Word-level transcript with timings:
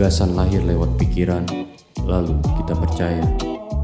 Gagasan 0.00 0.32
lahir 0.32 0.64
lewat 0.64 0.96
pikiran, 0.96 1.44
lalu 2.08 2.40
kita 2.56 2.72
percaya 2.72 3.20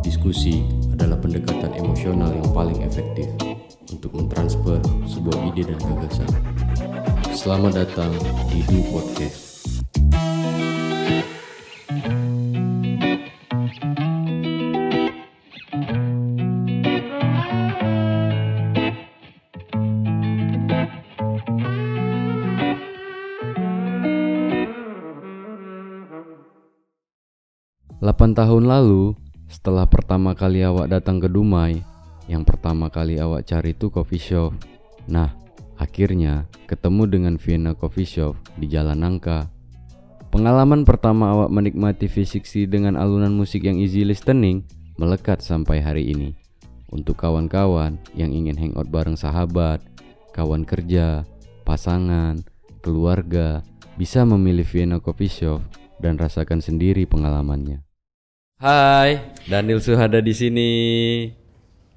diskusi 0.00 0.64
adalah 0.88 1.20
pendekatan 1.20 1.76
emosional 1.76 2.32
yang 2.32 2.48
paling 2.56 2.80
efektif 2.88 3.28
untuk 3.92 4.16
mentransfer 4.16 4.80
sebuah 5.04 5.52
ide 5.52 5.68
dan 5.68 5.76
gagasan. 5.76 6.30
Selamat 7.36 7.84
datang 7.84 8.16
di 8.48 8.64
Du 8.64 8.80
Podcast. 8.88 9.45
Tahun 28.32 28.66
lalu, 28.66 29.12
setelah 29.46 29.86
pertama 29.86 30.32
kali 30.32 30.64
awak 30.64 30.90
datang 30.90 31.20
ke 31.20 31.28
Dumai, 31.28 31.84
yang 32.26 32.42
pertama 32.42 32.90
kali 32.90 33.22
awak 33.22 33.46
cari 33.46 33.76
itu 33.76 33.92
coffee 33.92 34.18
shop. 34.18 34.56
Nah, 35.06 35.30
akhirnya 35.78 36.50
ketemu 36.66 37.02
dengan 37.06 37.34
Vienna 37.38 37.72
Coffee 37.78 38.08
Shop 38.08 38.34
di 38.58 38.66
Jalan 38.66 38.98
Nangka. 39.06 39.46
Pengalaman 40.34 40.82
pertama 40.82 41.32
awak 41.32 41.50
menikmati 41.54 42.10
V60 42.10 42.66
dengan 42.66 42.98
alunan 42.98 43.30
musik 43.30 43.64
yang 43.64 43.78
easy 43.78 44.02
listening 44.02 44.66
melekat 44.98 45.40
sampai 45.40 45.78
hari 45.78 46.10
ini. 46.10 46.34
Untuk 46.90 47.18
kawan-kawan 47.22 47.98
yang 48.18 48.34
ingin 48.34 48.58
hangout 48.58 48.90
bareng 48.90 49.14
sahabat, 49.14 49.78
kawan 50.34 50.66
kerja, 50.66 51.22
pasangan, 51.62 52.42
keluarga, 52.82 53.62
bisa 53.94 54.26
memilih 54.26 54.66
Vienna 54.66 54.98
Coffee 54.98 55.30
Shop 55.30 55.62
dan 56.02 56.18
rasakan 56.18 56.58
sendiri 56.58 57.06
pengalamannya. 57.08 57.85
Hai, 58.56 59.36
Daniel 59.44 59.84
Suhada 59.84 60.16
di 60.24 60.32
sini. 60.32 60.72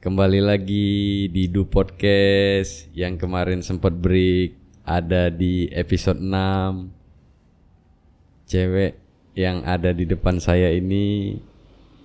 Kembali 0.03 0.43
lagi 0.43 1.31
di 1.31 1.47
Du 1.47 1.63
Podcast 1.63 2.91
yang 2.91 3.15
kemarin 3.15 3.63
sempat 3.63 3.95
break 3.95 4.59
ada 4.83 5.31
di 5.31 5.71
episode 5.71 6.19
6. 6.19 8.43
Cewek 8.43 8.99
yang 9.39 9.63
ada 9.63 9.95
di 9.95 10.03
depan 10.03 10.43
saya 10.43 10.67
ini 10.75 11.39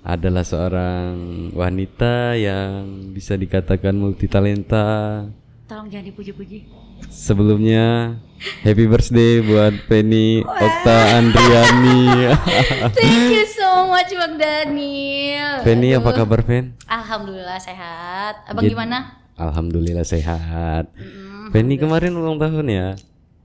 adalah 0.07 0.47
seorang 0.47 1.51
wanita 1.51 2.39
yang 2.39 3.11
bisa 3.11 3.35
dikatakan 3.35 3.99
multitalenta. 3.99 5.27
Tolong 5.67 5.91
jangan 5.91 6.15
dipuji-puji. 6.15 6.84
Sebelumnya 7.11 8.17
happy 8.61 8.85
birthday 8.85 9.41
buat 9.41 9.75
Penny 9.87 10.41
Okta 10.41 11.19
Andriani. 11.19 12.33
Thank 12.97 13.33
you 13.33 13.47
so 13.49 13.89
much 13.89 14.13
Bang 14.13 14.37
Daniel. 14.37 15.65
Penny 15.65 15.93
Aduh. 15.93 16.05
apa 16.05 16.11
kabar 16.15 16.41
Pen? 16.45 16.77
Alhamdulillah 16.85 17.59
sehat. 17.59 18.45
Abang 18.45 18.65
Jadi- 18.65 18.75
gimana? 18.77 18.99
Alhamdulillah 19.35 20.07
sehat. 20.07 20.95
Mm, 20.95 21.51
Penny 21.51 21.75
kemarin 21.75 22.15
ulang 22.15 22.39
tahun 22.39 22.67
ya? 22.71 22.89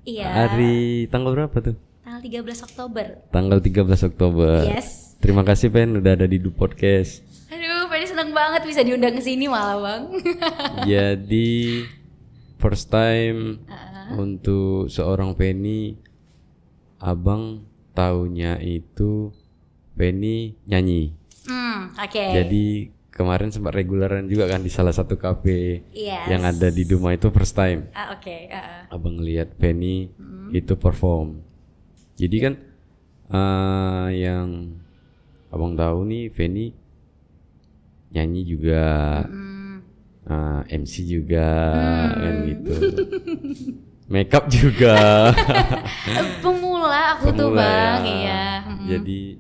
Iya. 0.05 0.27
Hari 0.45 1.09
tanggal 1.09 1.33
berapa 1.33 1.57
tuh? 1.59 1.75
Tanggal 2.05 2.21
13 2.45 2.67
Oktober. 2.67 3.05
Tanggal 3.29 3.57
13 3.57 4.05
Oktober. 4.05 4.55
Yes. 4.65 5.17
Terima 5.17 5.41
kasih 5.41 5.67
Pen 5.67 5.97
udah 5.97 6.13
ada 6.13 6.25
di 6.25 6.37
Du 6.37 6.53
Podcast. 6.53 7.25
Aduh, 7.49 7.89
Penny 7.89 8.05
seneng 8.05 8.29
banget 8.29 8.61
bisa 8.63 8.85
diundang 8.85 9.17
ke 9.17 9.21
sini 9.21 9.49
malah 9.49 9.81
Bang. 9.81 10.03
Jadi 10.89 11.83
first 12.59 12.87
time 12.87 13.63
Ah. 13.65 14.13
untuk 14.13 14.85
seorang 14.87 15.33
Penny 15.33 15.95
abang 16.97 17.63
taunya 17.91 18.59
itu 18.59 19.31
Penny 19.93 20.55
nyanyi. 20.63 21.15
hmm, 21.43 21.97
oke. 21.97 22.23
Jadi 22.29 22.65
kemarin 23.09 23.49
sempat 23.49 23.73
reguleran 23.73 24.27
juga 24.27 24.45
kan 24.45 24.59
di 24.59 24.69
salah 24.69 24.91
satu 24.91 25.15
kafe 25.15 25.83
Yes. 25.91 26.27
yang 26.29 26.43
ada 26.43 26.67
di 26.67 26.83
Duma 26.83 27.11
itu 27.11 27.27
first 27.29 27.51
time. 27.53 27.87
Oke. 28.11 28.47
ah, 28.47 28.85
ah. 28.85 28.93
Abang 28.93 29.17
lihat 29.17 29.55
Penny 29.55 30.11
Hmm. 30.13 30.51
itu 30.51 30.75
perform. 30.75 31.39
Jadi 32.15 32.37
kan 32.37 32.53
eh, 33.29 34.07
yang 34.19 34.75
abang 35.49 35.73
tahu 35.73 36.01
nih 36.03 36.27
Penny 36.29 36.73
nyanyi 38.09 38.41
juga, 38.43 39.21
Hmm. 39.23 39.58
Eh, 40.29 40.61
MC 40.77 40.93
juga 41.09 41.49
kan 42.13 42.35
gitu. 42.45 42.73
Makeup 44.09 44.49
juga. 44.49 45.29
Pemula 46.43 47.13
aku 47.17 47.29
tuh 47.29 47.53
Pemula 47.53 47.61
Bang, 47.61 48.03
ya. 48.09 48.17
iya. 48.17 48.43
Jadi 48.97 49.37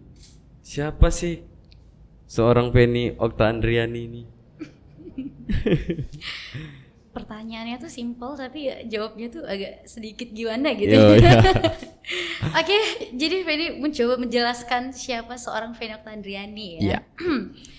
siapa 0.61 1.09
sih 1.09 1.41
seorang 2.29 2.69
Penny 2.69 3.17
Okta 3.17 3.49
Andriani 3.49 4.01
ini? 4.05 4.21
Pertanyaannya 7.17 7.81
tuh 7.81 7.89
simple 7.89 8.37
tapi 8.37 8.69
ya 8.69 8.85
jawabnya 8.85 9.27
tuh 9.33 9.41
agak 9.41 9.89
sedikit 9.89 10.29
gimana 10.29 10.77
gitu. 10.77 10.93
Yo, 10.93 11.17
ya. 11.17 11.41
Oke, 12.61 12.77
jadi 13.17 13.41
Feni 13.41 13.81
mencoba 13.81 14.21
menjelaskan 14.21 14.93
siapa 14.93 15.33
seorang 15.41 15.73
Feni 15.73 15.97
Okta 15.97 16.13
Andriani 16.13 16.77
ya. 16.77 16.81
Iya. 16.85 16.99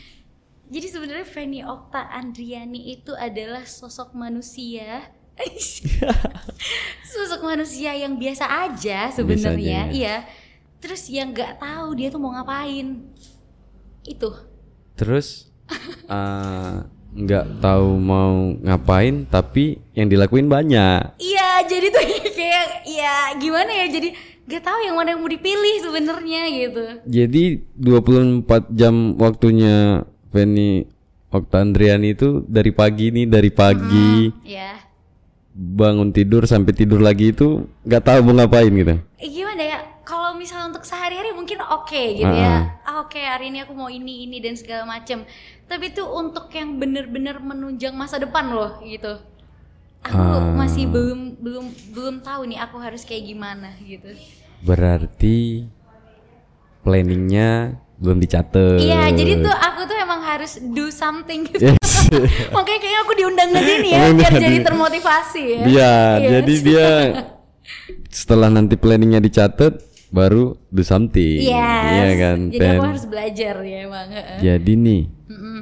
jadi 0.70 0.86
sebenarnya 0.86 1.26
Feni 1.26 1.60
Okta 1.66 2.14
Andriani 2.14 2.94
itu 2.94 3.12
adalah 3.19 3.66
sosok 3.66 4.14
manusia 4.14 5.10
sosok 7.12 7.41
manusia 7.44 7.97
yang 7.97 8.16
biasa 8.20 8.44
aja 8.69 9.10
sebenarnya, 9.12 9.91
ya. 9.91 9.92
iya. 9.92 10.16
Terus 10.81 11.08
yang 11.12 11.32
nggak 11.36 11.60
tahu 11.60 11.88
dia 11.97 12.08
tuh 12.08 12.20
mau 12.20 12.32
ngapain. 12.32 13.04
Itu. 14.04 14.32
Terus 14.97 15.53
eh, 16.16 16.75
nggak 17.10 17.47
tahu 17.60 17.88
mau 18.00 18.54
ngapain 18.64 19.28
tapi 19.28 19.81
yang 19.92 20.08
dilakuin 20.08 20.48
banyak. 20.48 21.20
Iya, 21.20 21.69
jadi 21.69 21.87
tuh 21.92 22.04
kayak 22.38 22.66
ya 22.88 23.16
gimana 23.37 23.70
ya? 23.70 23.87
Jadi 23.92 24.08
nggak 24.48 24.62
tahu 24.66 24.78
yang 24.82 24.97
mana 24.98 25.14
yang 25.14 25.20
mau 25.20 25.31
dipilih 25.31 25.76
sebenarnya 25.84 26.42
gitu. 26.48 26.84
Jadi 27.06 27.44
24 27.76 28.72
jam 28.72 29.14
waktunya 29.20 30.08
Penny 30.31 30.87
Okta 31.31 31.63
Andriani 31.63 32.15
itu 32.15 32.43
dari 32.47 32.71
pagi 32.71 33.11
nih 33.11 33.27
dari 33.27 33.51
pagi. 33.51 34.31
Ya. 34.43 34.83
bangun 35.51 36.15
tidur 36.15 36.47
sampai 36.47 36.73
tidur 36.73 37.03
lagi 37.03 37.35
itu 37.35 37.67
nggak 37.83 38.03
tahu 38.07 38.19
mau 38.23 38.39
ngapain 38.39 38.71
gitu. 38.71 38.97
Eh, 39.19 39.29
gimana 39.29 39.61
ya? 39.61 39.79
Kalau 40.07 40.33
misalnya 40.33 40.73
untuk 40.73 40.87
sehari-hari 40.87 41.35
mungkin 41.35 41.59
oke 41.61 42.03
gitu 42.17 42.31
ya. 42.33 42.81
Ah, 42.87 43.03
oke 43.03 43.19
hari 43.19 43.51
ini 43.51 43.67
aku 43.67 43.75
mau 43.75 43.91
ini 43.91 44.25
ini 44.25 44.39
dan 44.39 44.55
segala 44.55 44.87
macem. 44.87 45.27
Tapi 45.67 45.91
tuh 45.91 46.07
untuk 46.07 46.49
yang 46.55 46.79
bener-bener 46.79 47.43
menunjang 47.43 47.93
masa 47.93 48.17
depan 48.17 48.47
loh 48.49 48.79
gitu. 48.87 49.19
Aku 50.07 50.17
Ah. 50.17 50.55
masih 50.55 50.87
belum 50.89 51.37
belum 51.43 51.67
belum 51.93 52.15
tahu 52.23 52.47
nih 52.47 52.59
aku 52.62 52.79
harus 52.79 53.03
kayak 53.03 53.27
gimana 53.27 53.75
gitu. 53.83 54.17
Berarti 54.62 55.67
planningnya 56.81 57.77
belum 58.00 58.16
dicatat. 58.16 58.81
iya 58.81 59.12
jadi 59.12 59.38
tuh 59.38 59.53
aku 59.53 59.81
tuh 59.84 59.94
emang 59.94 60.21
harus 60.21 60.56
do 60.59 60.88
something 60.88 61.44
gitu 61.44 61.69
Yes. 61.71 61.78
makanya 62.56 62.81
kayaknya 62.81 63.00
aku 63.00 63.12
diundang 63.15 63.49
ke 63.50 63.61
sini 63.61 63.88
ya 63.88 64.03
biar 64.11 64.33
jadi 64.34 64.56
termotivasi 64.65 65.43
ya 65.47 65.62
Biar 65.62 66.16
Yes. 66.16 66.31
jadi 66.33 66.55
dia 66.59 66.88
setelah 68.11 68.49
nanti 68.49 68.75
planningnya 68.75 69.21
dicatat 69.21 69.78
baru 70.11 70.58
do 70.67 70.82
something. 70.82 71.38
Yes. 71.38 71.55
Iya 71.87 72.08
kan. 72.19 72.38
jadi 72.49 72.67
aku 72.67 72.82
Pen? 72.82 72.91
harus 72.91 73.06
belajar 73.06 73.55
ya 73.62 73.79
emang. 73.85 74.08
Jadi 74.41 74.73
nih 74.75 75.02
Mm-mm. 75.29 75.58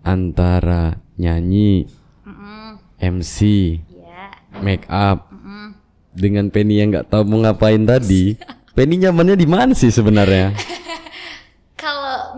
antara 0.00 0.84
nyanyi, 1.16 1.90
Mm-mm. 2.22 2.78
MC, 2.96 3.36
Iya. 3.82 4.24
make 4.62 4.86
up 4.86 5.26
Mm-mm. 5.28 5.74
dengan 6.12 6.48
Penny 6.48 6.78
yang 6.78 6.94
nggak 6.94 7.08
tahu 7.08 7.26
mau 7.26 7.42
ngapain 7.42 7.82
tadi, 7.82 8.38
Penny 8.78 9.02
nyamannya 9.02 9.34
di 9.34 9.48
mana 9.48 9.72
sih 9.72 9.90
sebenarnya? 9.90 10.54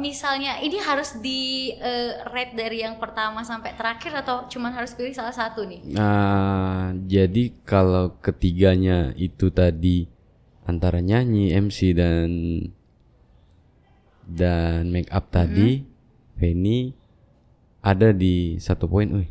Misalnya 0.03 0.59
ini 0.59 0.83
harus 0.83 1.15
di 1.23 1.71
eh, 1.79 2.19
rate 2.27 2.59
dari 2.59 2.83
yang 2.83 2.99
pertama 2.99 3.47
sampai 3.47 3.79
terakhir 3.79 4.11
atau 4.19 4.51
cuman 4.51 4.75
harus 4.75 4.99
pilih 4.99 5.15
salah 5.15 5.31
satu 5.31 5.63
nih? 5.63 5.95
Nah, 5.95 6.91
jadi 7.07 7.55
kalau 7.63 8.19
ketiganya 8.19 9.15
itu 9.15 9.55
tadi 9.55 10.11
antara 10.67 10.99
nyanyi, 10.99 11.55
MC 11.55 11.95
dan 11.95 12.31
dan 14.27 14.91
make 14.91 15.07
up 15.15 15.31
tadi, 15.31 15.87
Penny 16.35 16.99
ada 17.79 18.11
di 18.11 18.59
satu 18.59 18.91
poin, 18.91 19.07
wih. 19.07 19.31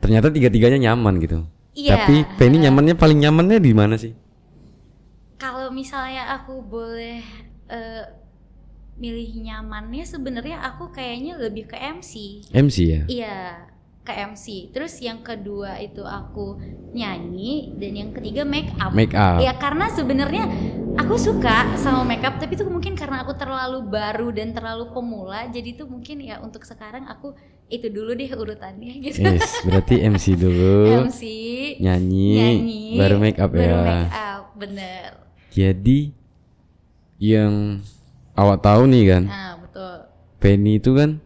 Ternyata 0.00 0.32
tiga-tiganya 0.32 0.88
nyaman 0.92 1.20
gitu. 1.20 1.44
Iya. 1.76 2.00
Tapi 2.00 2.24
Penny 2.40 2.64
nyamannya 2.64 2.96
paling 2.96 3.20
nyamannya 3.20 3.60
di 3.60 3.72
mana 3.76 4.00
sih? 4.00 4.16
Kalau 5.36 5.68
misalnya 5.68 6.32
aku 6.32 6.64
boleh 6.64 7.20
eh, 7.68 8.04
milih 8.96 9.44
nyamannya 9.44 10.04
sebenarnya 10.08 10.64
aku 10.64 10.88
kayaknya 10.92 11.36
lebih 11.36 11.68
ke 11.68 11.76
MC. 11.76 12.44
MC 12.52 12.76
ya? 12.80 13.02
Iya, 13.06 13.40
ke 14.06 14.12
MC. 14.12 14.72
Terus 14.72 14.96
yang 15.04 15.20
kedua 15.20 15.76
itu 15.82 16.00
aku 16.00 16.56
nyanyi 16.96 17.76
dan 17.76 17.92
yang 17.92 18.10
ketiga 18.16 18.48
make 18.48 18.72
up. 18.80 18.96
Make 18.96 19.12
up. 19.12 19.42
Ya 19.44 19.52
karena 19.60 19.92
sebenarnya 19.92 20.48
aku 20.96 21.20
suka 21.20 21.76
sama 21.76 22.08
makeup 22.08 22.40
tapi 22.40 22.56
itu 22.56 22.64
mungkin 22.64 22.96
karena 22.96 23.20
aku 23.20 23.36
terlalu 23.36 23.84
baru 23.84 24.32
dan 24.32 24.56
terlalu 24.56 24.88
pemula 24.96 25.44
jadi 25.52 25.76
itu 25.76 25.84
mungkin 25.84 26.24
ya 26.24 26.40
untuk 26.40 26.64
sekarang 26.64 27.04
aku 27.04 27.36
itu 27.68 27.92
dulu 27.92 28.16
deh 28.16 28.30
urutannya 28.32 29.04
gitu 29.04 29.20
yes, 29.26 29.60
berarti 29.68 30.00
MC 30.08 30.40
dulu 30.40 30.88
MC 31.12 31.22
nyanyi, 31.84 32.32
nyanyi 32.40 32.84
baru 32.96 33.16
make 33.20 33.36
up 33.36 33.52
baru 33.52 33.60
ya 33.60 33.80
make 33.84 34.16
up 34.16 34.44
bener 34.56 35.10
jadi 35.52 35.98
yang 37.20 37.84
awak 38.36 38.62
tahu 38.62 38.86
nih 38.86 39.04
kan? 39.10 39.22
Ah 39.32 39.54
betul. 39.58 39.96
Penny 40.38 40.78
itu 40.78 40.92
kan 40.92 41.18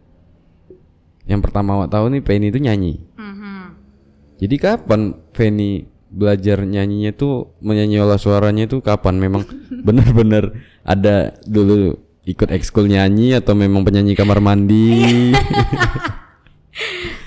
yang 1.26 1.42
pertama 1.44 1.78
awak 1.78 1.90
tahu 1.92 2.10
nih 2.10 2.22
Penny 2.24 2.48
itu 2.50 2.58
nyanyi. 2.58 3.02
Mhm. 3.18 3.76
jadi 4.40 4.56
kapan 4.56 5.20
Penny 5.36 5.84
belajar 6.10 6.64
nyanyinya 6.64 7.12
tuh 7.14 7.54
menyanyi 7.60 8.00
olah 8.00 8.18
suaranya 8.18 8.64
itu 8.64 8.80
kapan? 8.80 9.20
Memang 9.20 9.44
benar-benar 9.86 10.56
ada 10.82 11.36
dulu 11.44 12.00
ikut 12.24 12.48
ekskul 12.48 12.88
nyanyi 12.88 13.36
atau 13.36 13.52
memang 13.58 13.82
penyanyi 13.82 14.14
kamar 14.14 14.38
mandi 14.40 15.32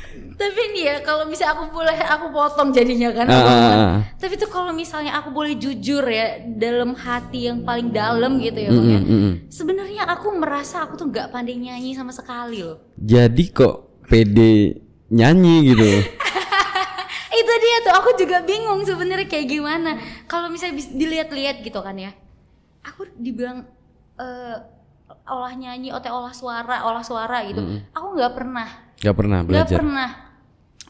ya 0.83 0.99
kalau 0.99 1.23
misalnya 1.23 1.55
aku 1.55 1.65
boleh 1.69 1.95
aku 1.95 2.25
potong 2.29 2.69
jadinya 2.69 3.09
kan. 3.09 3.25
Ah. 3.25 3.91
tapi 4.15 4.35
tuh 4.35 4.47
kalau 4.47 4.69
misalnya 4.69 5.15
aku 5.15 5.29
boleh 5.29 5.55
jujur 5.55 6.03
ya 6.03 6.37
dalam 6.45 6.93
hati 6.93 7.47
yang 7.47 7.63
paling 7.63 7.89
dalam 7.89 8.37
gitu 8.37 8.59
ya 8.59 8.69
Mm, 8.69 8.83
ya. 8.85 8.99
mm, 8.99 9.07
mm. 9.07 9.33
sebenarnya 9.47 10.03
aku 10.05 10.27
merasa 10.33 10.83
aku 10.83 10.95
tuh 10.95 11.07
nggak 11.07 11.29
pandai 11.29 11.55
nyanyi 11.55 11.91
sama 11.91 12.11
sekali 12.11 12.59
loh. 12.59 12.83
Jadi 12.95 13.43
kok 13.49 14.03
pede 14.05 14.77
nyanyi 15.07 15.55
gitu? 15.69 15.87
Itu 17.39 17.53
dia 17.57 17.77
tuh 17.81 17.93
aku 17.93 18.09
juga 18.15 18.41
bingung 18.41 18.83
sebenarnya 18.83 19.25
kayak 19.25 19.47
gimana. 19.47 19.97
Kalau 20.25 20.47
misalnya 20.47 20.83
dilihat-lihat 20.85 21.61
gitu 21.61 21.79
kan 21.79 21.97
ya 21.97 22.11
aku 22.83 23.07
dibilang 23.15 23.63
eh, 24.15 24.57
olah 25.23 25.53
nyanyi 25.53 25.87
atau 25.89 26.19
olah 26.19 26.35
suara 26.35 26.83
olah 26.83 27.01
suara 27.01 27.41
gitu. 27.43 27.63
Aku 27.91 28.13
nggak 28.13 28.33
pernah. 28.33 28.67
Gak 28.99 29.15
pernah 29.15 29.37
nggak 29.41 29.49
belajar? 29.49 29.77
pernah 29.79 30.09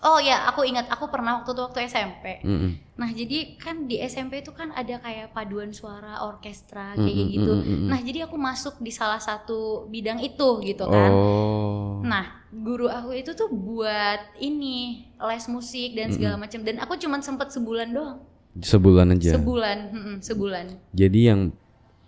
oh 0.03 0.19
ya 0.19 0.45
aku 0.45 0.61
ingat 0.61 0.85
aku 0.87 1.07
pernah 1.07 1.39
waktu 1.39 1.49
itu 1.49 1.61
waktu 1.61 1.79
SMP 1.85 2.25
Mm, 2.39 2.51
mm. 2.53 2.71
nah 2.93 3.09
jadi 3.09 3.37
kan 3.55 3.83
di 3.83 3.97
SMP 3.99 4.39
itu 4.39 4.51
kan 4.51 4.69
ada 4.71 4.99
kayak 4.99 5.31
paduan 5.31 5.71
suara 5.71 6.21
orkestra 6.21 6.93
kayak 6.93 7.07
Mm, 7.09 7.23
mm, 7.23 7.33
gitu 7.33 7.51
mm, 7.51 7.61
mm, 7.61 7.77
mm. 7.77 7.87
nah 7.87 7.99
jadi 7.99 8.19
aku 8.25 8.35
masuk 8.35 8.77
di 8.77 8.91
salah 8.91 9.17
satu 9.17 9.87
bidang 9.87 10.19
itu 10.19 10.49
gitu 10.61 10.83
kan 10.83 11.09
oh 11.09 12.03
Nah, 12.03 12.27
guru 12.51 12.85
aku 12.85 13.15
itu 13.15 13.31
tuh 13.31 13.47
buat 13.47 14.35
ini 14.37 15.07
les 15.17 15.45
musik 15.47 15.95
dan 15.95 16.11
segala 16.11 16.35
macam 16.35 16.59
dan 16.59 16.75
aku 16.77 16.99
cuman 16.99 17.23
sempet 17.23 17.47
sebulan 17.49 17.89
doang. 17.89 18.19
sebulan 18.53 19.07
aja 19.09 19.33
Sebulan, 19.33 19.77
mm-mm, 19.89 20.15
sebulan. 20.19 20.65
jadi 20.91 21.19
yang 21.31 21.55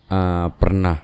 uh, 0.07 0.51
pernah 0.53 0.99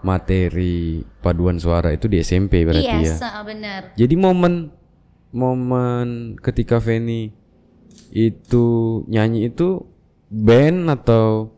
materi 0.00 1.02
paduan 1.20 1.58
suara 1.58 1.90
itu 1.90 2.06
di 2.06 2.18
SMP 2.18 2.62
berarti 2.62 2.80
ya 2.80 2.96
Iya, 2.96 3.12
yes, 3.12 3.20
benar. 3.44 3.82
Jadi 3.92 4.14
momen 4.14 4.70
momen 5.32 6.36
ketika 6.40 6.80
Feni 6.80 7.32
itu 8.12 8.66
nyanyi 9.08 9.52
itu 9.52 9.84
band 10.28 10.88
atau 10.92 11.52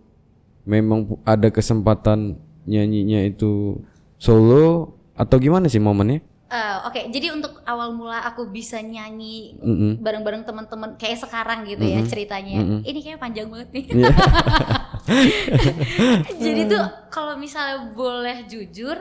memang 0.67 1.19
ada 1.27 1.51
kesempatan 1.51 2.39
nyanyinya 2.67 3.27
itu 3.27 3.83
solo 4.19 4.95
atau 5.19 5.37
gimana 5.39 5.67
sih 5.67 5.83
momennya? 5.83 6.23
Eh, 6.51 6.77
Oke, 6.83 7.07
jadi 7.15 7.31
untuk 7.31 7.63
awal 7.63 7.95
mula 7.95 8.27
aku 8.27 8.51
bisa 8.51 8.83
nyanyi 8.83 9.55
Mm-mm. 9.63 10.03
bareng-bareng 10.03 10.43
teman-teman 10.43 10.99
kayak 10.99 11.23
sekarang 11.23 11.63
gitu 11.63 11.87
ya 11.87 12.03
ceritanya. 12.03 12.59
Mm-mm. 12.59 12.81
Ini 12.83 12.99
kayak 13.07 13.23
panjang 13.23 13.47
banget 13.47 13.71
nih. 13.71 13.85
Iya. 13.95 14.11
jadi 16.43 16.61
tuh 16.67 16.85
kalau 17.07 17.39
misalnya 17.39 17.95
boleh 17.95 18.51
jujur, 18.51 18.99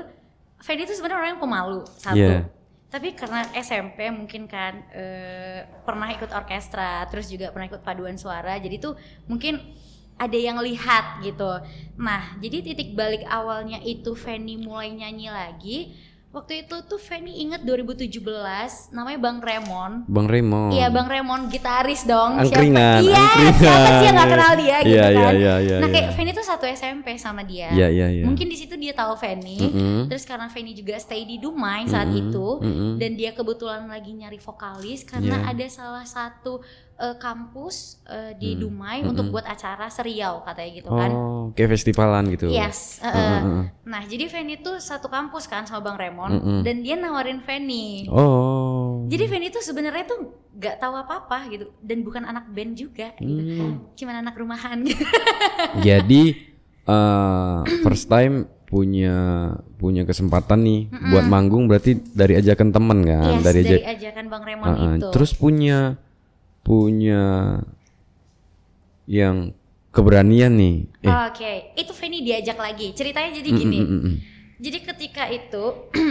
Fedi 0.62 0.86
tuh 0.86 0.94
sebenarnya 0.94 1.18
orang 1.18 1.30
yang 1.34 1.42
pemalu 1.42 1.82
satu. 1.98 2.22
Iya. 2.22 2.59
Tapi 2.90 3.14
karena 3.14 3.46
SMP 3.54 4.10
mungkin 4.10 4.50
kan 4.50 4.82
eh, 4.98 5.62
pernah 5.86 6.10
ikut 6.10 6.34
orkestra, 6.34 7.06
terus 7.14 7.30
juga 7.30 7.54
pernah 7.54 7.70
ikut 7.70 7.86
paduan 7.86 8.18
suara, 8.18 8.58
jadi 8.58 8.82
tuh 8.82 8.98
mungkin 9.30 9.62
ada 10.20 10.36
yang 10.36 10.60
lihat 10.60 11.24
gitu. 11.24 11.48
Nah, 11.96 12.36
jadi 12.44 12.60
titik 12.60 12.92
balik 12.98 13.24
awalnya 13.30 13.80
itu 13.80 14.12
Feni 14.18 14.60
mulai 14.60 14.92
nyanyi 14.92 15.32
lagi. 15.32 15.78
Waktu 16.30 16.62
itu 16.62 16.78
tuh 16.86 17.02
Feni 17.02 17.42
inget 17.42 17.66
2017 17.66 18.22
namanya 18.94 19.18
Bang 19.18 19.42
Remon. 19.42 20.06
Bang 20.06 20.30
Raymond. 20.30 20.70
Iya 20.72 20.94
Bang 20.94 21.10
Remon 21.10 21.50
gitaris 21.50 22.06
dong. 22.06 22.38
Angkringan, 22.38 23.02
Iya, 23.02 23.18
angkringan. 23.18 23.54
siapa 23.58 23.90
sih 23.90 24.06
yang 24.06 24.14
gak 24.16 24.30
kenal 24.30 24.54
dia 24.54 24.78
gitu 24.86 24.94
Iya, 24.94 25.06
iya, 25.10 25.26
kan? 25.26 25.34
iya, 25.34 25.54
iya, 25.58 25.76
nah 25.82 25.90
iya. 25.90 25.96
kayak 25.98 26.08
Feni 26.14 26.30
tuh 26.30 26.46
satu 26.46 26.66
SMP 26.70 27.18
sama 27.18 27.42
dia. 27.42 27.74
Iya, 27.74 27.90
iya, 27.90 28.08
iya. 28.14 28.24
Mungkin 28.30 28.46
di 28.46 28.54
situ 28.54 28.78
dia 28.78 28.94
tahu 28.94 29.18
Feni. 29.18 29.58
Mm-mm. 29.58 30.06
Terus 30.06 30.22
karena 30.22 30.46
Feni 30.48 30.72
juga 30.72 31.02
stay 31.02 31.26
di 31.26 31.42
Dumai 31.42 31.90
saat 31.90 32.06
Mm-mm, 32.08 32.22
itu 32.30 32.48
mm-mm. 32.62 32.92
dan 33.02 33.12
dia 33.18 33.34
kebetulan 33.34 33.90
lagi 33.90 34.14
nyari 34.14 34.38
vokalis 34.38 35.02
karena 35.02 35.34
Iya. 35.42 35.50
ada 35.50 35.66
salah 35.66 36.06
satu 36.06 36.62
eh, 37.00 37.16
kampus 37.16 38.04
eh, 38.06 38.36
di 38.36 38.54
Mm, 38.54 38.60
Dumai 38.60 38.98
mm-mm. 39.00 39.12
untuk 39.16 39.26
buat 39.32 39.48
acara 39.48 39.88
seriau 39.88 40.44
katanya 40.44 40.72
gitu 40.76 40.90
kan. 40.92 41.10
Oh, 41.16 41.44
kayak 41.56 41.80
festivalan 41.80 42.28
gitu. 42.36 42.52
Yes. 42.52 43.00
Heeh, 43.00 43.16
heeh. 43.16 43.64
Nah, 43.88 44.02
jadi 44.04 44.28
Feni 44.28 44.60
tuh 44.60 44.78
satu 44.84 45.08
kampus 45.08 45.48
kan 45.48 45.64
sama 45.64 45.82
Bang 45.82 45.98
Mm-mm. 45.98 46.62
dan 46.68 46.84
dia 46.84 47.00
nawarin 47.00 47.40
Feni. 47.40 48.06
Oh. 48.12 49.08
Jadi 49.08 49.26
Feni 49.32 49.48
tuh 49.50 49.64
sebenarnya 49.64 50.06
tuh 50.06 50.20
nggak 50.60 50.76
tahu 50.84 50.94
apa-apa 51.00 51.48
gitu 51.56 51.72
dan 51.80 52.04
bukan 52.04 52.28
anak 52.28 52.52
band 52.52 52.76
juga 52.76 53.16
gitu. 53.16 53.64
Hmm. 53.64 53.96
Cuman 53.96 54.16
anak 54.20 54.36
rumahan 54.36 54.84
gitu. 54.84 55.04
Jadi 55.88 56.36
eh, 56.84 57.60
first 57.80 58.12
time 58.12 58.60
punya 58.70 59.18
punya 59.82 60.06
kesempatan 60.06 60.62
nih 60.62 60.82
buat 61.10 61.26
manggung 61.26 61.66
berarti 61.66 61.98
dari 62.14 62.38
ajakan 62.38 62.70
temen 62.70 63.02
kan 63.02 63.42
yes, 63.42 63.42
dari 63.42 63.62
dari, 63.66 63.82
aja 63.82 63.90
ajakan 63.98 64.26
Bang 64.30 64.44
Remon 64.46 64.68
Heeh, 64.70 64.94
itu. 65.02 65.10
terus 65.10 65.32
punya 65.34 65.98
punya 66.70 67.58
yang 69.10 69.58
keberanian 69.90 70.54
nih 70.54 70.86
eh 71.02 71.10
Oke, 71.34 71.74
itu 71.74 71.90
Feni 71.92 72.22
diajak 72.22 72.62
lagi. 72.62 72.94
Ceritanya 72.94 73.34
jadi 73.34 73.50
mm, 73.50 73.58
gini. 73.58 73.80
mm, 73.82 73.90
mm, 73.90 74.02
mm. 74.06 74.16
Jadi 74.60 74.78
ketika 74.86 75.24
itu 75.26 75.64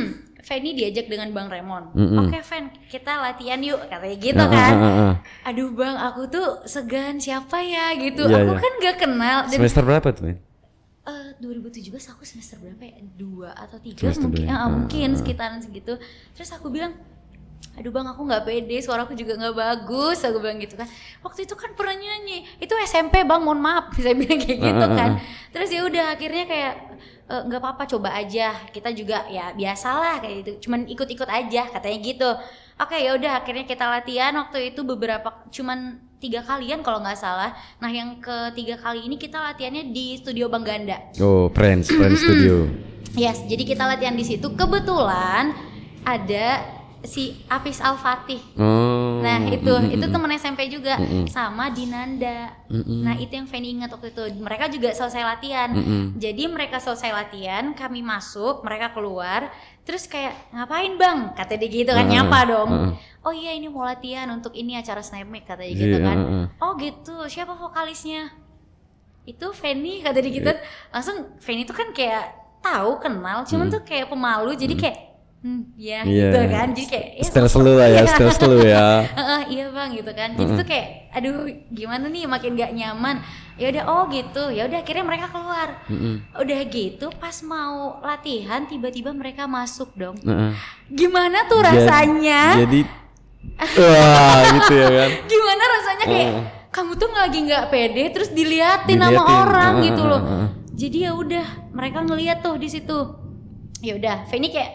Feni 0.49 0.73
diajak 0.73 1.07
dengan 1.07 1.31
Bang 1.31 1.47
Remon. 1.47 1.93
Mm-mm. 1.93 2.27
Oke, 2.27 2.41
Fen, 2.41 2.73
kita 2.89 3.21
latihan 3.21 3.61
yuk 3.61 3.85
katanya 3.87 4.17
gitu 4.17 4.41
Ah, 4.41 4.49
kan. 4.49 4.73
ah, 4.73 4.83
ah, 4.83 4.99
ah. 4.99 5.15
Aduh, 5.45 5.71
Bang, 5.71 5.95
aku 5.95 6.27
tuh 6.27 6.65
segan 6.65 7.21
siapa 7.21 7.61
ya 7.61 7.93
gitu. 7.95 8.25
Iya, 8.25 8.43
aku 8.43 8.53
iya. 8.53 8.59
kan 8.59 8.73
gak 8.81 8.97
kenal 8.99 9.39
dan 9.47 9.55
semester 9.55 9.85
berapa 9.85 10.09
tuh 10.11 10.23
men? 10.27 10.39
eh 11.05 11.29
2017 11.41 11.89
aku 12.13 12.23
semester 12.25 12.57
berapa 12.59 12.83
ya? 12.83 12.99
Dua 13.15 13.55
atau 13.55 13.79
tiga 13.79 14.11
Semester 14.11 14.27
mungkin. 14.27 14.45
ya? 14.45 14.51
Ah, 14.51 14.61
Ah, 14.65 14.69
mungkin 14.69 15.09
ah. 15.09 15.17
sekitaran 15.17 15.61
segitu. 15.61 15.95
Terus 16.33 16.51
aku 16.51 16.67
bilang, 16.69 16.97
aduh 17.79 17.95
bang 17.95 18.07
aku 18.11 18.27
nggak 18.27 18.43
pede, 18.45 18.77
suaraku 18.83 19.15
juga 19.15 19.39
nggak 19.39 19.55
bagus. 19.55 20.19
Aku 20.27 20.43
bilang 20.43 20.59
gitu 20.59 20.75
kan. 20.75 20.91
Waktu 21.23 21.47
itu 21.47 21.55
kan 21.55 21.73
pernah 21.79 21.95
nyanyi. 21.95 22.43
Itu 22.59 22.75
SMP 22.83 23.23
bang, 23.23 23.41
mohon 23.41 23.63
maaf. 23.63 23.95
Saya 24.03 24.19
bilang 24.19 24.39
kayak 24.43 24.59
gitu 24.59 24.87
kan. 24.93 25.11
Terus 25.55 25.69
ya 25.71 25.81
udah 25.87 26.05
akhirnya 26.13 26.45
kayak 26.45 26.75
"Eh, 27.29 27.43
nggak 27.47 27.61
apa-apa 27.61 27.87
coba 27.87 28.19
aja. 28.19 28.57
Kita 28.69 28.91
juga 28.91 29.25
ya 29.31 29.55
biasalah 29.55 30.19
kayak 30.19 30.35
gitu. 30.43 30.69
Cuman 30.69 30.91
ikut-ikut 30.91 31.29
aja 31.29 31.63
katanya 31.71 31.99
gitu. 32.03 32.31
Oke 32.79 32.95
ya 32.95 33.15
udah 33.19 33.43
akhirnya 33.43 33.67
kita 33.67 33.85
latihan 33.91 34.31
waktu 34.39 34.71
itu 34.71 34.87
beberapa 34.87 35.35
cuman 35.51 35.99
tiga 36.19 36.43
kalian 36.43 36.83
kalau 36.83 36.99
nggak 36.99 37.19
salah. 37.19 37.55
Nah 37.79 37.91
yang 37.91 38.19
ketiga 38.19 38.79
kali 38.79 39.07
ini 39.07 39.19
kita 39.19 39.39
latihannya 39.39 39.91
di 39.91 40.19
studio 40.19 40.51
Bang 40.51 40.67
Ganda. 40.67 40.99
Oh, 41.19 41.51
Friends, 41.51 41.91
Friends 41.91 42.23
Studio. 42.23 42.67
Yes, 43.19 43.43
jadi 43.51 43.67
kita 43.67 43.83
latihan 43.83 44.15
di 44.15 44.23
situ. 44.23 44.47
Kebetulan 44.55 45.51
ada 46.07 46.78
si 47.07 47.47
Apis 47.47 47.79
Al 47.79 47.95
Fatih. 47.95 48.43
Oh. 48.59 49.23
Nah 49.23 49.39
itu 49.47 49.71
mm, 49.71 49.87
mm, 49.87 49.95
itu 49.95 50.07
mm. 50.07 50.13
temen 50.13 50.31
SMP 50.35 50.67
juga 50.67 50.99
Mm-mm. 50.99 51.31
sama 51.31 51.71
Dinanda. 51.71 52.51
Mm-mm. 52.67 53.07
Nah 53.07 53.15
itu 53.15 53.39
yang 53.39 53.47
Feni 53.47 53.79
ingat 53.79 53.95
waktu 53.95 54.11
itu. 54.11 54.23
Mereka 54.43 54.67
juga 54.67 54.91
selesai 54.91 55.23
latihan. 55.23 55.71
Mm-mm. 55.71 56.19
Jadi 56.19 56.51
mereka 56.51 56.83
selesai 56.83 57.15
latihan, 57.15 57.71
kami 57.73 58.03
masuk, 58.03 58.67
mereka 58.67 58.91
keluar. 58.91 59.51
Terus 59.87 60.11
kayak 60.11 60.35
ngapain 60.51 60.99
bang? 60.99 61.33
Kata 61.33 61.55
dia 61.55 61.71
gitu 61.71 61.91
kan 61.95 62.05
Heeh, 62.05 62.15
nyapa 62.19 62.39
dong. 62.45 62.71
heeh. 62.71 62.93
Oh 63.23 63.35
iya 63.35 63.55
ini 63.55 63.71
mau 63.71 63.87
latihan 63.87 64.27
untuk 64.31 64.55
ini 64.55 64.75
acara 64.75 65.01
Snapmate 65.01 65.47
katanya 65.47 65.75
gitu 65.75 65.97
Iya, 65.97 66.07
kan. 66.07 66.17
heeh. 66.19 66.45
Oh 66.61 66.73
gitu. 66.77 67.15
Siapa 67.27 67.55
vokalisnya? 67.55 68.31
Itu 69.25 69.53
Feni 69.53 70.01
kata 70.03 70.19
dia 70.19 70.33
gitu. 70.33 70.53
Langsung 70.91 71.37
Feni 71.39 71.63
tuh 71.63 71.77
kan 71.77 71.93
kayak 71.93 72.33
tahu 72.59 72.99
kenal, 72.99 73.47
cuman 73.47 73.71
tuh 73.71 73.87
kayak 73.87 74.11
pemalu 74.11 74.59
jadi 74.59 74.75
kayak 74.75 74.97
hmm, 75.41 75.63
ya 75.75 76.03
Iya. 76.03 76.29
gitu 76.29 76.41
kan. 76.47 76.67
Jadi 76.71 76.87
kayak 76.87 77.07
ya 77.15 77.25
Style 77.25 77.49
selu 77.49 77.73
lah 77.75 77.89
ya, 77.89 78.03
style 78.05 78.33
selu 78.33 78.59
ya. 78.61 78.87
Heeh, 79.05 79.41
iya 79.51 79.65
bang 79.69 79.91
gitu 79.93 80.11
kan 80.11 80.31
jadi 80.33 80.51
tuh 80.53 80.67
kayak 80.67 80.87
aduh 81.11 81.35
gimana 81.69 82.05
nih 82.07 82.25
makin 82.25 82.53
gak 82.53 82.73
nyaman 82.73 83.17
ya 83.55 83.71
udah 83.71 83.85
oh 83.87 84.05
gitu 84.09 84.43
ya 84.49 84.65
udah 84.65 84.79
akhirnya 84.79 85.03
mereka 85.03 85.27
keluar 85.29 85.83
Mm-mm. 85.85 86.15
udah 86.37 86.61
gitu 86.65 87.07
pas 87.13 87.35
mau 87.43 87.99
latihan 88.01 88.63
tiba-tiba 88.63 89.11
mereka 89.11 89.47
masuk 89.47 89.91
dong 89.95 90.15
Heeh. 90.21 90.53
gimana 90.89 91.43
tuh 91.45 91.59
Jadi- 91.59 91.69
rasanya 91.81 92.43
Jadi 92.57 92.81
wah 93.81 94.41
gitu 94.53 94.75
ya 94.75 94.89
kan. 94.89 95.11
gimana 95.25 95.63
rasanya 95.71 96.05
kayak 96.07 96.29
Oh. 96.31 96.45
kamu 96.71 96.93
tuh 96.95 97.09
lagi 97.11 97.39
nggak 97.41 97.65
pede 97.69 98.05
terus 98.11 98.31
diliatin 98.31 98.95
sama 98.97 99.11
Diliatin. 99.11 99.35
orang 99.41 99.73
Ah, 99.73 99.83
gitu 99.83 100.03
loh 100.05 100.21
jadi 100.73 100.99
ya 101.01 101.13
udah 101.15 101.47
mereka 101.73 101.99
ngeliat 102.01 102.39
tuh 102.39 102.55
di 102.55 102.69
situ 102.69 102.99
ya 103.81 103.95
udah 103.95 104.17
Fanny 104.25 104.49
kayak 104.49 104.71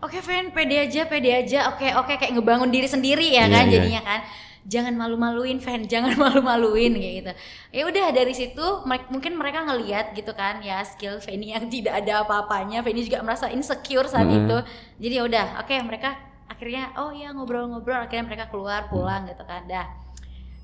oke 0.00 0.16
okay, 0.16 0.20
Fan 0.20 0.52
pede 0.52 0.76
aja 0.76 1.06
pede 1.06 1.30
aja. 1.32 1.72
Oke 1.72 1.88
okay, 1.88 1.90
oke 1.96 2.06
okay, 2.08 2.16
kayak 2.16 2.32
ngebangun 2.36 2.72
diri 2.72 2.88
sendiri 2.88 3.26
ya 3.28 3.44
yeah, 3.44 3.46
kan 3.48 3.64
yeah. 3.68 3.72
jadinya 3.72 4.02
kan. 4.04 4.20
Jangan 4.60 4.92
malu-maluin 4.92 5.56
fan 5.56 5.88
jangan 5.88 6.12
malu-maluin 6.24 6.92
kayak 6.92 7.14
gitu. 7.24 7.32
Ya 7.72 7.82
udah 7.88 8.06
dari 8.12 8.34
situ 8.36 8.66
mungkin 9.08 9.32
mereka 9.40 9.64
ngeliat 9.64 10.12
gitu 10.12 10.36
kan 10.36 10.60
ya 10.60 10.84
skill 10.84 11.16
Fanny 11.20 11.56
yang 11.56 11.64
tidak 11.74 12.04
ada 12.04 12.24
apa-apanya. 12.24 12.84
Fanny 12.84 13.04
juga 13.04 13.24
merasa 13.24 13.48
insecure 13.48 14.08
saat 14.08 14.28
mm. 14.28 14.36
itu. 14.44 14.58
Jadi 15.00 15.14
ya 15.16 15.22
udah 15.24 15.46
oke 15.64 15.72
okay, 15.72 15.80
mereka 15.80 16.16
akhirnya 16.50 16.92
oh 17.00 17.08
ya 17.14 17.32
ngobrol-ngobrol 17.32 18.04
akhirnya 18.04 18.26
mereka 18.28 18.44
keluar 18.52 18.92
pulang 18.92 19.24
gitu 19.28 19.44
kan. 19.48 19.64
Dah. 19.64 19.88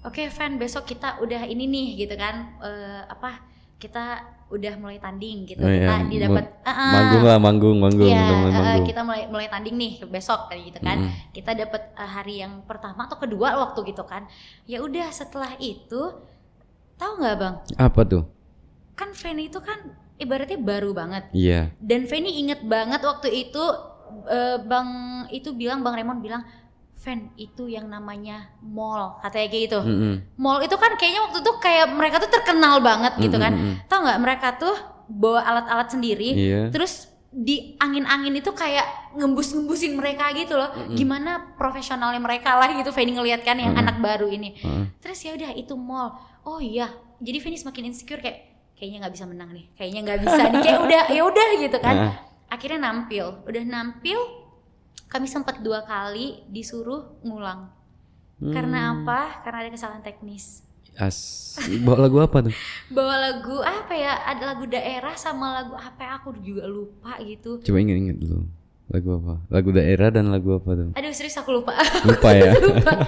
Oke 0.04 0.22
okay, 0.22 0.26
fan 0.28 0.60
besok 0.60 0.84
kita 0.84 1.16
udah 1.24 1.48
ini 1.48 1.64
nih 1.64 2.04
gitu 2.04 2.14
kan. 2.20 2.52
Uh, 2.60 3.00
apa 3.08 3.40
kita 3.80 4.35
udah 4.46 4.78
mulai 4.78 5.02
tanding 5.02 5.42
gitu 5.42 5.58
oh, 5.58 5.66
kita 5.66 5.94
iya. 6.06 6.06
didapat 6.06 6.44
uh, 6.62 6.70
uh, 6.70 6.92
manggung 6.94 7.24
lah 7.26 7.38
manggung 7.42 7.76
manggung, 7.82 8.14
ya, 8.14 8.22
manggung. 8.46 8.62
Uh, 8.62 8.86
kita 8.86 9.00
mulai 9.02 9.22
mulai 9.26 9.48
tanding 9.50 9.74
nih 9.74 9.92
besok 10.06 10.46
kayak 10.46 10.70
gitu 10.70 10.78
kan 10.86 11.02
mm. 11.02 11.34
kita 11.34 11.50
dapat 11.66 11.82
uh, 11.98 12.06
hari 12.06 12.46
yang 12.46 12.62
pertama 12.62 13.10
atau 13.10 13.18
kedua 13.18 13.58
waktu 13.58 13.90
gitu 13.90 14.06
kan 14.06 14.30
ya 14.70 14.78
udah 14.78 15.10
setelah 15.10 15.58
itu 15.58 16.14
tahu 16.94 17.12
nggak 17.18 17.36
bang 17.42 17.54
apa 17.74 18.00
tuh 18.06 18.22
kan 18.94 19.10
Fanny 19.18 19.50
itu 19.50 19.58
kan 19.58 19.82
ibaratnya 20.14 20.62
baru 20.62 20.94
banget 20.94 21.26
iya 21.34 21.50
yeah. 21.50 21.64
dan 21.82 22.06
Fanny 22.06 22.38
inget 22.38 22.62
banget 22.62 23.02
waktu 23.02 23.50
itu 23.50 23.64
uh, 24.30 24.62
bang 24.62 24.88
itu 25.34 25.50
bilang 25.58 25.82
bang 25.82 25.98
Raymond 25.98 26.22
bilang 26.22 26.46
Fan 26.96 27.30
itu 27.36 27.68
yang 27.68 27.86
namanya 27.86 28.50
mall 28.64 29.20
katanya 29.20 29.46
kayak 29.52 29.62
gitu. 29.68 29.80
Mm 29.84 29.96
-hmm. 29.96 30.14
Mall 30.40 30.58
itu 30.64 30.76
kan 30.80 30.92
kayaknya 30.96 31.20
waktu 31.28 31.38
itu 31.44 31.52
kayak 31.60 31.86
mereka 31.92 32.16
tuh 32.24 32.30
terkenal 32.32 32.80
banget 32.80 33.12
gitu 33.20 33.36
kan. 33.36 33.52
Mm 33.52 33.60
-hmm. 33.62 33.74
Tahu 33.86 34.00
nggak 34.00 34.20
mereka 34.24 34.48
tuh 34.56 34.74
bawa 35.06 35.38
alat-alat 35.46 35.86
sendiri, 35.86 36.34
yeah. 36.34 36.66
terus 36.74 37.06
di 37.30 37.78
angin-angin 37.78 38.32
itu 38.42 38.50
kayak 38.50 39.12
ngembus-ngembusin 39.14 39.94
mereka 39.94 40.32
gitu 40.34 40.56
loh. 40.56 40.72
Mm 40.72 40.82
-hmm. 40.82 40.96
Gimana 40.96 41.30
profesionalnya 41.54 42.18
mereka 42.18 42.56
lah 42.56 42.72
gitu 42.74 42.90
Fanny 42.90 43.12
ngeliat 43.14 43.44
kan 43.44 43.60
yang 43.60 43.76
mm 43.76 43.78
-hmm. 43.78 43.90
anak 43.92 43.96
baru 44.02 44.26
ini. 44.32 44.56
Mm 44.58 44.66
-hmm. 44.66 44.84
Terus 44.98 45.18
ya 45.20 45.30
udah 45.36 45.50
itu 45.54 45.74
mall. 45.76 46.16
Oh 46.42 46.58
iya. 46.58 46.90
Jadi 47.20 47.38
Fanny 47.38 47.60
semakin 47.60 47.92
insecure 47.92 48.24
kayak 48.24 48.72
kayaknya 48.74 49.06
nggak 49.06 49.14
bisa 49.14 49.24
menang 49.28 49.50
nih. 49.52 49.64
Kayaknya 49.76 50.00
nggak 50.00 50.20
bisa 50.24 50.42
nih. 50.48 50.60
Kayak 50.64 50.80
udah 50.80 51.02
ya 51.12 51.22
udah 51.22 51.48
gitu 51.60 51.78
kan. 51.78 51.96
Akhirnya 52.48 52.80
nampil. 52.82 53.26
Udah 53.44 53.62
nampil 53.62 54.18
kami 55.06 55.26
sempat 55.30 55.62
dua 55.62 55.86
kali 55.86 56.42
disuruh 56.50 57.18
ngulang. 57.22 57.70
Hmm. 58.36 58.52
Karena 58.52 58.92
apa? 58.92 59.40
Karena 59.46 59.64
ada 59.64 59.70
kesalahan 59.72 60.04
teknis. 60.04 60.66
As. 60.96 61.52
Bawa 61.84 62.08
lagu 62.08 62.18
apa 62.24 62.36
tuh? 62.48 62.54
Bawa 62.96 63.14
lagu 63.20 63.60
apa 63.60 63.92
ya? 63.92 64.16
Ada 64.28 64.42
lagu 64.56 64.64
daerah 64.68 65.12
sama 65.16 65.62
lagu 65.62 65.76
apa 65.76 66.00
ya? 66.00 66.10
Aku 66.20 66.36
juga 66.40 66.64
lupa 66.64 67.20
gitu. 67.20 67.60
Coba 67.60 67.78
inget-inget 67.80 68.16
dulu. 68.16 68.48
Lagu 68.86 69.08
apa? 69.18 69.34
Lagu 69.50 69.68
daerah 69.74 70.08
dan 70.08 70.32
lagu 70.32 70.56
apa 70.56 70.70
tuh? 70.72 70.90
Aduh 70.96 71.12
serius 71.12 71.36
aku 71.36 71.52
lupa. 71.52 71.76
Lupa 72.08 72.30
ya. 72.32 72.52
lupa. 72.56 72.92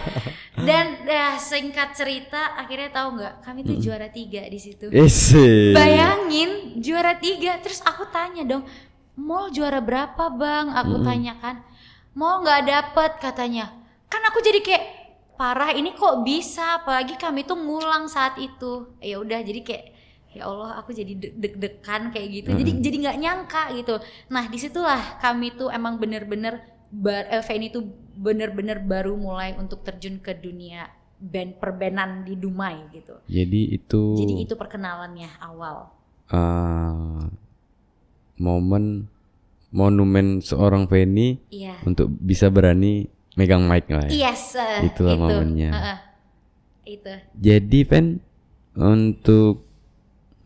Dan 0.58 1.06
ya, 1.06 1.38
singkat 1.38 1.94
cerita 1.94 2.58
akhirnya 2.58 2.90
tahu 2.90 3.14
nggak? 3.14 3.46
Kami 3.46 3.62
tuh 3.62 3.78
hmm. 3.78 3.84
juara 3.86 4.10
tiga 4.10 4.42
di 4.50 4.58
situ. 4.58 4.90
Isi. 4.90 5.70
Bayangin 5.70 6.82
juara 6.82 7.14
tiga. 7.14 7.62
Terus 7.62 7.78
aku 7.86 8.10
tanya 8.10 8.42
dong, 8.42 8.66
mall 9.14 9.54
juara 9.54 9.78
berapa 9.78 10.34
bang? 10.34 10.74
Aku 10.82 10.98
hmm. 10.98 11.06
tanyakan 11.06 11.56
mau 12.18 12.42
nggak 12.42 12.62
dapet 12.66 13.12
katanya. 13.22 13.70
Kan 14.10 14.26
aku 14.26 14.42
jadi 14.42 14.58
kayak 14.58 14.84
parah 15.38 15.70
ini 15.70 15.94
kok 15.94 16.26
bisa? 16.26 16.82
Apalagi 16.82 17.14
kami 17.14 17.46
tuh 17.46 17.54
ngulang 17.54 18.10
saat 18.10 18.34
itu. 18.42 18.90
Ya 18.98 19.22
udah 19.22 19.38
jadi 19.46 19.62
kayak 19.62 19.84
ya 20.34 20.50
Allah 20.50 20.82
aku 20.82 20.90
jadi 20.90 21.14
deg-degan 21.14 22.10
kayak 22.10 22.28
gitu. 22.42 22.50
Jadi 22.58 22.70
jadi 22.82 22.96
nggak 23.06 23.18
nyangka 23.22 23.62
gitu. 23.78 23.94
Nah 24.34 24.50
di 24.50 24.58
situlah 24.58 25.22
kami 25.22 25.54
tuh 25.54 25.70
emang 25.70 26.02
bener-bener 26.02 26.66
bar 26.90 27.30
eh, 27.30 27.44
Feni 27.46 27.70
tuh 27.70 27.86
bener-bener 28.18 28.82
baru 28.82 29.14
mulai 29.14 29.54
untuk 29.54 29.86
terjun 29.86 30.18
ke 30.18 30.34
dunia 30.34 30.90
band 31.18 31.62
perbenan 31.62 32.26
di 32.26 32.34
Dumai 32.34 32.90
gitu. 32.90 33.22
Jadi 33.30 33.78
itu 33.78 34.02
jadi 34.18 34.34
itu 34.42 34.54
perkenalannya 34.58 35.30
awal. 35.38 35.94
Uh, 36.28 37.24
momen 38.36 39.08
monumen 39.68 40.40
seorang 40.40 40.88
Feni 40.88 41.36
iya. 41.52 41.76
untuk 41.84 42.08
bisa 42.08 42.48
berani 42.48 43.08
megang 43.36 43.68
mic 43.68 43.86
lah 43.92 44.08
ya. 44.08 44.32
Yes, 44.32 44.56
uh, 44.56 44.82
itulah 44.82 45.14
itu. 45.14 45.22
momennya. 45.22 45.70
Uh, 45.70 45.78
uh, 45.78 45.98
itu. 46.88 47.12
Jadi 47.36 47.80
Pen 47.84 48.06
untuk 48.74 49.62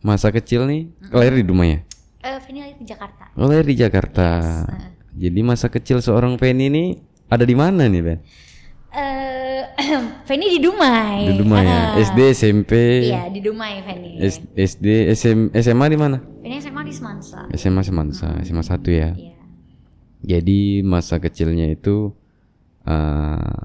masa 0.03 0.29
kecil 0.29 0.67
nih 0.67 0.91
-hmm. 0.91 1.15
lahir 1.15 1.33
di 1.39 1.43
rumah 1.47 1.67
ya? 1.67 1.79
Uh, 2.23 2.39
Feni 2.43 2.59
lahir 2.61 2.77
di 2.77 2.85
Jakarta. 2.85 3.23
Oh, 3.39 3.47
lahir 3.47 3.65
di 3.65 3.75
Jakarta. 3.79 4.27
Yes, 4.39 4.69
uh. 4.69 4.91
Jadi 5.13 5.39
masa 5.45 5.67
kecil 5.71 6.03
seorang 6.03 6.35
Feni 6.35 6.67
ini 6.67 6.83
ada 7.31 7.47
di 7.47 7.55
mana 7.55 7.87
nih 7.87 8.01
Ben? 8.03 8.19
Uh, 8.93 9.22
Feni 10.27 10.45
di 10.53 10.59
Dumai. 10.61 11.33
Di 11.33 11.35
Dumai 11.41 11.65
ya. 11.65 11.81
SD, 11.99 12.19
SMP. 12.33 12.73
Iya, 13.09 13.29
di 13.29 13.39
Dumai 13.41 13.81
Feni. 13.81 14.11
SD, 14.55 14.87
SM, 15.13 15.39
SMA 15.53 15.85
di 15.89 15.97
mana? 15.97 16.17
Feni 16.41 16.61
SMA 16.61 16.81
di 16.85 16.93
Semansa. 16.93 17.39
SMA 17.53 17.81
Semansa, 17.81 18.27
hmm. 18.33 18.43
SMA 18.45 18.63
satu 18.63 18.89
ya. 18.93 19.11
Iya. 19.13 19.33
Jadi 20.23 20.81
masa 20.87 21.19
kecilnya 21.19 21.67
itu 21.67 22.15
uh, 22.87 23.59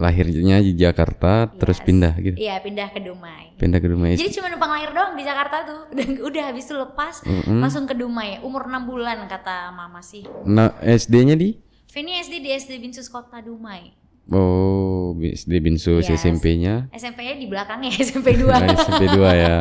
lahirnya 0.00 0.58
di 0.64 0.74
Jakarta 0.74 1.46
yes. 1.46 1.60
terus 1.60 1.78
pindah 1.84 2.14
gitu. 2.18 2.36
Iya, 2.40 2.58
pindah 2.64 2.88
ke 2.90 3.00
Dumai. 3.04 3.54
Pindah 3.60 3.78
ke 3.78 3.86
Dumai. 3.86 4.16
Jadi 4.16 4.32
cuma 4.34 4.48
numpang 4.50 4.72
lahir 4.72 4.90
doang 4.90 5.14
di 5.14 5.22
Jakarta 5.22 5.56
tuh. 5.62 5.80
Dan 5.96 6.18
udah 6.18 6.42
habis 6.50 6.66
itu 6.66 6.74
lepas 6.74 7.22
mm 7.22 7.40
-hmm. 7.46 7.58
langsung 7.60 7.84
ke 7.84 7.94
Dumai. 7.94 8.40
Umur 8.42 8.66
6 8.66 8.90
bulan 8.90 9.28
kata 9.28 9.70
mama 9.70 10.00
sih. 10.00 10.24
Nah, 10.48 10.74
SD-nya 10.82 11.36
di? 11.36 11.60
Feni 11.92 12.18
SD 12.18 12.42
di 12.42 12.50
SD 12.50 12.82
Binsus 12.82 13.06
Kota 13.06 13.38
Dumai. 13.38 14.03
Oh, 14.32 15.12
SD 15.20 15.60
Binsus 15.60 16.08
yes. 16.08 16.24
SMP-nya? 16.24 16.88
SMP-nya 16.96 17.36
di 17.36 17.44
belakangnya 17.44 17.92
SMP 18.08 18.40
2. 18.40 18.48
Nah, 18.48 18.72
SMP 18.72 19.04
2 19.12 19.20
ya. 19.20 19.58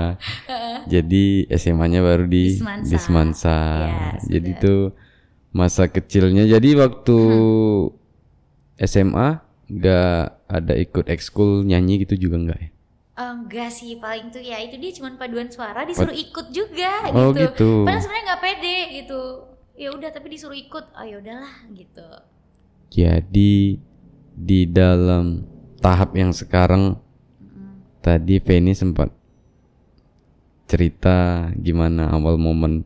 Jadi 0.94 1.52
SMA-nya 1.52 2.00
baru 2.00 2.24
di 2.24 2.56
di 2.60 2.98
Semansa. 3.00 3.60
Yes, 4.16 4.24
jadi 4.28 4.52
betul. 4.56 4.64
tuh 4.64 4.82
masa 5.52 5.92
kecilnya. 5.92 6.48
Jadi 6.48 6.80
waktu 6.80 7.20
hmm. 7.20 8.84
SMA 8.84 9.30
nggak 9.68 10.22
ada 10.48 10.74
ikut 10.76 11.06
ekskul 11.08 11.64
nyanyi 11.64 12.04
gitu 12.04 12.28
juga 12.28 12.36
enggak 12.40 12.60
ya? 12.60 12.70
enggak 13.14 13.70
sih, 13.70 14.02
paling 14.02 14.34
tuh 14.34 14.42
ya 14.42 14.58
itu 14.58 14.76
dia 14.82 14.92
cuma 14.98 15.14
paduan 15.16 15.46
suara 15.46 15.86
disuruh 15.86 16.16
ikut 16.16 16.50
juga 16.50 17.14
oh, 17.14 17.30
gitu. 17.30 17.46
gitu. 17.46 17.72
Padahal 17.86 18.02
sebenarnya 18.02 18.26
nggak 18.26 18.42
pede 18.42 18.78
gitu. 19.04 19.22
Ya 19.78 19.90
udah 19.94 20.10
tapi 20.10 20.28
disuruh 20.34 20.58
ikut. 20.58 20.86
Oh 20.98 21.06
ya 21.06 21.22
udahlah 21.22 21.54
gitu. 21.78 22.10
Jadi 22.90 23.78
di 24.34 24.66
dalam 24.66 25.46
tahap 25.78 26.18
yang 26.18 26.34
sekarang 26.34 26.98
mm. 27.40 28.02
tadi 28.02 28.42
Feni 28.42 28.74
sempat 28.74 29.14
cerita 30.66 31.50
gimana 31.54 32.10
awal 32.10 32.42
momen 32.42 32.82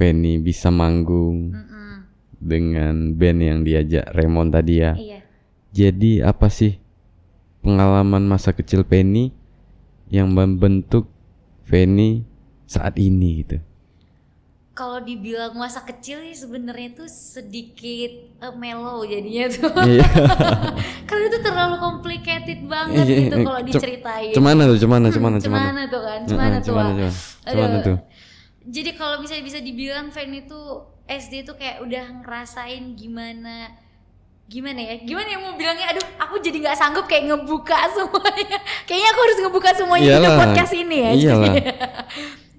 Feni 0.00 0.40
bisa 0.40 0.72
manggung 0.72 1.52
mm 1.52 1.60
-mm. 1.60 1.94
dengan 2.40 2.94
band 3.12 3.40
yang 3.44 3.58
diajak 3.60 4.08
Raymond 4.16 4.48
tadi 4.56 4.74
ya. 4.80 4.96
Iya. 4.96 5.20
Jadi 5.70 6.24
apa 6.24 6.48
sih 6.48 6.80
pengalaman 7.60 8.24
masa 8.24 8.56
kecil 8.56 8.82
Feni 8.88 9.30
yang 10.08 10.32
membentuk 10.32 11.06
Feni 11.68 12.24
saat 12.64 12.96
ini 12.96 13.44
gitu? 13.44 13.60
Kalau 14.70 15.02
dibilang 15.02 15.52
masa 15.58 15.82
kecil 15.82 16.22
sih 16.30 16.46
sebenarnya 16.46 16.94
tuh 16.94 17.08
sedikit 17.10 18.32
uh, 18.40 18.54
mellow 18.54 19.02
jadinya 19.02 19.50
tuh. 19.50 19.72
Iya. 19.82 20.06
Karena 21.10 21.24
itu 21.26 21.38
terlalu 21.42 21.76
complicated 21.82 22.60
banget 22.70 23.04
iya, 23.04 23.18
gitu 23.26 23.36
kalau 23.44 23.60
diceritain. 23.66 24.32
Cemana 24.32 24.62
tuh, 24.70 24.78
cemana, 24.78 25.06
hmm, 25.10 25.16
cemana. 25.18 25.36
Cemana 25.42 25.82
tuh 25.90 26.00
kan, 26.00 26.20
cemana 26.24 26.56
tuh. 26.62 26.66
Cemana, 26.70 26.94
cemana, 26.96 27.10
cemana 27.44 27.76
tuh. 27.82 27.96
Jadi 28.70 28.90
kalau 28.94 29.18
misalnya 29.18 29.44
bisa 29.44 29.58
dibilang 29.58 30.14
fan 30.14 30.30
itu 30.30 30.60
SD 31.10 31.42
tuh 31.42 31.58
kayak 31.58 31.82
udah 31.82 32.22
ngerasain 32.22 32.94
gimana 32.94 33.74
gimana 34.50 34.82
ya 34.82 34.98
gimana 35.06 35.30
ya 35.30 35.38
mau 35.38 35.54
bilangnya 35.54 35.94
aduh 35.94 36.02
aku 36.18 36.42
jadi 36.42 36.58
nggak 36.58 36.74
sanggup 36.74 37.06
kayak 37.06 37.30
ngebuka 37.30 37.86
semuanya 37.94 38.58
kayaknya 38.82 39.08
aku 39.14 39.20
harus 39.22 39.38
ngebuka 39.46 39.70
semuanya 39.78 40.06
Iyalah. 40.10 40.26
di 40.26 40.30
podcast 40.42 40.72
ini 40.74 40.96
ya 40.98 41.10
Iyalah. 41.14 41.54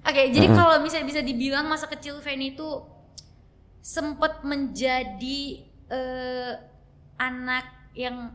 Oke, 0.02 0.18
okay, 0.18 0.26
jadi 0.34 0.50
uh 0.50 0.52
-huh. 0.52 0.58
kalau 0.58 0.76
misalnya 0.82 1.06
bisa 1.06 1.22
dibilang 1.22 1.70
masa 1.70 1.86
kecil 1.86 2.18
Fanny 2.18 2.58
itu 2.58 2.68
sempat 3.82 4.42
menjadi 4.42 5.62
uh, 5.90 6.52
anak 7.18 7.66
yang 7.94 8.34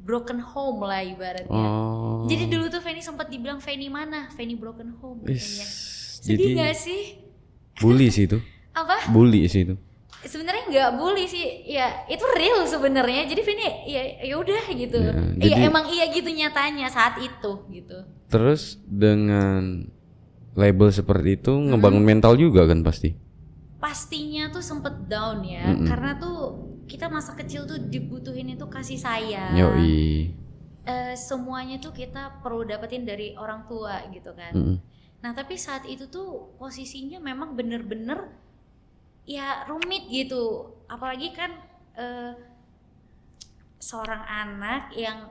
broken 0.00 0.40
home 0.40 0.84
lah 0.84 1.00
ibaratnya. 1.00 1.48
Oh. 1.48 2.28
Jadi 2.28 2.48
dulu 2.48 2.68
tuh 2.68 2.80
Fanny 2.84 3.00
sempat 3.00 3.32
dibilang 3.32 3.60
Fanny 3.60 3.88
mana? 3.88 4.28
Fanny 4.32 4.56
broken 4.56 4.96
home 5.00 5.24
katanya. 5.24 5.66
Sedih 6.24 6.56
gak 6.56 6.76
sih? 6.76 7.20
Bully 7.80 8.08
sih 8.12 8.24
itu. 8.28 8.40
Apa? 8.80 9.12
Bully 9.12 9.48
sih 9.48 9.64
itu. 9.64 9.76
Sebenarnya 10.24 10.64
nggak 10.72 10.90
bully 10.96 11.28
sih, 11.28 11.68
ya 11.68 12.08
itu 12.08 12.24
real 12.32 12.64
sebenarnya. 12.64 13.28
Jadi 13.28 13.44
Fanny 13.44 13.64
ya 13.84 14.02
ya 14.24 14.34
udah 14.40 14.64
gitu. 14.72 14.96
Ya, 14.96 15.12
iya 15.36 15.56
ya, 15.60 15.68
emang 15.68 15.84
iya 15.92 16.08
gitu 16.08 16.32
nyatanya 16.32 16.88
saat 16.88 17.20
itu 17.20 17.52
gitu. 17.68 18.08
Terus 18.32 18.80
dengan 18.88 19.84
label 20.54 20.88
seperti 20.90 21.38
itu 21.42 21.52
ngebangun 21.52 22.04
mental 22.06 22.38
juga 22.38 22.66
kan 22.66 22.80
pasti. 22.82 23.14
pastinya 23.84 24.48
tuh 24.48 24.64
sempet 24.64 25.12
down 25.12 25.44
ya 25.44 25.76
karena 25.84 26.16
tuh 26.16 26.56
kita 26.88 27.12
masa 27.12 27.36
kecil 27.36 27.68
tuh 27.68 27.76
dibutuhin 27.76 28.48
itu 28.56 28.64
kasih 28.64 28.96
sayang 28.96 29.52
Yoi. 29.52 30.32
Eh, 30.88 31.12
semuanya 31.16 31.76
tuh 31.76 31.92
kita 31.92 32.40
perlu 32.40 32.64
dapetin 32.64 33.04
dari 33.04 33.36
orang 33.36 33.68
tua 33.68 34.00
gitu 34.08 34.32
kan 34.32 34.56
Mm-mm. 34.56 34.76
nah 35.20 35.36
tapi 35.36 35.60
saat 35.60 35.84
itu 35.84 36.08
tuh 36.08 36.56
posisinya 36.56 37.20
memang 37.20 37.52
bener-bener 37.52 38.32
ya 39.28 39.68
rumit 39.68 40.08
gitu 40.08 40.72
apalagi 40.88 41.36
kan 41.36 41.52
eh, 42.00 42.32
seorang 43.80 44.24
anak 44.24 44.96
yang 44.96 45.28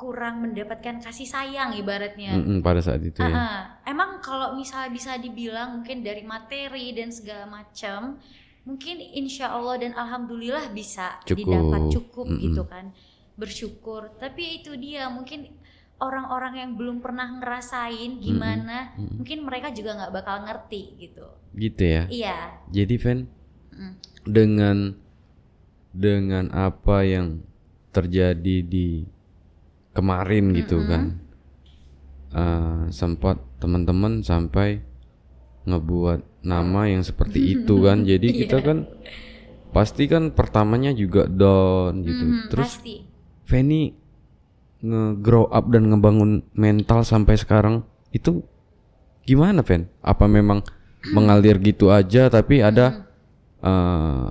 kurang 0.00 0.40
mendapatkan 0.40 1.04
kasih 1.04 1.28
sayang 1.28 1.76
ibaratnya 1.76 2.32
Mm-mm, 2.40 2.64
pada 2.64 2.80
saat 2.80 3.04
itu 3.04 3.20
ya. 3.20 3.28
Ah, 3.36 3.60
emang 3.84 4.24
kalau 4.24 4.56
misalnya 4.56 4.88
bisa 4.88 5.20
dibilang 5.20 5.76
mungkin 5.76 6.00
dari 6.00 6.24
materi 6.24 6.96
dan 6.96 7.12
segala 7.12 7.44
macam, 7.44 8.16
mungkin 8.64 8.96
insya 8.96 9.52
Allah 9.52 9.76
dan 9.76 9.92
alhamdulillah 9.92 10.72
bisa 10.72 11.20
Cukup. 11.28 11.36
didapat 11.44 11.80
cukup 11.92 12.26
Mm-mm. 12.32 12.42
gitu 12.48 12.62
kan, 12.64 12.96
bersyukur. 13.36 14.16
Tapi 14.16 14.64
itu 14.64 14.72
dia 14.80 15.12
mungkin 15.12 15.52
orang-orang 16.00 16.64
yang 16.64 16.70
belum 16.80 17.04
pernah 17.04 17.36
ngerasain 17.36 18.24
gimana, 18.24 18.96
Mm-mm. 18.96 19.20
mungkin 19.20 19.44
mereka 19.44 19.68
juga 19.68 20.00
nggak 20.00 20.12
bakal 20.16 20.48
ngerti 20.48 20.96
gitu. 20.96 21.28
Gitu 21.52 21.82
ya. 21.84 22.02
Iya. 22.08 22.38
Jadi 22.72 22.96
Ven 22.96 23.20
Mm. 23.70 23.94
dengan 24.24 24.76
dengan 25.90 26.48
apa 26.52 27.04
yang 27.04 27.42
terjadi 27.90 28.62
di 28.62 29.04
kemarin 29.92 30.54
gitu 30.54 30.84
kan. 30.86 31.18
Eh, 32.30 32.82
sempat 32.94 33.42
teman-teman 33.58 34.22
sampai 34.22 34.78
ngebuat 35.66 36.46
nama 36.46 36.86
yang 36.86 37.02
seperti 37.02 37.42
itu 37.58 37.82
kan. 37.82 38.06
Jadi 38.06 38.28
kita 38.46 38.62
Iya. 38.62 38.66
kan 38.66 38.78
pasti 39.70 40.06
kan 40.06 40.30
pertamanya 40.34 40.90
juga 40.90 41.26
down 41.26 42.02
gitu. 42.02 42.24
Mhm, 42.26 42.38
terus 42.50 42.78
pasti. 42.78 43.06
Feni 43.46 43.90
nge-grow 44.80 45.50
up 45.50 45.68
dan 45.68 45.90
ngebangun 45.92 46.46
mental 46.54 47.04
sampai 47.04 47.36
sekarang 47.36 47.82
itu 48.10 48.40
gimana 49.26 49.60
Fen? 49.60 49.90
Apa 50.00 50.24
memang 50.30 50.62
mengalir 51.16 51.58
gitu 51.58 51.90
aja 51.90 52.30
tapi 52.30 52.62
ada 52.62 53.10
uh, 53.60 54.30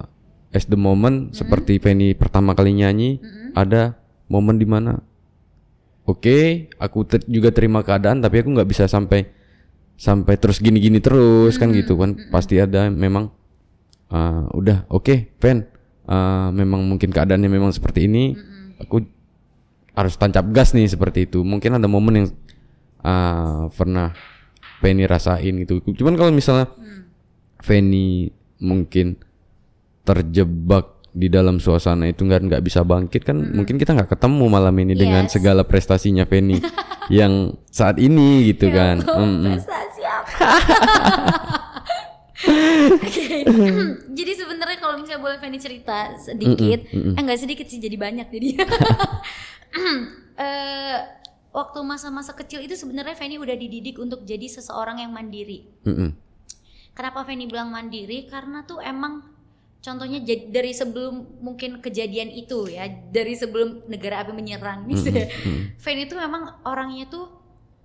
as 0.49 0.65
the 0.65 0.79
moment 0.79 1.35
seperti 1.35 1.77
Feni 1.77 2.15
pertama 2.15 2.55
kali 2.55 2.73
nyanyi 2.73 3.21
ada 3.53 3.97
momen 4.25 4.57
di 4.57 4.65
mana 4.65 5.01
oke 6.09 6.37
aku 6.81 6.99
ter- 7.05 7.29
juga 7.29 7.53
terima 7.53 7.85
keadaan 7.85 8.25
tapi 8.25 8.41
aku 8.41 8.49
nggak 8.57 8.69
bisa 8.69 8.89
sampai 8.89 9.29
sampai 9.99 10.39
terus 10.39 10.63
gini-gini 10.63 11.03
terus 11.03 11.59
kan 11.59 11.69
gitu 11.75 11.99
kan. 11.99 12.17
Pasti 12.33 12.57
ada 12.57 12.87
memang 12.89 13.29
uh, 14.09 14.47
udah 14.55 14.89
oke 14.89 15.37
Fen. 15.37 15.67
Uh, 16.09 16.49
memang 16.49 16.81
mungkin 16.89 17.13
keadaannya 17.13 17.51
memang 17.51 17.69
seperti 17.69 18.09
ini. 18.09 18.33
Aku 18.81 19.03
harus 19.93 20.15
tancap 20.15 20.47
gas 20.55 20.71
nih 20.71 20.87
seperti 20.87 21.27
itu. 21.27 21.43
Mungkin 21.43 21.75
ada 21.77 21.85
momen 21.85 22.13
yang 22.23 22.27
uh, 23.03 23.67
pernah 23.75 24.15
Feni 24.79 25.03
rasain 25.03 25.59
gitu. 25.59 25.83
Cuman 25.83 26.15
kalau 26.15 26.31
misalnya 26.31 26.71
Feni 27.59 28.31
mungkin 28.63 29.19
terjebak 30.07 30.98
di 31.09 31.27
dalam 31.27 31.57
suasana 31.57 32.05
itu 32.05 32.21
nggak 32.21 32.41
nggak 32.45 32.61
bisa 32.61 32.81
bangkit 32.81 33.25
kan 33.25 33.35
mungkin 33.35 33.77
kita 33.77 33.93
nggak 33.93 34.13
ketemu 34.13 34.45
malam 34.45 34.75
ini 34.77 34.93
dengan 34.93 35.25
Yes. 35.25 35.33
segala 35.33 35.61
prestasinya 35.63 36.23
Feni 36.23 36.61
yang 37.09 37.57
saat 37.67 37.97
ini 37.97 38.49
gitu 38.49 38.69
kan 38.69 39.01
Ya, 39.01 39.13
Mm-mm. 39.17 39.53
prestasi 39.57 40.01
apa? 40.05 40.29
Jadi 44.15 44.31
sebenarnya 44.31 44.77
kalau 44.79 44.95
misalnya 44.95 45.19
boleh 45.19 45.37
Fanny 45.39 45.59
cerita 45.59 46.15
sedikit, 46.15 46.87
eh 46.87 47.19
enggak 47.19 47.35
sedikit 47.35 47.67
sih 47.67 47.79
jadi 47.79 47.99
banyak 47.99 48.27
jadi. 48.31 48.47
Eh, 50.39 50.97
waktu 51.51 51.83
masa-masa 51.83 52.31
kecil 52.31 52.63
itu 52.63 52.71
sebenarnya 52.71 53.11
Fanny 53.11 53.35
udah 53.35 53.59
dididik 53.59 53.99
untuk 53.99 54.23
jadi 54.23 54.47
seseorang 54.47 55.03
yang 55.03 55.11
mandiri. 55.11 55.67
Mm-mm. 55.83 56.15
Kenapa 56.95 57.27
Fanny 57.27 57.43
bilang 57.43 57.67
mandiri? 57.67 58.23
Karena 58.23 58.63
tuh 58.63 58.79
emang 58.79 59.27
contohnya 59.79 60.19
dari 60.25 60.75
sebelum 60.75 61.39
mungkin 61.39 61.79
kejadian 61.79 62.29
itu 62.35 62.67
ya, 62.67 62.87
dari 62.87 63.33
sebelum 63.35 63.87
negara 63.87 64.23
api 64.23 64.35
menyerang 64.35 64.83
misalnya. 64.89 65.31
Fanny 65.83 66.05
tuh 66.05 66.19
memang 66.19 66.63
orangnya 66.67 67.07
tuh 67.07 67.31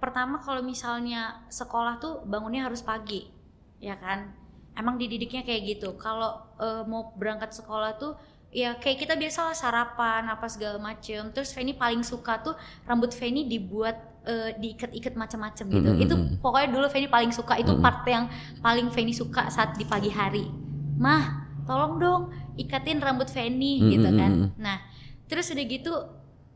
pertama 0.03 0.43
kalau 0.43 0.61
misalnya 0.61 1.47
sekolah 1.49 2.03
tuh 2.03 2.27
bangunnya 2.27 2.67
harus 2.67 2.83
pagi, 2.83 3.31
ya 3.79 3.97
kan? 3.97 4.35
Emang 4.75 4.99
dididiknya 4.99 5.47
kayak 5.47 5.79
gitu. 5.79 5.95
Kalau 5.95 6.45
eh, 6.59 6.83
mau 6.85 7.15
berangkat 7.15 7.55
sekolah 7.55 7.95
tuh 7.97 8.19
ya 8.55 8.79
kayak 8.79 9.03
kita 9.03 9.15
biasa 9.19 9.51
lah 9.51 9.57
sarapan 9.57 10.23
apa 10.31 10.47
segala 10.51 10.83
macem. 10.83 11.31
Terus 11.31 11.55
Fanny 11.55 11.79
paling 11.79 12.03
suka 12.03 12.43
tuh 12.43 12.55
rambut 12.87 13.15
Fanny 13.15 13.47
dibuat 13.47 13.95
eh, 14.27 14.51
diikat-ikat 14.59 15.15
macam-macam 15.15 15.65
gitu. 15.71 15.91
Mm, 15.91 15.97
mm, 15.99 16.05
Itu 16.07 16.15
mm. 16.19 16.27
pokoknya 16.43 16.69
dulu 16.75 16.87
Fanny 16.91 17.07
paling 17.07 17.31
suka 17.31 17.55
itu 17.59 17.75
part 17.79 18.03
yang 18.11 18.27
paling 18.63 18.91
Fanny 18.91 19.15
suka 19.15 19.47
saat 19.47 19.79
di 19.79 19.87
pagi 19.87 20.11
hari. 20.11 20.47
Mah, 20.95 21.44
tolong 21.65 21.95
dong 21.97 22.23
ikatin 22.55 23.01
rambut 23.01 23.29
Fanny 23.29 23.81
Mm, 23.81 23.89
gitu 23.91 24.09
mm, 24.09 24.17
kan. 24.17 24.31
mm, 24.31 24.43
mm. 24.45 24.51
Nah, 24.61 24.77
terus 25.27 25.51
udah 25.51 25.65
gitu 25.65 25.93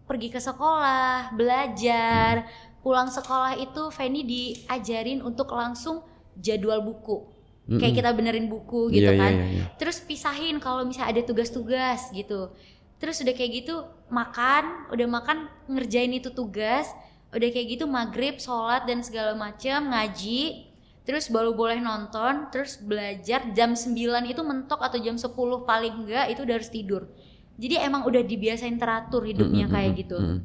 pergi 0.04 0.28
ke 0.28 0.40
sekolah, 0.40 1.34
belajar. 1.34 2.48
Pulang 2.80 3.10
sekolah 3.10 3.58
itu 3.58 3.90
Fanny 3.90 4.22
diajarin 4.22 5.20
untuk 5.20 5.52
langsung 5.52 6.00
jadwal 6.38 6.80
buku. 6.80 7.26
Kayak 7.68 8.00
kita 8.00 8.10
benerin 8.16 8.48
buku 8.48 8.88
gitu 8.88 9.12
Iya, 9.12 9.12
iya, 9.12 9.20
kan. 9.20 9.32
iya, 9.36 9.46
iya. 9.52 9.64
Terus 9.76 10.00
pisahin 10.00 10.56
kalau 10.56 10.88
misalnya 10.88 11.12
ada 11.12 11.22
tugas-tugas 11.28 12.08
gitu. 12.16 12.48
Terus 12.96 13.20
udah 13.20 13.34
kayak 13.36 13.52
gitu 13.60 13.84
makan, 14.08 14.88
udah 14.88 15.04
makan 15.04 15.52
ngerjain 15.68 16.16
itu 16.16 16.32
tugas, 16.32 16.88
udah 17.28 17.48
kayak 17.52 17.76
gitu 17.76 17.84
maghrib, 17.84 18.40
sholat 18.40 18.88
dan 18.88 19.04
segala 19.04 19.36
macam 19.36 19.92
ngaji. 19.92 20.67
Terus 21.08 21.32
baru 21.32 21.56
boleh 21.56 21.80
nonton, 21.80 22.52
terus 22.52 22.76
belajar 22.76 23.48
jam 23.56 23.72
9 23.72 24.28
itu 24.28 24.44
mentok 24.44 24.84
atau 24.84 25.00
jam 25.00 25.16
10 25.16 25.64
paling 25.64 26.04
enggak 26.04 26.28
itu 26.28 26.44
udah 26.44 26.54
harus 26.60 26.68
tidur. 26.68 27.08
Jadi 27.56 27.80
emang 27.80 28.04
udah 28.04 28.20
dibiasain 28.20 28.76
teratur 28.76 29.24
hidupnya 29.24 29.64
Mm, 29.64 29.72
mm, 29.72 29.74
kayak 29.74 29.92
gitu. 29.96 30.18
mm. 30.20 30.38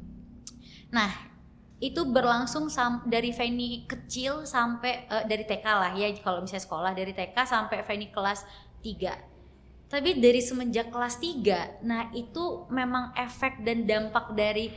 Nah, 0.95 1.11
itu 1.83 2.07
berlangsung 2.07 2.71
sam- 2.71 3.03
dari 3.03 3.35
Fanny 3.35 3.83
kecil 3.83 4.47
sampai 4.47 5.03
eh, 5.03 5.23
dari 5.27 5.43
TK 5.43 5.65
lah 5.67 5.91
ya 5.99 6.07
kalau 6.23 6.39
misalnya 6.39 6.63
sekolah 6.63 6.91
dari 6.95 7.11
TK 7.11 7.35
sampai 7.43 7.83
Fanny 7.83 8.07
kelas 8.07 8.47
3. 8.79 9.19
Tapi 9.91 10.17
dari 10.17 10.41
semenjak 10.41 10.89
kelas 10.89 11.21
3, 11.21 11.83
nah 11.85 12.09
itu 12.17 12.65
memang 12.73 13.13
efek 13.13 13.61
dan 13.61 13.85
dampak 13.85 14.33
dari 14.33 14.73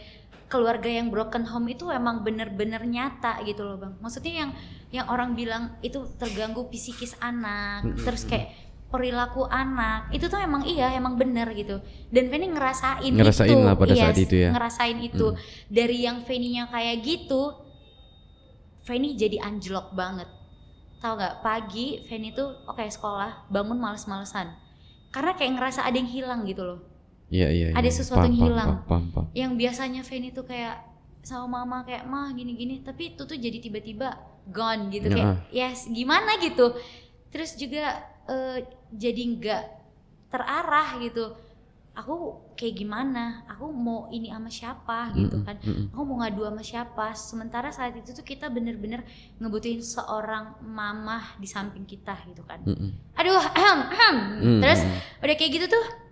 keluarga 0.46 0.86
yang 0.86 1.10
broken 1.10 1.42
home 1.42 1.66
itu 1.70 1.90
emang 1.90 2.22
bener-bener 2.22 2.82
nyata 2.86 3.42
gitu 3.42 3.66
loh 3.66 3.76
bang. 3.78 3.94
Maksudnya 3.98 4.32
yang 4.46 4.50
yang 4.94 5.06
orang 5.10 5.34
bilang 5.34 5.74
itu 5.82 6.06
terganggu 6.16 6.70
psikis 6.70 7.18
anak, 7.18 7.82
terus 8.06 8.22
kayak 8.22 8.54
perilaku 8.86 9.42
anak 9.50 10.14
itu 10.14 10.30
tuh 10.30 10.38
emang 10.38 10.62
iya 10.62 10.94
emang 10.94 11.18
bener 11.18 11.50
gitu. 11.58 11.82
Dan 12.14 12.30
Fanny 12.30 12.46
ngerasain, 12.46 13.10
Ngerasain 13.10 13.50
itu, 13.50 13.66
lah 13.66 13.74
pada 13.74 13.94
saat 13.98 14.14
yes, 14.14 14.24
itu 14.30 14.36
ya. 14.46 14.50
Ngerasain 14.54 14.98
itu 15.02 15.26
dari 15.66 16.06
yang 16.06 16.22
Fanny-nya 16.22 16.70
kayak 16.70 16.96
gitu, 17.02 17.42
Fanny 18.86 19.18
jadi 19.18 19.42
anjlok 19.42 19.90
banget. 19.98 20.30
Tahu 21.02 21.12
nggak 21.18 21.42
pagi 21.42 22.06
Fanny 22.06 22.30
tuh 22.30 22.54
oke 22.70 22.86
sekolah 22.86 23.50
bangun 23.50 23.76
males-malesan 23.82 24.54
karena 25.10 25.32
kayak 25.34 25.58
ngerasa 25.58 25.82
ada 25.82 25.96
yang 25.98 26.08
hilang 26.08 26.46
gitu 26.46 26.62
loh. 26.62 26.80
Iya 27.30 27.48
iya. 27.50 27.66
Ada 27.74 27.90
iya. 27.90 27.94
sesuatu 27.94 28.22
Paham, 28.22 28.34
yang 28.34 28.38
hilang. 28.38 28.68
paham, 28.68 28.86
paham, 28.86 29.04
paham. 29.10 29.26
Yang 29.34 29.52
biasanya 29.58 30.02
Fanny 30.06 30.30
tuh 30.30 30.46
kayak 30.46 30.76
sama 31.26 31.62
mama 31.62 31.82
kayak 31.82 32.06
mah 32.06 32.30
gini-gini 32.30 32.86
tapi 32.86 33.18
itu 33.18 33.26
tuh 33.26 33.34
jadi 33.34 33.58
tiba-tiba 33.58 34.14
gone 34.46 34.94
gitu 34.94 35.10
kayak 35.10 35.50
yes 35.50 35.90
gimana 35.90 36.38
gitu. 36.38 36.78
Terus 37.34 37.58
juga 37.58 38.06
eh, 38.30 38.62
jadi 38.94 39.22
nggak 39.34 39.62
terarah 40.30 41.02
gitu. 41.02 41.34
Aku 41.96 42.44
kayak 42.54 42.76
gimana? 42.76 43.42
Aku 43.56 43.72
mau 43.72 44.06
ini 44.12 44.28
sama 44.28 44.52
siapa 44.52 45.16
gitu 45.16 45.40
kan? 45.42 45.56
aku 45.66 46.02
mau 46.04 46.20
ngadu 46.20 46.44
sama 46.44 46.62
siapa 46.62 47.06
sementara 47.16 47.72
saat 47.72 47.96
itu 47.96 48.12
tuh 48.12 48.20
kita 48.20 48.52
bener-bener 48.52 49.00
ngebutuhin 49.40 49.80
seorang 49.80 50.60
mamah 50.60 51.40
di 51.40 51.48
samping 51.48 51.88
kita 51.88 52.12
gitu 52.28 52.44
kan 52.44 52.60
aduh 53.16 53.40
ahem, 53.56 53.78
ahem. 53.96 54.16
Mm, 54.44 54.60
terus 54.60 54.80
udah 55.24 55.36
kayak 55.40 55.52
gitu 55.56 55.66
tuh 55.72 56.05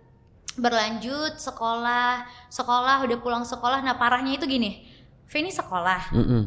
berlanjut 0.54 1.40
sekolah 1.40 2.28
sekolah 2.52 3.02
udah 3.04 3.18
pulang 3.18 3.42
sekolah. 3.42 3.82
Nah 3.82 3.98
parahnya 3.98 4.38
itu 4.38 4.46
gini 4.46 4.86
Feni 5.26 5.50
sekolah. 5.50 6.14
Mm-mm. 6.14 6.42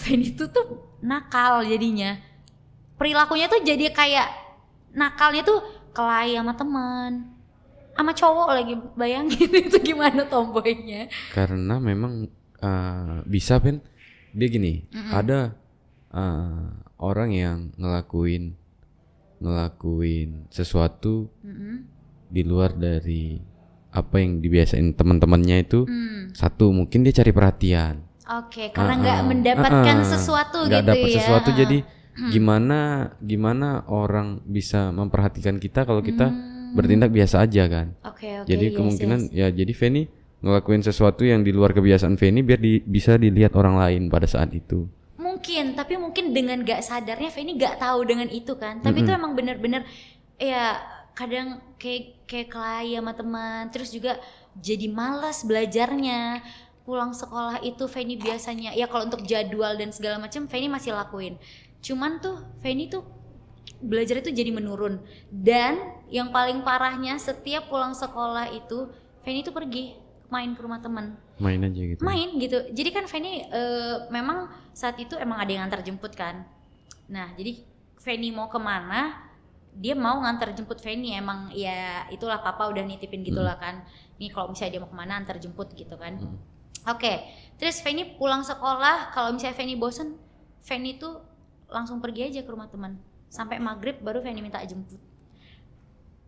Feni 0.00 0.34
itu 0.34 0.48
tuh 0.50 0.98
nakal 1.04 1.62
jadinya. 1.62 2.18
Perilakunya 2.98 3.46
tuh 3.46 3.62
jadi 3.62 3.92
kayak 3.92 4.28
nakalnya 4.96 5.46
tuh 5.46 5.62
kelahi 5.92 6.36
sama 6.38 6.52
teman 6.56 7.12
sama 7.92 8.12
cowok 8.16 8.48
lagi. 8.56 8.74
Bayangin 8.98 9.50
itu 9.68 9.78
gimana 9.78 10.26
tomboynya. 10.26 11.06
Karena 11.30 11.78
memang 11.78 12.26
uh, 12.58 13.20
bisa 13.28 13.60
Pen 13.62 13.84
dia 14.32 14.48
gini, 14.48 14.88
ada 15.12 15.52
uh, 16.08 16.72
orang 16.96 17.30
yang 17.36 17.58
ngelakuin 17.76 18.56
ngelakuin 19.42 20.46
sesuatu 20.48 21.28
Mm-mm. 21.42 21.84
Di 22.32 22.42
luar 22.42 22.72
dari 22.72 23.36
apa 23.92 24.16
yang 24.16 24.40
dibiasain 24.40 24.96
teman-temannya 24.96 25.56
itu 25.60 25.84
Hmm. 25.84 26.32
satu 26.32 26.72
mungkin 26.72 27.04
dia 27.04 27.12
cari 27.12 27.30
perhatian 27.30 28.08
Oke, 28.24 28.72
karena 28.72 28.94
Ah, 28.94 28.98
nggak 28.98 29.18
ah. 29.18 29.26
mendapatkan 29.26 29.96
Ah, 29.98 30.00
ah. 30.00 30.08
sesuatu 30.08 30.58
nggak 30.64 30.80
gitu 30.80 30.88
dapat 30.88 31.06
ya. 31.06 31.16
sesuatu 31.20 31.48
Ah, 31.48 31.56
jadi 31.58 31.78
gimana 32.24 32.78
gimana 33.18 33.68
orang 33.86 34.40
bisa 34.42 34.88
memperhatikan 34.90 35.56
kita 35.56 35.82
kalau 35.82 36.00
kita 36.00 36.28
Hmm. 36.28 36.72
bertindak 36.72 37.08
biasa 37.08 37.40
aja 37.40 37.64
kan 37.66 37.92
Oke, 38.02 38.40
oke. 38.40 38.46
jadi 38.46 38.66
yes, 38.68 38.74
kemungkinan 38.74 39.20
yes. 39.26 39.32
ya 39.34 39.46
jadi 39.50 39.72
Feni 39.72 40.02
ngelakuin 40.40 40.80
sesuatu 40.80 41.22
yang 41.22 41.40
di 41.40 41.52
luar 41.52 41.70
kebiasaan 41.70 42.16
Feni 42.16 42.40
biar 42.40 42.58
di- 42.58 42.80
bisa 42.80 43.14
dilihat 43.14 43.52
orang 43.52 43.76
lain 43.76 44.02
pada 44.08 44.24
saat 44.24 44.48
itu 44.50 44.88
Mungkin, 45.14 45.72
tapi 45.72 45.96
mungkin 45.96 46.30
dengan 46.30 46.60
gak 46.60 46.80
sadarnya 46.80 47.28
Feni 47.28 47.56
gak 47.56 47.80
tahu 47.80 48.04
dengan 48.04 48.28
itu 48.28 48.52
kan. 48.54 48.78
Tapi 48.78 49.00
itu 49.00 49.10
emang 49.10 49.32
bener-bener 49.32 49.82
ya 50.36 50.76
kadang 51.12 51.60
kayak 51.76 52.24
kayak 52.26 52.48
kelahi 52.48 52.96
sama 52.96 53.12
teman, 53.12 53.62
terus 53.70 53.92
juga 53.92 54.18
jadi 54.58 54.88
malas 54.88 55.44
belajarnya. 55.44 56.42
Pulang 56.82 57.14
sekolah 57.14 57.62
itu 57.62 57.86
Feni 57.86 58.18
biasanya 58.18 58.74
ya 58.74 58.90
kalau 58.90 59.06
untuk 59.06 59.22
jadwal 59.22 59.78
dan 59.78 59.94
segala 59.94 60.18
macam 60.18 60.50
Feni 60.50 60.66
masih 60.66 60.90
lakuin. 60.90 61.38
Cuman 61.78 62.18
tuh 62.18 62.42
Feni 62.58 62.90
tuh 62.90 63.06
belajar 63.78 64.18
itu 64.18 64.34
jadi 64.34 64.50
menurun. 64.50 64.98
Dan 65.30 65.78
yang 66.10 66.34
paling 66.34 66.66
parahnya 66.66 67.14
setiap 67.22 67.70
pulang 67.70 67.94
sekolah 67.94 68.50
itu 68.50 68.90
Feni 69.22 69.46
tuh 69.46 69.54
pergi 69.54 69.94
main 70.26 70.58
ke 70.58 70.60
rumah 70.64 70.82
teman. 70.82 71.14
Main 71.38 71.62
aja 71.62 71.80
gitu 71.86 72.02
main 72.02 72.34
gitu. 72.42 72.58
Jadi 72.74 72.90
kan 72.90 73.06
Feni 73.06 73.46
eh, 73.46 73.96
memang 74.10 74.50
saat 74.74 74.98
itu 74.98 75.14
emang 75.14 75.38
ada 75.38 75.50
yang 75.54 75.62
ngantar 75.62 75.86
jemput 75.86 76.18
kan. 76.18 76.42
Nah 77.06 77.30
jadi 77.38 77.62
Feni 78.02 78.34
mau 78.34 78.50
ke 78.50 78.58
mana 78.58 79.30
dia 79.72 79.96
mau 79.96 80.20
ngantar 80.20 80.52
jemput 80.52 80.78
Feni 80.84 81.16
emang 81.16 81.48
ya 81.56 82.04
itulah 82.12 82.44
papa 82.44 82.68
udah 82.68 82.84
nitipin 82.84 83.24
gitulah 83.24 83.56
kan. 83.56 83.84
Nih 84.20 84.28
kalau 84.28 84.52
misalnya 84.52 84.76
dia 84.76 84.82
mau 84.84 84.90
ke 84.92 84.96
mana 84.96 85.16
antar 85.16 85.40
jemput 85.40 85.72
gitu 85.72 85.96
kan. 85.96 86.20
Hmm. 86.20 86.38
oke 86.82 87.12
terus 87.56 87.80
Feni 87.80 88.18
pulang 88.20 88.44
sekolah. 88.44 89.14
Kalau 89.16 89.32
misalnya 89.32 89.56
Feni 89.56 89.74
bosen 89.80 90.20
Feni 90.60 91.00
tuh 91.00 91.24
langsung 91.72 92.04
pergi 92.04 92.28
aja 92.28 92.40
ke 92.44 92.50
rumah 92.52 92.68
teman. 92.68 93.00
Sampai 93.32 93.56
maghrib 93.56 93.96
baru 94.04 94.20
Feni 94.20 94.44
minta 94.44 94.60
jemput. 94.60 95.00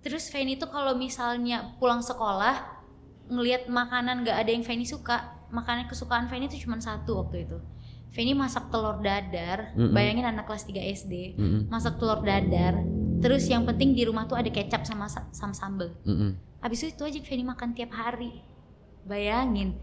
Terus 0.01 0.33
Feni 0.33 0.57
tuh 0.57 0.73
kalau 0.73 0.97
misalnya 0.97 1.77
pulang 1.77 2.01
sekolah 2.01 2.85
ngelihat 3.29 3.73
makanan 3.73 4.25
gak 4.25 4.37
ada 4.37 4.51
yang 4.53 4.65
Feni 4.65 4.85
suka 4.85 5.37
makanan 5.53 5.89
kesukaan 5.89 6.29
Feni 6.29 6.49
itu 6.49 6.65
cuma 6.65 6.77
satu 6.81 7.25
waktu 7.25 7.49
itu 7.49 7.57
Feni 8.15 8.31
masak 8.33 8.71
telur 8.71 8.97
dadar 8.99 9.75
Mm-mm. 9.75 9.91
bayangin 9.91 10.23
anak 10.25 10.47
kelas 10.47 10.63
3 10.63 10.79
SD 10.95 11.35
Mm-mm, 11.35 11.61
masak 11.67 11.99
telur 11.99 12.23
dadar 12.23 12.79
terus 13.19 13.43
yang 13.45 13.65
penting 13.65 13.91
di 13.91 14.05
rumah 14.05 14.25
tuh 14.25 14.35
ada 14.35 14.47
kecap 14.47 14.83
sama 14.83 15.05
sa- 15.05 15.27
sama 15.31 15.51
sambel. 15.51 15.91
Mm-mm. 16.03 16.39
habis 16.61 16.79
itu, 16.81 16.95
itu 16.95 17.03
aja 17.05 17.19
Feni 17.21 17.43
makan 17.43 17.73
tiap 17.73 17.91
hari. 17.91 18.39
Bayangin 19.03 19.75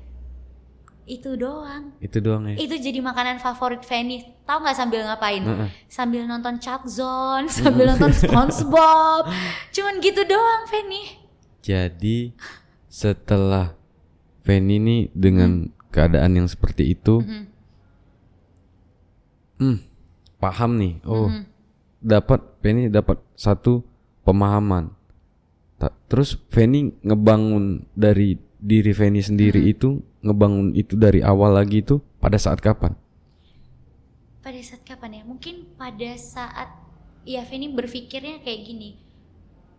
itu 1.03 1.33
doang. 1.35 1.91
Itu 1.97 2.17
doang 2.17 2.47
ya? 2.47 2.55
Itu 2.57 2.73
jadi 2.73 2.97
makanan 2.99 3.37
favorit 3.37 3.81
Feni 3.81 4.17
tahu 4.41 4.61
nggak 4.61 4.73
sambil 4.75 5.03
ngapain? 5.03 5.41
Heeh. 5.41 5.69
sambil 5.85 6.23
nonton 6.23 6.55
Chuck 6.57 6.85
Zone 6.85 7.45
sambil 7.47 7.89
nonton 7.89 8.15
SpongeBob. 8.21 9.27
Cuman 9.69 9.99
gitu 9.99 10.23
doang 10.23 10.63
Feni 10.65 11.19
Jadi 11.59 12.31
setelah 12.87 13.73
Feni 14.41 14.77
ini 14.77 14.97
dengan 15.11 15.67
keadaan 15.89 16.33
yang 16.35 16.47
seperti 16.47 16.91
itu, 16.91 17.19
Mhm. 17.19 17.50
Hmm, 19.61 19.77
paham 20.37 20.71
nih. 20.75 20.93
Oh, 21.03 21.29
Mhm. 21.29 21.45
dapat 22.01 22.41
Feni 22.59 22.89
dapat 22.89 23.21
satu 23.35 23.85
pemahaman. 24.21 24.89
Ta- 25.77 25.93
Terus 26.07 26.41
Feni 26.47 26.91
ngebangun 26.99 27.85
dari 27.93 28.35
diri 28.57 28.91
Feni 28.91 29.21
sendiri 29.21 29.61
itu, 29.63 30.01
ngebangun 30.19 30.73
itu 30.73 30.93
dari 30.93 31.21
awal 31.21 31.55
lagi 31.55 31.79
itu 31.79 32.01
pada 32.17 32.35
saat 32.35 32.57
kapan? 32.57 32.97
pada 34.41 34.57
saat 34.57 34.81
kapan 34.81 35.11
ya 35.13 35.23
mungkin 35.23 35.69
pada 35.77 36.17
saat 36.17 36.73
ya 37.23 37.45
Feni 37.45 37.69
berpikirnya 37.69 38.41
kayak 38.41 38.61
gini 38.63 38.97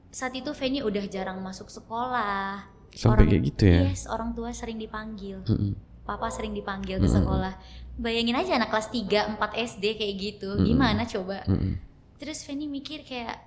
saat 0.09 0.31
itu 0.33 0.55
Feni 0.55 0.79
udah 0.81 1.03
jarang 1.09 1.43
masuk 1.43 1.67
sekolah 1.67 2.63
Sampai 2.95 3.27
kayak 3.27 3.43
gitu 3.43 3.65
ya? 3.67 3.91
yes 3.91 4.07
orang 4.07 4.31
tua 4.31 4.55
sering 4.55 4.79
dipanggil 4.79 5.43
Mm-mm. 5.43 5.75
Papa 6.13 6.29
sering 6.29 6.53
dipanggil 6.53 6.97
ke 6.97 7.09
sekolah 7.09 7.55
bayangin 7.95 8.35
aja 8.35 8.57
anak 8.57 8.69
kelas 8.69 8.89
3 8.89 9.37
4 9.37 9.69
SD 9.69 9.85
kayak 9.95 10.15
gitu 10.17 10.49
Mm-mm. 10.51 10.65
gimana 10.65 11.03
coba 11.05 11.41
Mm-mm. 11.45 11.77
terus 12.17 12.43
Feni 12.43 12.67
mikir 12.67 13.03
kayak 13.03 13.41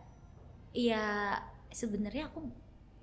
ya 0.71 1.37
sebenarnya 1.69 2.27
aku 2.27 2.45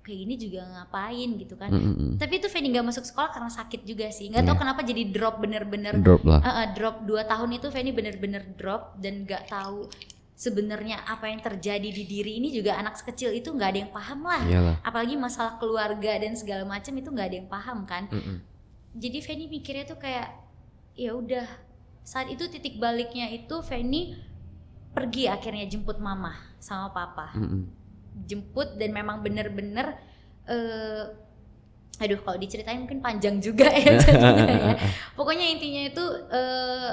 kayak 0.01 0.19
gini 0.19 0.35
juga 0.37 0.61
ngapain 0.67 1.29
gitu 1.37 1.55
kan 1.55 1.71
Mm-mm. 1.71 2.19
tapi 2.19 2.37
itu 2.37 2.47
Feni 2.47 2.67
nggak 2.69 2.83
masuk 2.85 3.03
sekolah 3.03 3.31
karena 3.31 3.47
sakit 3.47 3.81
juga 3.83 4.07
sih 4.07 4.27
nggak 4.27 4.43
tahu 4.43 4.55
Iya. 4.55 4.61
kenapa 4.61 4.81
jadi 4.83 5.03
drop 5.09 5.35
bener-bener 5.39 5.95
Drop 5.99 6.23
lah. 6.23 6.39
Uh, 6.39 6.49
uh, 6.49 6.67
drop 6.71 6.95
2 7.03 7.23
tahun 7.23 7.49
itu 7.53 7.67
Feni 7.69 7.91
bener-bener 7.91 8.43
drop 8.53 8.99
dan 8.99 9.23
nggak 9.23 9.47
tahu 9.47 9.87
sebenarnya 10.33 10.99
apa 11.05 11.29
yang 11.29 11.39
terjadi 11.39 11.87
di 11.87 12.03
diri 12.03 12.35
ini 12.35 12.51
juga 12.51 12.75
anak 12.75 12.97
sekecil 12.97 13.31
itu 13.31 13.47
nggak 13.47 13.69
ada 13.69 13.79
yang 13.79 13.93
paham 13.93 14.19
lah 14.23 14.41
Iyalah. 14.43 14.75
apalagi 14.83 15.15
masalah 15.15 15.55
keluarga 15.55 16.19
dan 16.19 16.35
segala 16.35 16.65
macam 16.65 16.91
itu 16.91 17.07
nggak 17.07 17.27
ada 17.29 17.37
yang 17.37 17.47
paham 17.47 17.77
kan 17.85 18.03
Mm-mm. 18.11 18.37
Jadi 18.93 19.17
Feni 19.19 19.45
mikirnya 19.47 19.85
tuh 19.85 19.97
kayak 19.97 20.29
ya 20.93 21.11
udah 21.11 21.45
saat 22.01 22.27
itu 22.27 22.45
titik 22.47 22.77
baliknya 22.77 23.27
itu 23.27 23.59
Feni 23.59 24.13
pergi 24.91 25.25
akhirnya 25.25 25.65
jemput 25.65 25.97
mama 25.97 26.35
sama 26.57 26.89
papa 26.89 27.33
Mm-mm. 27.33 27.65
jemput 28.23 28.77
dan 28.77 28.93
memang 28.93 29.19
bener-bener 29.19 29.97
eh 30.45 31.03
aduh 31.95 32.19
kalau 32.19 32.37
diceritain 32.37 32.77
mungkin 32.79 32.99
panjang 32.99 33.37
juga 33.37 33.69
ya 33.69 33.93
ya. 34.01 34.75
Pokoknya 35.13 35.45
intinya 35.47 35.81
itu 35.85 36.03
eh 36.29 36.91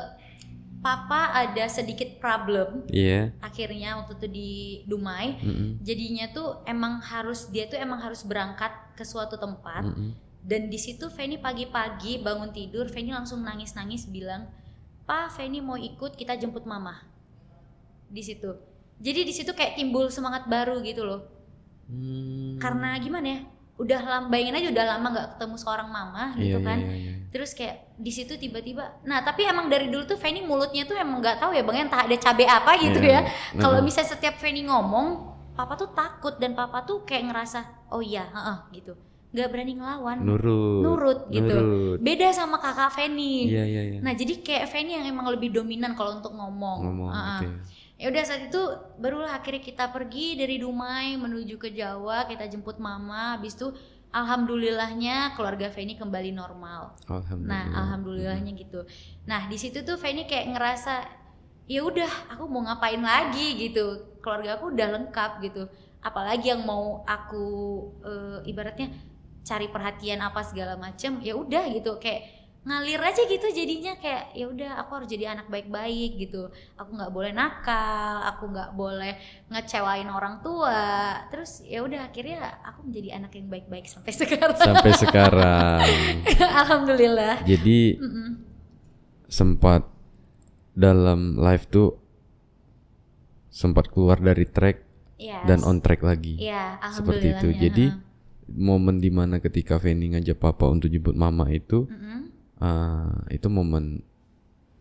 papa 0.81 1.37
ada 1.37 1.69
sedikit 1.69 2.17
problem 2.17 2.89
Iya. 2.89 3.37
akhirnya 3.39 4.01
waktu 4.01 4.17
itu 4.17 4.27
di 4.29 4.51
Dumai. 4.87 5.37
Mm-mm. 5.37 5.69
Jadinya 5.81 6.33
tuh 6.33 6.65
emang 6.65 7.01
harus 7.01 7.49
dia 7.49 7.69
tuh 7.69 7.77
emang 7.77 8.01
harus 8.01 8.25
berangkat 8.25 8.73
ke 8.97 9.05
suatu 9.05 9.37
tempat 9.37 9.85
Mm-mm. 9.85 10.17
Dan 10.41 10.69
di 10.69 10.77
situ 10.77 11.09
Feni 11.09 11.37
pagi-pagi 11.37 12.19
bangun 12.19 12.51
tidur 12.51 12.89
Feni 12.89 13.13
langsung 13.13 13.45
nangis-nangis 13.45 14.09
bilang, 14.09 14.49
"Pa, 15.05 15.29
Feni 15.29 15.61
mau 15.61 15.77
ikut 15.77 16.17
kita 16.17 16.35
jemput 16.35 16.65
mama." 16.65 16.97
Di 18.09 18.21
situ. 18.21 18.51
Jadi 19.01 19.21
di 19.23 19.33
situ 19.33 19.53
kayak 19.53 19.77
timbul 19.77 20.09
semangat 20.09 20.45
baru 20.45 20.81
gitu 20.81 21.05
loh. 21.05 21.25
Hmm. 21.89 22.57
Karena 22.59 22.97
gimana 22.99 23.27
ya? 23.29 23.41
Udah 23.81 24.01
lama 24.05 24.27
bayangin 24.29 24.61
aja 24.61 24.69
udah 24.77 24.87
lama 24.87 25.07
nggak 25.09 25.29
ketemu 25.37 25.57
seorang 25.57 25.89
mama 25.89 26.37
gitu 26.37 26.61
Iya, 26.61 26.67
kan. 26.69 26.79
iya, 26.79 26.93
iya, 26.93 26.97
iya. 27.01 27.13
Terus 27.33 27.51
kayak 27.57 27.97
di 27.97 28.13
situ 28.13 28.37
tiba-tiba. 28.37 29.01
Nah, 29.09 29.25
tapi 29.25 29.49
emang 29.49 29.73
dari 29.73 29.89
dulu 29.89 30.05
tuh 30.05 30.21
Feni 30.21 30.45
mulutnya 30.45 30.85
tuh 30.85 31.01
emang 31.01 31.25
nggak 31.25 31.41
tahu 31.41 31.57
ya 31.57 31.65
Bang 31.65 31.89
entah 31.89 32.05
ada 32.05 32.17
cabai 32.17 32.45
apa 32.45 32.73
gitu 32.77 33.01
Iya. 33.01 33.25
ya. 33.25 33.31
Kalau 33.57 33.81
Heeh. 33.81 33.87
misalnya 33.87 34.11
setiap 34.13 34.37
Feni 34.37 34.69
ngomong, 34.69 35.07
papa 35.57 35.81
tuh 35.81 35.97
takut 35.97 36.37
dan 36.37 36.53
papa 36.53 36.85
tuh 36.85 37.09
kayak 37.09 37.33
ngerasa, 37.33 37.89
"Oh 37.89 38.05
iya, 38.05 38.29
heeh," 38.29 38.59
gitu. 38.77 38.93
Nggak 39.31 39.49
berani 39.51 39.73
ngelawan. 39.79 40.19
nurut. 40.27 40.83
Nurut 40.83 41.21
gitu. 41.31 41.55
Nurut. 41.55 41.99
Beda 42.03 42.35
sama 42.35 42.59
kakak 42.59 42.91
Feni. 42.99 43.47
Iya, 43.47 43.63
iya, 43.63 43.83
iya. 43.95 43.99
Nah, 44.03 44.13
jadi 44.15 44.43
kayak 44.43 44.67
Feni 44.67 44.99
yang 44.99 45.07
emang 45.07 45.31
lebih 45.31 45.55
dominan 45.55 45.95
kalau 45.95 46.19
untuk 46.19 46.35
ngomong. 46.35 46.79
Ngomong 46.83 47.11
Heeh. 47.15 47.23
gitu 47.23 47.47
ya. 47.47 47.59
Ya 48.01 48.07
udah 48.09 48.25
saat 48.25 48.49
itu 48.49 48.63
barulah 48.97 49.37
akhirnya 49.37 49.61
kita 49.61 49.93
pergi 49.93 50.33
dari 50.33 50.57
Dumai 50.57 51.21
menuju 51.21 51.61
ke 51.61 51.69
Jawa, 51.71 52.25
kita 52.25 52.49
jemput 52.49 52.81
mama. 52.81 53.37
Habis 53.37 53.61
itu 53.61 53.71
alhamdulillahnya 54.11 55.37
keluarga 55.39 55.69
Feni 55.71 55.95
kembali 56.01 56.33
normal. 56.33 56.97
Alhamdulillah. 57.07 57.53
Nah, 57.53 57.65
alhamdulillahnya 57.87 58.53
gitu. 58.57 58.89
Nah, 59.29 59.47
di 59.47 59.61
situ 59.61 59.85
tuh 59.85 60.01
Feni 60.01 60.25
kayak 60.25 60.57
ngerasa 60.57 60.95
ya 61.71 61.87
udah, 61.87 62.35
aku 62.35 62.49
mau 62.51 62.65
ngapain 62.67 62.99
lagi 62.99 63.69
gitu. 63.69 64.17
Keluarga 64.25 64.59
aku 64.59 64.73
udah 64.75 64.89
lengkap 64.97 65.31
gitu. 65.45 65.69
Apalagi 66.01 66.57
yang 66.57 66.65
mau 66.65 67.05
aku 67.05 67.45
eh, 68.01 68.49
ibaratnya 68.49 69.10
cari 69.51 69.67
perhatian 69.67 70.23
apa 70.23 70.47
segala 70.47 70.79
macem 70.79 71.19
ya 71.19 71.35
udah 71.35 71.67
gitu 71.69 71.99
kayak 71.99 72.39
ngalir 72.61 73.01
aja 73.01 73.25
gitu 73.25 73.49
jadinya 73.51 73.97
kayak 73.97 74.37
ya 74.37 74.45
udah 74.45 74.85
aku 74.85 75.01
harus 75.01 75.09
jadi 75.09 75.33
anak 75.33 75.49
baik-baik 75.49 76.21
gitu 76.21 76.45
aku 76.77 76.93
nggak 76.93 77.09
boleh 77.09 77.33
nakal 77.33 78.21
aku 78.21 78.53
nggak 78.53 78.77
boleh 78.77 79.17
ngecewain 79.49 80.05
orang 80.07 80.45
tua 80.45 80.85
terus 81.33 81.65
ya 81.65 81.81
udah 81.81 82.07
akhirnya 82.07 82.61
aku 82.61 82.85
menjadi 82.85 83.17
anak 83.17 83.33
yang 83.33 83.49
baik-baik 83.49 83.89
sampai 83.89 84.13
sekarang 84.21 84.61
Sampai 84.61 84.93
sekarang. 84.93 85.81
alhamdulillah 86.61 87.43
Jadi 87.43 87.97
Mm-mm. 87.97 88.29
sempat 89.25 89.89
dalam 90.77 91.41
live 91.41 91.65
tuh 91.65 91.97
sempat 93.49 93.89
keluar 93.91 94.21
dari 94.21 94.45
track 94.47 94.87
Yes. 95.21 95.45
dan 95.45 95.61
on 95.69 95.85
track 95.85 96.01
lagi. 96.01 96.41
Iya, 96.41 96.81
Seperti 96.97 97.37
itu. 97.37 97.49
Jadi 97.53 97.85
ha. 97.93 98.01
Momen 98.53 98.99
di 98.99 99.09
mana 99.09 99.39
ketika 99.39 99.79
Feni 99.79 100.13
ngajak 100.13 100.37
papa 100.37 100.67
untuk 100.67 100.91
jemput 100.91 101.15
mama 101.15 101.47
itu 101.49 101.87
Mm-mm. 101.87 102.21
ah, 102.59 103.25
itu 103.31 103.47
momen 103.47 104.03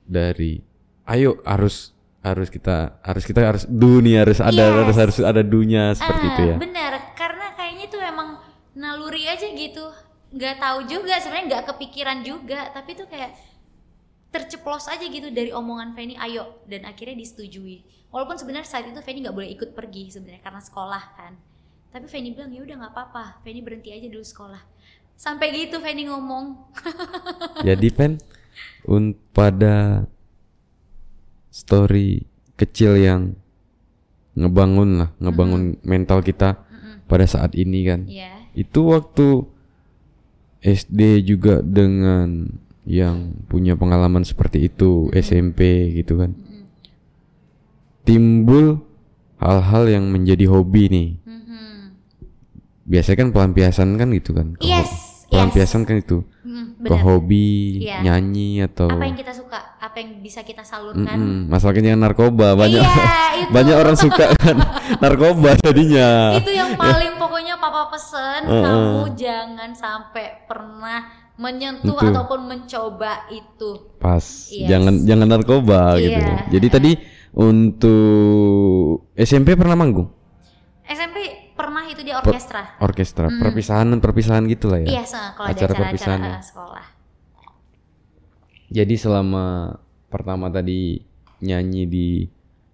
dari 0.04 0.62
ayo 1.06 1.42
harus 1.46 1.94
harus 2.20 2.52
kita 2.52 3.00
harus 3.00 3.24
kita 3.24 3.40
harus 3.46 3.64
do 3.70 4.04
nih 4.04 4.26
harus 4.26 4.44
ada 4.44 4.60
Yes. 4.60 4.76
harus 4.84 4.98
harus 4.98 5.18
ada 5.24 5.42
dunya 5.46 5.96
seperti 5.96 6.26
ah, 6.26 6.32
itu 6.36 6.42
ya 6.44 6.56
benar 6.60 6.94
karena 7.16 7.48
kayaknya 7.56 7.86
tuh 7.88 8.02
emang 8.04 8.30
naluri 8.76 9.24
aja 9.24 9.48
gitu 9.48 9.86
nggak 10.30 10.60
tahu 10.60 10.80
juga 10.86 11.18
sebenarnya 11.18 11.46
nggak 11.48 11.66
kepikiran 11.74 12.20
juga 12.22 12.70
tapi 12.76 12.94
tuh 12.94 13.08
kayak 13.08 13.34
terceplos 14.30 14.86
aja 14.86 15.02
gitu 15.02 15.34
dari 15.34 15.50
omongan 15.50 15.98
Feni 15.98 16.14
ayo 16.20 16.62
dan 16.70 16.86
akhirnya 16.86 17.18
disetujui 17.18 17.82
walaupun 18.14 18.38
sebenarnya 18.38 18.68
saat 18.68 18.86
itu 18.86 19.00
Feni 19.02 19.26
nggak 19.26 19.34
boleh 19.34 19.50
ikut 19.56 19.74
pergi 19.74 20.14
sebenarnya 20.14 20.44
karena 20.44 20.62
sekolah 20.62 21.04
kan 21.18 21.34
tapi 21.90 22.06
Feni 22.06 22.34
bilang 22.34 22.54
ya 22.54 22.62
udah 22.62 22.76
nggak 22.86 22.94
apa-apa. 22.94 23.26
Feni 23.42 23.60
berhenti 23.66 23.90
aja 23.94 24.08
dulu 24.10 24.26
sekolah. 24.26 24.62
Sampai 25.20 25.52
gitu 25.54 25.82
Feni 25.82 26.08
ngomong. 26.08 26.74
Jadi 27.68 27.88
pen 27.92 28.22
un 28.88 29.18
pada 29.36 30.08
story 31.50 32.24
kecil 32.56 32.96
yang 33.00 33.36
ngebangun 34.38 35.04
lah 35.04 35.10
ngebangun 35.20 35.76
mental 35.84 36.24
kita 36.24 36.62
pada 37.10 37.26
saat 37.26 37.58
ini 37.58 37.80
kan? 37.84 38.06
Ya 38.06 38.40
itu 38.60 38.92
waktu 38.92 39.46
SD 40.60 41.24
juga 41.24 41.62
dengan 41.64 42.52
yang 42.84 43.46
punya 43.48 43.78
pengalaman 43.78 44.26
seperti 44.26 44.68
itu 44.68 45.08
SMP 45.16 45.94
gitu 45.96 46.20
kan. 46.20 46.36
Timbul 48.04 48.82
hal-hal 49.40 49.88
yang 49.88 50.06
menjadi 50.10 50.50
hobi 50.50 50.90
nih. 50.90 51.08
Biasanya 52.90 53.18
kan 53.20 53.30
pelampiasan 53.30 53.90
kan 53.96 54.10
gitu 54.10 54.34
kan 54.34 54.58
Ke 54.58 54.66
yes 54.68 54.90
pelampiasan 55.30 55.86
kan 55.86 55.96
itu 55.96 56.26
Mm, 56.42 56.82
ke 56.82 56.96
hobi 56.96 57.78
Iya. 57.80 58.02
nyanyi 58.02 58.66
atau 58.66 58.90
apa 58.90 59.06
yang 59.06 59.14
kita 59.14 59.30
suka 59.30 59.78
apa 59.78 59.94
yang 59.96 60.18
bisa 60.20 60.42
kita 60.42 60.66
salurkan 60.66 61.06
Mm-mm, 61.14 61.46
masalahnya 61.46 61.94
jangan 61.94 62.02
narkoba 62.02 62.58
banyak 62.58 62.82
Iya, 62.82 63.06
itu. 63.38 63.52
banyak 63.56 63.76
orang 63.78 63.94
suka 63.94 64.26
kan 64.34 64.58
narkoba 65.04 65.54
jadinya 65.56 66.34
itu 66.34 66.50
yang 66.50 66.74
paling 66.74 67.14
pokoknya 67.16 67.54
papa 67.56 67.94
pesen 67.94 68.42
Heeh. 68.42 68.64
kamu 68.66 69.04
jangan 69.14 69.70
sampai 69.72 70.26
pernah 70.44 71.00
menyentuh 71.38 71.94
Itu. 71.94 72.10
ataupun 72.10 72.40
mencoba 72.42 73.30
itu 73.30 73.70
pas 74.02 74.50
Yes. 74.50 74.66
jangan 74.66 74.94
jangan 75.06 75.28
narkoba 75.30 75.82
gitu 75.96 76.18
Iya. 76.18 76.50
jadi 76.50 76.68
tadi 76.72 76.92
untuk 77.80 78.02
SMP 79.14 79.54
pernah 79.54 79.76
manggung 79.76 80.10
SMP 80.84 81.29
itu 82.00 82.08
di 82.08 82.14
orkestra 82.14 82.80
orkestra 82.80 83.28
perpisahan 83.30 83.92
perpisahan 84.00 84.48
gitu 84.48 84.72
lah 84.72 84.80
ya 84.80 84.88
iya 84.90 85.04
se- 85.04 85.20
kalau 85.36 85.52
Acara 85.52 85.68
acara-acara 85.68 85.84
perpisahan 85.86 86.20
ya. 86.22 86.32
eh, 86.32 86.40
sekolah 86.42 86.86
jadi 88.70 88.96
selama 88.96 89.46
pertama 90.08 90.48
tadi 90.48 91.04
nyanyi 91.40 91.84
di 91.84 92.08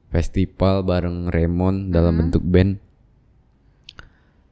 festival 0.08 0.82
bareng 0.82 1.28
Raymond 1.28 1.90
dalam 1.90 2.14
bentuk 2.16 2.46
band 2.46 2.78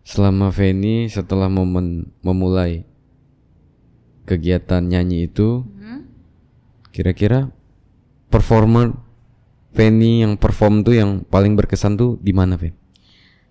selama 0.01 0.49
Feni 0.49 1.07
setelah 1.07 1.47
momen 1.47 2.09
memulai 2.19 2.83
kegiatan 4.23 4.81
nyanyi 4.81 5.27
itu 5.27 5.63
Hmm. 5.63 6.07
kira-kira 6.89 7.51
performer 8.27 8.95
Feni 9.71 10.21
yang 10.21 10.35
perform 10.35 10.81
tuh 10.81 10.93
yang 10.93 11.23
paling 11.23 11.55
berkesan 11.55 11.95
tuh 11.95 12.17
di 12.17 12.29
mana 12.29 12.55
Fen? 12.55 12.75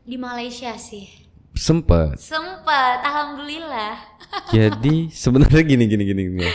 Di 0.02 0.16
Malaysia 0.16 0.74
sih 0.74 1.06
Sempet. 1.52 2.16
sempat 2.16 3.02
alhamdulillah 3.02 3.96
Jadi 4.54 5.12
sebenarnya 5.12 5.60
gini 5.60 5.84
gini 5.84 6.02
gini 6.02 6.22
gini. 6.30 6.50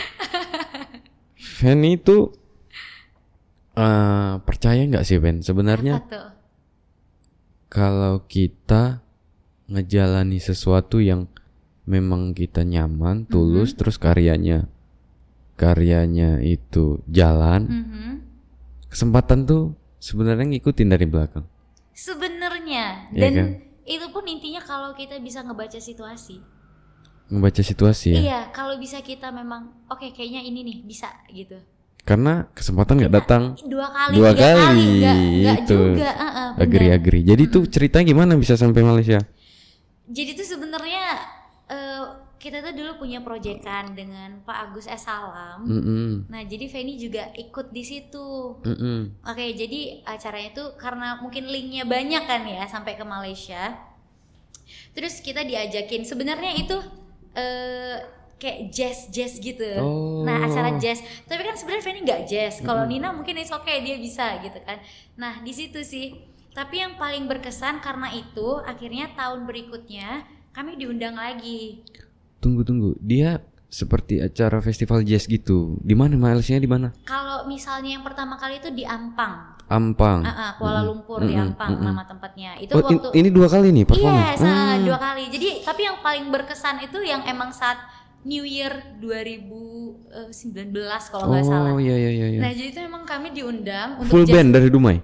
Feni 1.38 1.94
itu 1.94 2.34
eh 3.74 4.34
percaya 4.42 4.82
nggak 4.82 5.06
sih 5.06 5.18
Fen? 5.18 5.38
Sebenarnya 5.40 6.02
kalau 7.68 8.26
kita 8.26 9.04
ngejalani 9.68 10.40
sesuatu 10.40 10.98
yang 10.98 11.28
memang 11.84 12.34
kita 12.34 12.64
nyaman, 12.64 13.24
tulus, 13.24 13.76
terus 13.76 13.96
karyanya 13.96 14.66
karyanya 15.54 16.38
itu 16.40 17.02
jalan, 17.06 17.62
Mhm. 17.66 18.10
kesempatan 18.88 19.44
tuh 19.44 19.74
sebenarnya 19.98 20.46
ngikutin 20.48 20.88
dari 20.88 21.06
belakang. 21.06 21.46
sebenarnya 21.90 22.37
Iya 22.68 22.86
dan 23.10 23.32
kan? 23.32 23.48
itu 23.84 24.06
pun 24.08 24.24
intinya 24.24 24.60
kalau 24.60 24.92
kita 24.92 25.16
bisa 25.18 25.40
ngebaca 25.40 25.76
situasi 25.76 26.36
Ngebaca 27.28 27.60
situasi 27.60 28.08
ya. 28.10 28.18
iya 28.18 28.40
kalau 28.50 28.76
bisa 28.76 29.00
kita 29.00 29.28
memang 29.28 29.68
oke 29.86 30.12
kayaknya 30.12 30.40
ini 30.40 30.60
nih 30.62 30.76
bisa 30.82 31.08
gitu 31.28 31.56
Karena 32.02 32.48
kesempatan 32.52 33.04
nggak 33.04 33.14
datang 33.14 33.42
dua 33.64 33.84
kali 33.86 34.12
dua 34.16 34.30
tiga 34.32 34.40
kali, 34.40 34.56
kali 34.56 34.88
nggak 34.96 35.16
nggak 35.44 35.58
itu. 35.60 35.78
juga 35.92 36.10
uh-uh, 36.10 36.48
bener. 36.56 36.64
Agri 36.64 36.86
agri. 36.88 37.20
Jadi 37.20 37.42
tuh 37.46 37.62
ceritanya 37.68 38.04
gimana 38.06 38.32
bisa 38.34 38.56
sampai 38.56 38.80
Malaysia? 38.80 39.20
jadi 40.08 40.32
tuh 40.32 40.48
sebenarnya 40.48 40.97
kita 42.38 42.62
tuh 42.62 42.70
dulu 42.70 43.02
punya 43.02 43.18
proyekan 43.18 43.98
dengan 43.98 44.38
Pak 44.46 44.70
Agus 44.70 44.86
S. 44.86 45.10
Salam. 45.10 45.66
Mm-mm. 45.66 46.30
nah 46.30 46.40
jadi 46.46 46.70
Feni 46.70 46.94
juga 46.94 47.34
ikut 47.34 47.74
di 47.74 47.82
situ. 47.82 48.58
Mm-mm. 48.62 49.26
oke 49.26 49.44
jadi 49.58 50.06
acaranya 50.06 50.50
tuh 50.54 50.68
karena 50.78 51.18
mungkin 51.18 51.50
linknya 51.50 51.82
banyak 51.82 52.24
kan 52.24 52.46
ya 52.46 52.62
sampai 52.70 52.94
ke 52.94 53.02
Malaysia. 53.02 53.74
Terus 54.94 55.18
kita 55.18 55.42
diajakin. 55.42 56.06
Sebenarnya 56.06 56.52
itu 56.54 56.76
eh, 57.34 57.98
kayak 58.38 58.70
jazz 58.70 59.10
jazz 59.10 59.42
gitu. 59.42 59.66
Oh. 59.82 60.22
nah 60.22 60.46
acara 60.46 60.78
jazz. 60.78 61.02
Tapi 61.26 61.42
kan 61.42 61.58
sebenarnya 61.58 61.84
Feni 61.84 62.00
nggak 62.06 62.22
jazz. 62.30 62.62
Kalau 62.62 62.86
Nina 62.86 63.10
mungkin 63.10 63.34
it's 63.34 63.50
okay 63.50 63.82
dia 63.82 63.98
bisa 63.98 64.38
gitu 64.46 64.62
kan. 64.62 64.78
Nah 65.18 65.42
di 65.42 65.50
situ 65.50 65.82
sih. 65.82 66.14
Tapi 66.54 66.82
yang 66.82 66.98
paling 66.98 67.30
berkesan 67.30 67.78
karena 67.78 68.10
itu 68.10 68.58
akhirnya 68.66 69.14
tahun 69.14 69.46
berikutnya 69.46 70.26
kami 70.50 70.74
diundang 70.74 71.14
lagi 71.14 71.86
Tunggu 72.38 72.62
tunggu. 72.62 72.94
Dia 72.98 73.38
seperti 73.66 74.18
acara 74.18 74.58
festival 74.58 75.02
jazz 75.02 75.24
gitu. 75.24 75.76
Di 75.80 75.92
mana 75.92 76.14
Malaysia 76.14 76.54
di 76.54 76.64
mana? 76.64 76.88
kalau 77.02 77.44
misalnya 77.46 77.92
yang 77.92 78.02
pertama 78.02 78.34
kali 78.34 78.56
itu 78.56 78.70
di 78.70 78.82
Ampang 78.82 79.60
Ampang. 79.66 80.24
Ah, 80.24 80.32
ah, 80.32 80.50
Kuala 80.56 80.80
Lumpur 80.80 81.20
di 81.20 81.30
Mm-mm, 81.30 81.52
Ampang 81.52 81.70
mm-mm. 81.70 81.84
nama 81.84 82.02
tempatnya 82.02 82.56
itu 82.56 82.72
Oh, 82.72 82.80
in- 82.82 82.96
waktu 82.96 83.08
ini 83.14 83.28
dua 83.28 83.46
kali 83.46 83.68
nih 83.70 83.84
performnya. 83.84 84.32
Yes, 84.32 84.40
ah, 84.40 84.48
Ah. 84.48 84.74
dua 84.80 84.98
kali. 84.98 85.22
Jadi 85.28 85.48
tapi 85.60 85.80
yang 85.82 86.00
paling 86.00 86.24
berkesan 86.26 86.80
itu 86.80 86.98
yang 87.00 87.20
emang 87.22 87.52
saat 87.52 87.76
New 88.24 88.42
Year 88.42 88.72
2019 88.98 90.72
kalau 91.06 91.26
nggak 91.28 91.44
salah. 91.44 91.70
Oh 91.70 91.78
iya 91.78 91.94
iya 91.94 92.10
iya. 92.10 92.26
iya. 92.30 92.40
Nah 92.40 92.50
jadi 92.50 92.68
itu 92.68 92.80
emang 92.80 93.04
kami 93.04 93.30
diundang 93.30 93.98
untuk 93.98 94.10
Full 94.10 94.24
jazz- 94.24 94.34
band 94.34 94.48
dari 94.50 94.68
Dumai. 94.68 94.96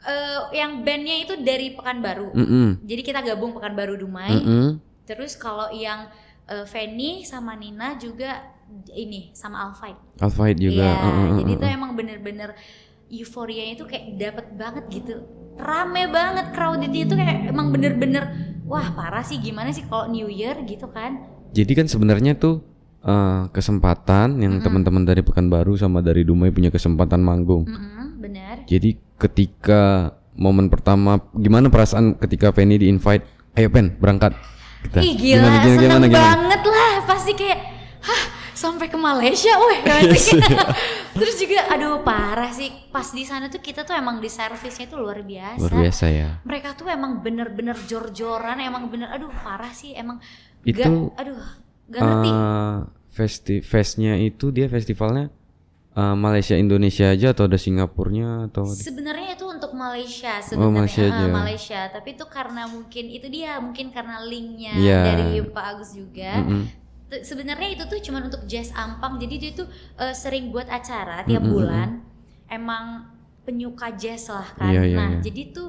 eh, 0.00 0.40
yang 0.54 0.80
bandnya 0.80 1.16
itu 1.20 1.34
dari 1.38 1.76
Pekanbaru. 1.76 2.32
Mm-mm. 2.32 2.66
Jadi 2.82 3.02
kita 3.02 3.20
gabung 3.20 3.52
Pekanbaru 3.52 3.94
Dumai. 3.96 4.32
Mm-mm. 4.32 4.80
Terus 5.04 5.36
kalau 5.36 5.68
yang 5.70 6.08
eh, 6.50 6.66
Feni 6.66 7.22
sama 7.22 7.54
Nina 7.54 7.94
juga 7.96 8.58
ini 8.94 9.30
sama 9.34 9.70
Alfight. 9.70 9.98
Alfahid 10.22 10.58
juga. 10.58 10.82
Iya, 10.82 10.94
Ah, 10.94 11.06
ah, 11.06 11.10
ah, 11.10 11.36
jadi 11.42 11.52
itu 11.58 11.66
emang 11.66 11.92
bener-bener 11.98 12.50
euforianya 13.10 13.74
itu 13.74 13.84
kayak 13.86 14.04
dapet 14.18 14.46
banget 14.54 14.84
gitu. 14.90 15.14
Rame 15.58 16.06
banget 16.08 16.54
crowded 16.54 16.92
itu 16.94 17.14
kayak 17.18 17.50
emang 17.50 17.74
bener-bener 17.74 18.30
wah 18.70 18.94
parah 18.94 19.26
sih 19.26 19.42
gimana 19.42 19.74
sih 19.74 19.82
kalau 19.90 20.06
New 20.06 20.30
Year 20.30 20.54
gitu 20.62 20.86
kan. 20.90 21.26
Jadi 21.50 21.72
kan 21.74 21.86
sebenarnya 21.90 22.38
tuh 22.38 22.62
eh, 23.02 23.50
kesempatan 23.50 24.38
yang 24.38 24.62
teman-teman 24.62 25.02
dari 25.02 25.26
Pekanbaru 25.26 25.74
sama 25.74 25.98
dari 25.98 26.22
Dumai 26.22 26.54
punya 26.54 26.70
kesempatan 26.70 27.18
manggung. 27.18 27.66
Mm-mm, 27.66 28.22
bener. 28.22 28.62
Jadi 28.70 28.94
ketika 29.18 30.14
momen 30.38 30.70
pertama 30.70 31.18
gimana 31.34 31.66
perasaan 31.66 32.14
ketika 32.22 32.54
Penny 32.54 32.78
di 32.78 32.86
invite, 32.86 33.26
ayo 33.58 33.66
Pen 33.68 33.98
berangkat. 33.98 34.38
Kita. 34.80 34.98
Ih 35.00 35.12
gila, 35.14 35.44
Gimana, 35.44 35.56
gimana, 35.60 35.68
seneng 35.68 35.80
gimana, 35.84 36.06
gimana? 36.08 36.24
banget 36.24 36.62
lah 36.64 36.92
pasti 37.04 37.32
kayak 37.36 37.60
hah 38.00 38.22
sampai 38.52 38.86
ke 38.88 38.96
Malaysia 38.96 39.52
weh 39.56 39.80
Yes, 40.04 40.36
iya. 40.36 40.56
terus 41.20 41.36
juga 41.36 41.60
aduh 41.68 42.00
parah 42.00 42.52
sih 42.52 42.68
pas 42.88 43.08
di 43.08 43.24
sana 43.24 43.48
tuh 43.48 43.60
kita 43.60 43.84
tuh 43.84 43.96
emang 43.96 44.20
di 44.20 44.28
servisnya 44.28 44.84
tuh 44.84 45.00
luar 45.00 45.20
biasa. 45.20 45.60
Luar 45.60 45.74
biasa 45.80 46.04
ya. 46.08 46.30
mereka 46.44 46.72
tuh 46.72 46.88
emang 46.88 47.20
bener-bener 47.20 47.76
jor-joran 47.84 48.60
emang 48.60 48.88
bener 48.88 49.08
aduh 49.10 49.32
parah 49.32 49.72
sih 49.72 49.92
emang 49.92 50.20
Itu, 50.60 51.12
gak, 51.12 51.24
aduh 51.24 51.40
gak 51.88 52.00
ngerti 52.00 52.30
Eh, 52.30 52.76
festi 53.10 53.54
festnya 53.60 54.14
itu 54.16 54.52
dia 54.52 54.68
festivalnya 54.68 55.32
eh, 55.92 56.14
Malaysia 56.14 56.54
Indonesia 56.54 57.08
aja 57.08 57.32
atau 57.32 57.48
ada 57.48 57.56
Singapurnya 57.56 58.48
atau 58.48 58.68
sebenarnya 58.68 59.34
itu 59.34 59.44
untuk 59.60 59.72
Malaysia 59.72 60.34
Oh, 60.34 60.42
sebenarnya 60.42 60.72
Malaysia 60.74 61.02
Ah, 61.02 61.12
aja. 61.12 61.28
Malaysia 61.30 61.80
tapi 61.90 62.08
itu 62.10 62.24
karena 62.26 62.62
mungkin 62.64 63.04
itu 63.06 63.26
dia 63.28 63.52
mungkin 63.56 63.86
karena 63.88 64.16
linknya 64.22 64.74
Iya. 64.74 65.00
dari 65.04 65.26
Pak 65.44 65.64
Agus 65.68 65.90
juga 65.92 66.40
Mm-mm. 66.40 66.62
T- 67.06 67.20
sebenarnya 67.20 67.68
itu 67.70 67.84
tuh 67.84 68.00
cuma 68.00 68.22
untuk 68.22 68.42
jazz 68.44 68.72
ampang 68.72 69.18
jadi 69.18 69.34
dia 69.36 69.52
tuh 69.54 69.68
eh, 69.96 70.10
sering 70.12 70.48
buat 70.48 70.66
acara 70.66 71.22
tiap 71.22 71.40
Mm-mm, 71.40 71.52
bulan 71.52 71.88
emang 72.46 73.06
penyuka 73.40 73.92
jazz 73.92 74.26
lah 74.26 74.48
kan 74.54 74.70
Iya, 74.70 74.82
iya, 74.84 74.96
nah 74.96 75.08
iya. 75.12 75.20
jadi 75.20 75.42
tuh 75.50 75.68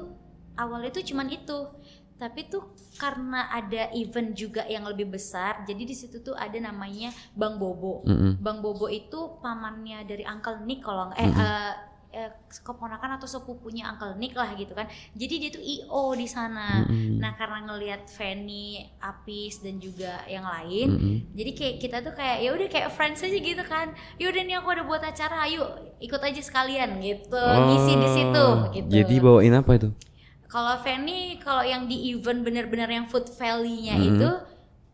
awalnya 0.54 0.90
tuh 0.90 1.04
cuman 1.04 1.28
itu 1.28 1.58
tapi 2.14 2.46
tuh 2.46 2.62
karena 2.94 3.50
ada 3.50 3.90
event 3.92 4.30
juga 4.32 4.62
yang 4.64 4.86
lebih 4.86 5.10
besar 5.10 5.66
jadi 5.66 5.82
di 5.82 5.90
situ 5.90 6.22
tuh 6.22 6.32
ada 6.32 6.54
namanya 6.54 7.10
Bang 7.32 7.58
Bobo 7.58 8.06
Mm-mm. 8.06 8.38
Bang 8.38 8.62
Bobo 8.62 8.86
itu 8.86 9.18
pamannya 9.38 10.06
dari 10.06 10.22
Uncle 10.22 10.62
Nick 10.62 10.80
kalau 10.80 11.10
eh, 11.12 11.26
eh 11.26 11.72
eh, 12.12 12.30
keponakan 12.62 13.16
atau 13.16 13.24
sepupunya 13.24 13.88
Uncle 13.88 14.14
Nick 14.20 14.36
lah 14.36 14.52
gitu 14.54 14.76
kan. 14.76 14.86
Jadi 15.16 15.34
dia 15.40 15.50
tuh 15.50 15.64
IO 15.64 16.12
di 16.12 16.28
sana. 16.28 16.84
Mm-mm. 16.84 17.18
Nah 17.18 17.32
karena 17.34 17.64
ngelihat 17.66 18.06
Fanny, 18.12 18.84
Apis 19.00 19.64
dan 19.64 19.80
juga 19.80 20.22
yang 20.28 20.44
lain, 20.44 20.88
Mm-mm. 20.92 21.16
jadi 21.32 21.50
kayak 21.56 21.76
kita 21.80 21.96
tuh 22.04 22.14
kayak 22.14 22.38
ya 22.44 22.50
udah 22.52 22.68
kayak 22.68 22.88
friends 22.92 23.24
aja 23.24 23.38
gitu 23.40 23.64
kan. 23.64 23.96
Yaudah 24.20 24.42
nih 24.44 24.56
aku 24.60 24.68
ada 24.70 24.82
buat 24.84 25.02
acara, 25.02 25.48
ayo 25.48 25.64
ikut 25.98 26.20
aja 26.20 26.40
sekalian 26.44 27.00
gitu, 27.00 27.40
ngisi 27.40 27.92
di 27.96 28.08
situ 28.12 28.44
Oh, 28.44 28.68
gitu. 28.74 28.90
Jadi 28.92 29.14
bawain 29.18 29.54
apa 29.56 29.72
itu? 29.80 29.88
Kalau 30.52 30.76
Fanny 30.84 31.40
kalau 31.40 31.64
yang 31.64 31.88
di 31.88 32.12
event 32.12 32.44
bener-bener 32.44 32.84
yang 32.84 33.06
Food 33.08 33.32
Valley-nya 33.40 33.96
Mm-mm. 33.96 34.10
itu 34.12 34.30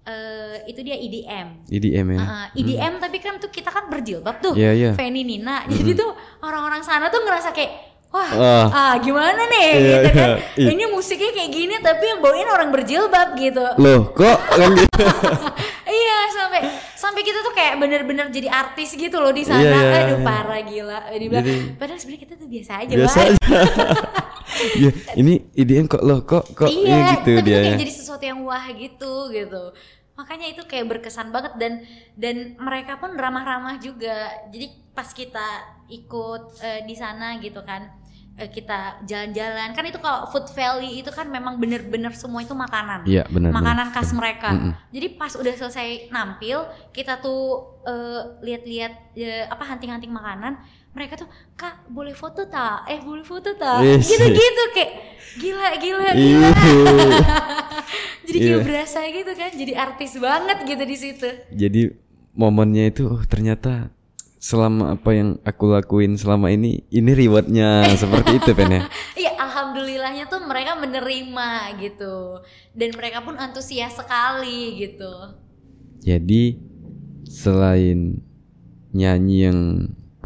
eh, 0.09 0.57
itu 0.67 0.81
dia 0.81 0.97
EDM. 0.97 1.69
EDM 1.69 2.07
ya. 2.11 2.19
Uh, 2.19 2.47
EDM 2.57 2.93
tapi 2.97 3.21
kan 3.21 3.37
tuh 3.37 3.49
kita 3.49 3.69
kan 3.69 3.87
berjilbab 3.87 4.41
tuh. 4.41 4.57
Iya, 4.57 4.71
iya. 4.73 4.91
Fanny 4.97 5.23
Nina. 5.23 5.69
Jadi 5.69 5.93
tuh 5.93 6.11
orang-orang 6.41 6.81
sana 6.81 7.09
tuh 7.09 7.21
ngerasa 7.21 7.53
kayak 7.53 7.73
wah, 8.09 8.31
Wah. 8.33 8.67
ah 8.73 8.95
gimana 8.97 9.37
nih 9.47 9.69
Iya, 9.69 9.77
gitu 9.77 10.09
kan. 10.11 10.29
iya, 10.33 10.37
iya. 10.57 10.69
Ini 10.73 10.85
musiknya 10.89 11.29
kayak 11.29 11.51
gini 11.53 11.75
tapi 11.79 12.05
yang 12.09 12.21
bawain 12.25 12.49
orang 12.49 12.73
berjilbab 12.73 13.37
gitu. 13.37 13.65
Loh, 13.77 14.09
kok 14.17 14.39
kan 14.49 14.71
gitu? 14.73 15.05
iya, 16.01 16.17
sampai 16.33 16.61
sampai 16.97 17.21
kita 17.21 17.45
tuh 17.45 17.53
kayak 17.53 17.77
bener-bener 17.77 18.33
jadi 18.33 18.49
artis 18.49 18.97
gitu 18.97 19.21
loh 19.21 19.29
di 19.31 19.45
sana. 19.45 19.61
Iya, 19.61 19.77
iya, 19.77 19.99
Aduh, 20.09 20.19
iya. 20.19 20.25
parah 20.25 20.61
gila. 20.65 20.99
Dibilang, 21.13 21.45
Jadi- 21.45 21.77
padahal 21.77 21.99
sebenarnya 22.01 22.23
kita 22.25 22.35
tuh 22.35 22.49
biasa 22.49 22.73
aja, 22.81 22.93
Biasa 22.97 23.19
aja. 23.29 23.37
Iya, 24.59 24.91
ini 25.15 25.39
EDM 25.55 25.87
kok 25.87 26.03
loh, 26.03 26.27
kok 26.27 26.51
kok 26.51 26.67
iya, 26.67 26.91
ya 26.91 27.09
gitu 27.21 27.31
tapi 27.39 27.47
dia. 27.47 27.59
kayak 27.63 27.71
ya. 27.71 27.79
jadi 27.79 27.93
sesuatu 27.95 28.25
yang 28.27 28.41
wah 28.43 28.67
gitu 28.75 29.13
gitu. 29.31 29.63
Makanya 30.19 30.51
itu 30.51 30.67
kayak 30.67 30.99
berkesan 30.99 31.31
banget 31.31 31.55
dan 31.63 31.87
dan 32.19 32.59
mereka 32.59 32.99
pun 32.99 33.15
ramah-ramah 33.15 33.79
juga. 33.79 34.35
Jadi 34.51 34.91
pas 34.91 35.07
kita 35.15 35.47
ikut 35.87 36.59
eh, 36.59 36.83
di 36.83 36.99
sana 36.99 37.39
gitu 37.39 37.63
kan, 37.63 37.87
eh, 38.35 38.51
kita 38.51 39.07
jalan-jalan 39.07 39.71
kan 39.71 39.85
itu 39.87 40.03
kalau 40.03 40.27
Food 40.27 40.51
Valley 40.59 41.07
itu 41.07 41.11
kan 41.15 41.31
memang 41.31 41.63
bener-bener 41.63 42.11
semua 42.19 42.43
itu 42.43 42.51
makanan. 42.51 43.07
Iya, 43.07 43.31
benar. 43.31 43.55
makanan 43.55 43.95
khas 43.95 44.11
mereka. 44.11 44.51
Mm-mm. 44.51 44.73
Jadi 44.91 45.07
pas 45.15 45.33
udah 45.39 45.55
selesai 45.55 46.11
nampil, 46.11 46.67
kita 46.91 47.23
tuh 47.23 47.79
eh, 47.87 48.23
lihat-lihat 48.43 48.93
eh, 49.15 49.47
apa 49.47 49.65
hunting-hunting 49.71 50.11
makanan, 50.11 50.59
mereka 50.91 51.15
tuh 51.17 51.29
kak 51.55 51.87
boleh 51.87 52.13
foto 52.13 52.45
tak? 52.45 52.87
Eh 52.87 52.99
boleh 52.99 53.23
foto 53.23 53.55
tak? 53.55 53.81
Yes. 53.81 54.07
Gitu-gitu 54.07 54.63
kayak 54.73 54.93
gila 55.37 55.69
gila 55.77 56.03
Iya. 56.11 56.15
gila. 56.15 56.51
Jadi 58.27 58.39
kayak 58.39 58.61
Iya. 58.61 58.67
berasa 58.67 58.99
gitu 59.05 59.33
kan, 59.33 59.51
jadi 59.51 59.73
artis 59.75 60.13
banget 60.17 60.59
gitu 60.63 60.85
di 60.85 60.97
situ. 60.97 61.29
Jadi 61.49 61.81
momennya 62.33 62.85
itu 62.87 63.09
oh, 63.09 63.25
ternyata 63.25 63.89
selama 64.39 64.95
apa 64.95 65.11
yang 65.11 65.41
aku 65.43 65.67
lakuin 65.67 66.15
selama 66.15 66.47
ini 66.49 66.87
ini 66.89 67.11
rewardnya 67.11 67.83
seperti 68.01 68.37
itu 68.37 68.51
Pen 68.53 68.69
ya. 68.71 68.83
Iya, 69.17 69.33
alhamdulillahnya 69.39 70.29
tuh 70.29 70.45
mereka 70.45 70.77
menerima 70.77 71.49
gitu. 71.81 72.45
Dan 72.71 72.93
mereka 72.93 73.25
pun 73.25 73.35
antusias 73.35 73.97
sekali 73.97 74.77
gitu. 74.79 75.09
Jadi 75.99 76.61
selain 77.25 78.21
nyanyi 78.91 79.37
yang 79.49 79.59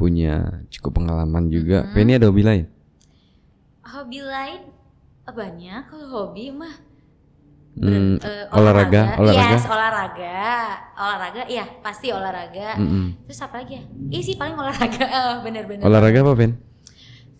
punya 0.02 0.34
cukup 0.68 0.98
pengalaman 0.98 1.46
juga, 1.46 1.86
Mm-mm. 1.86 1.94
Penny 1.94 2.18
ada 2.18 2.26
hobi 2.26 2.42
lain? 2.42 2.64
Hobi 3.86 4.18
lain 4.18 4.60
banyak 5.22 5.86
kalau 5.86 6.06
hobi 6.10 6.50
mah 6.50 6.74
Hmm, 7.72 8.20
Eh, 8.20 8.44
olahraga, 8.52 9.16
olahraga. 9.16 9.48
Yes, 9.56 9.64
olahraga. 9.64 10.44
Olahraga, 10.92 11.42
iya, 11.48 11.64
pasti 11.80 12.12
olahraga. 12.12 12.76
Mm-mm. 12.76 13.24
Terus 13.24 13.40
apa 13.40 13.64
lagi 13.64 13.80
ya? 13.80 13.82
Iya 14.12 14.20
sih 14.20 14.34
paling 14.36 14.60
olahraga. 14.60 15.04
Oh, 15.16 15.34
bener-bener. 15.40 15.80
Olahraga 15.80 16.20
apa 16.20 16.32
Pen? 16.36 16.52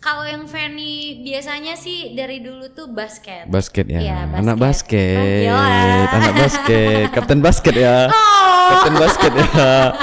Kalau 0.01 0.25
yang 0.25 0.48
Fanny 0.48 1.20
biasanya 1.20 1.77
sih 1.77 2.16
dari 2.16 2.40
dulu 2.40 2.72
tuh 2.72 2.88
basket. 2.90 3.44
Basket 3.46 3.87
ya. 3.87 4.01
Iya, 4.01 4.18
Anak 4.35 4.57
basket. 4.57 5.46
basket. 5.46 5.53
Oh. 5.53 6.16
Anak 6.16 6.35
basket. 6.35 7.05
Kapten 7.12 7.40
basket 7.44 7.75
ya. 7.77 7.96
oh, 8.09 8.66
Kapten 8.72 8.94
basket 8.96 9.33
ya. 9.37 9.46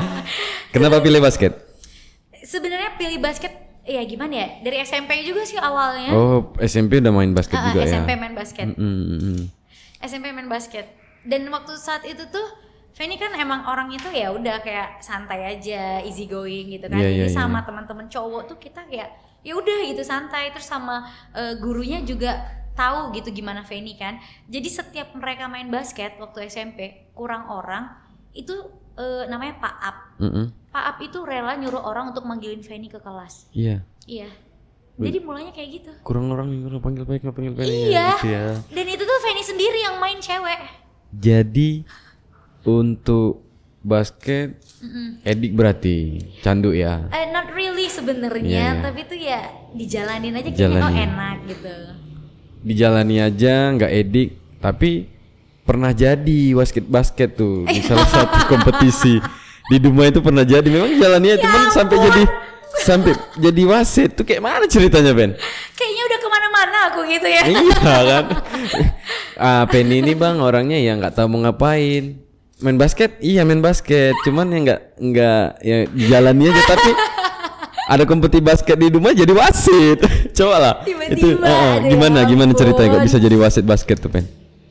Kenapa 0.77 1.01
pilih 1.01 1.25
basket? 1.25 1.68
Sebenarnya 2.49 2.97
pilih 2.97 3.21
basket 3.21 3.53
ya 3.85 4.01
gimana 4.09 4.33
ya? 4.33 4.47
Dari 4.65 4.77
SMP 4.81 5.21
juga 5.21 5.45
sih 5.45 5.61
awalnya. 5.61 6.09
Oh, 6.17 6.49
SMP 6.57 6.97
udah 6.97 7.13
main 7.13 7.31
basket 7.37 7.61
Ah, 7.61 7.69
juga 7.69 7.85
SMP 7.85 8.09
ya. 8.13 8.17
main 8.17 8.33
basket. 8.33 8.65
Mm, 8.73 8.81
mm, 8.81 9.17
mm. 9.21 9.41
SMP 10.01 10.25
main 10.33 10.49
basket. 10.49 10.89
Dan 11.21 11.45
waktu 11.53 11.77
saat 11.77 12.01
itu 12.09 12.25
tuh 12.27 12.47
Fanny 12.89 13.15
kan 13.15 13.31
emang 13.37 13.69
orang 13.69 13.93
itu 13.93 14.09
ya 14.09 14.33
udah 14.33 14.65
kayak 14.65 14.99
santai 14.99 15.55
aja, 15.55 16.01
easy 16.01 16.25
going 16.25 16.73
gitu 16.73 16.89
kan. 16.89 16.97
Iya, 16.97 17.13
Jadi 17.13 17.29
iya, 17.29 17.37
sama 17.37 17.61
teman-teman 17.61 18.09
cowok 18.09 18.49
tuh 18.49 18.57
kita 18.57 18.81
kayak 18.89 19.13
ya 19.39 19.55
udah 19.55 19.87
gitu 19.87 20.03
santai 20.03 20.51
terus 20.51 20.67
sama 20.67 21.05
eh, 21.31 21.55
gurunya 21.61 22.03
juga 22.03 22.43
tahu 22.73 23.13
gitu 23.15 23.29
gimana 23.31 23.61
Fanny 23.61 23.95
kan. 23.95 24.17
Jadi 24.49 24.67
setiap 24.67 25.13
mereka 25.15 25.45
main 25.47 25.69
basket 25.69 26.17
waktu 26.17 26.49
SMP 26.49 27.11
kurang 27.13 27.47
orang 27.47 27.93
itu 28.33 28.55
eh, 28.99 29.23
namanya 29.25 29.55
Pak 29.57 29.75
Ap. 29.79 29.97
Mm, 30.19 30.29
mm. 30.29 30.45
Pak 30.69 30.83
Ap 30.85 30.97
itu 30.99 31.19
rela 31.23 31.55
nyuruh 31.55 31.81
orang 31.81 32.11
untuk 32.11 32.27
manggilin 32.27 32.59
Fanny 32.59 32.91
ke 32.91 32.99
kelas. 32.99 33.47
Iya. 33.55 33.81
Iya. 34.05 34.29
Jadi 34.99 35.23
mulanya 35.23 35.55
kayak 35.55 35.69
gitu. 35.79 35.91
Kurang 36.03 36.27
orang 36.27 36.51
yang 36.51 36.67
orang 36.67 36.83
panggil 36.83 37.07
panggil 37.07 37.31
panggil 37.31 37.53
panggil 37.55 37.71
Iya. 37.87 38.19
gitu 38.19 38.27
ya. 38.27 38.45
Dan 38.67 38.85
itu 38.91 39.03
tuh 39.07 39.17
Fanny 39.23 39.43
sendiri 39.47 39.79
yang 39.79 39.95
main 39.95 40.19
cewek. 40.19 40.59
Jadi 41.15 41.87
untuk 42.67 43.47
basket 43.79 44.59
Mm-mm. 44.83 45.23
edik 45.23 45.55
berarti 45.55 46.19
candu 46.43 46.75
ya. 46.75 47.07
Eh, 47.15 47.31
not 47.31 47.47
really 47.55 47.87
sebenarnya, 47.87 48.43
Iya, 48.43 48.67
iya. 48.75 48.83
tapi 48.83 49.01
tuh 49.07 49.15
ya 49.15 49.39
dijalanin 49.71 50.35
aja 50.35 50.49
kayaknya 50.51 50.83
oh 50.83 50.91
enak 50.91 51.37
gitu. 51.47 51.75
Dijalani 52.59 53.15
aja 53.23 53.71
nggak 53.71 53.91
edik 54.03 54.29
tapi 54.59 55.07
pernah 55.69 55.93
jadi 55.93 56.57
basket 56.57 56.89
basket 56.89 57.37
tuh 57.37 57.69
di 57.69 57.77
salah 57.85 58.09
satu 58.09 58.37
kompetisi. 58.57 59.21
Di 59.69 59.77
Duma 59.77 60.09
itu 60.09 60.17
pernah 60.17 60.41
jadi 60.41 60.65
memang 60.65 60.97
jalannya 60.97 61.37
cuman 61.37 61.69
sampai 61.69 61.97
jadi 62.09 62.23
sampai 62.81 63.13
jadi 63.37 63.61
wasit. 63.69 64.17
Tuh 64.17 64.25
kayak 64.25 64.41
mana 64.41 64.65
ceritanya 64.65 65.13
Ben? 65.13 65.37
Kayaknya 65.77 66.03
udah 66.09 66.17
ke 66.17 66.27
mana-mana 66.33 66.77
aku 66.89 66.99
gitu 67.05 67.27
ya. 67.29 67.41
iya 67.45 67.95
kan? 68.09 68.25
Ah 69.37 69.63
Penny 69.69 70.01
ini 70.01 70.17
bang 70.17 70.41
orangnya 70.41 70.81
ya 70.81 70.97
nggak 70.97 71.13
tahu 71.13 71.29
mau 71.29 71.45
ngapain. 71.45 72.17
Main 72.65 72.75
basket? 72.81 73.21
Iya 73.21 73.45
main 73.45 73.61
basket. 73.61 74.17
Cuman 74.25 74.49
ya 74.49 74.59
nggak 74.65 74.81
nggak 74.97 75.45
ya 75.61 75.77
jalani 76.09 76.49
aja. 76.49 76.63
Tapi 76.65 76.89
ada 77.89 78.03
kompetisi 78.09 78.41
basket 78.41 78.77
di 78.77 78.89
rumah 78.89 79.13
jadi 79.13 79.33
wasit. 79.37 80.01
Coba 80.37 80.57
lah. 80.57 80.73
Tiba-tiba, 80.81 81.13
itu 81.13 81.27
eh, 81.37 81.45
aduh, 81.45 81.89
gimana 81.93 82.17
ya 82.21 82.25
gimana 82.25 82.51
ceritanya 82.57 82.97
kok 82.97 83.05
bisa 83.05 83.17
jadi 83.21 83.37
wasit 83.37 83.65
basket 83.69 83.97
tuh 84.01 84.09
Pen 84.09 84.25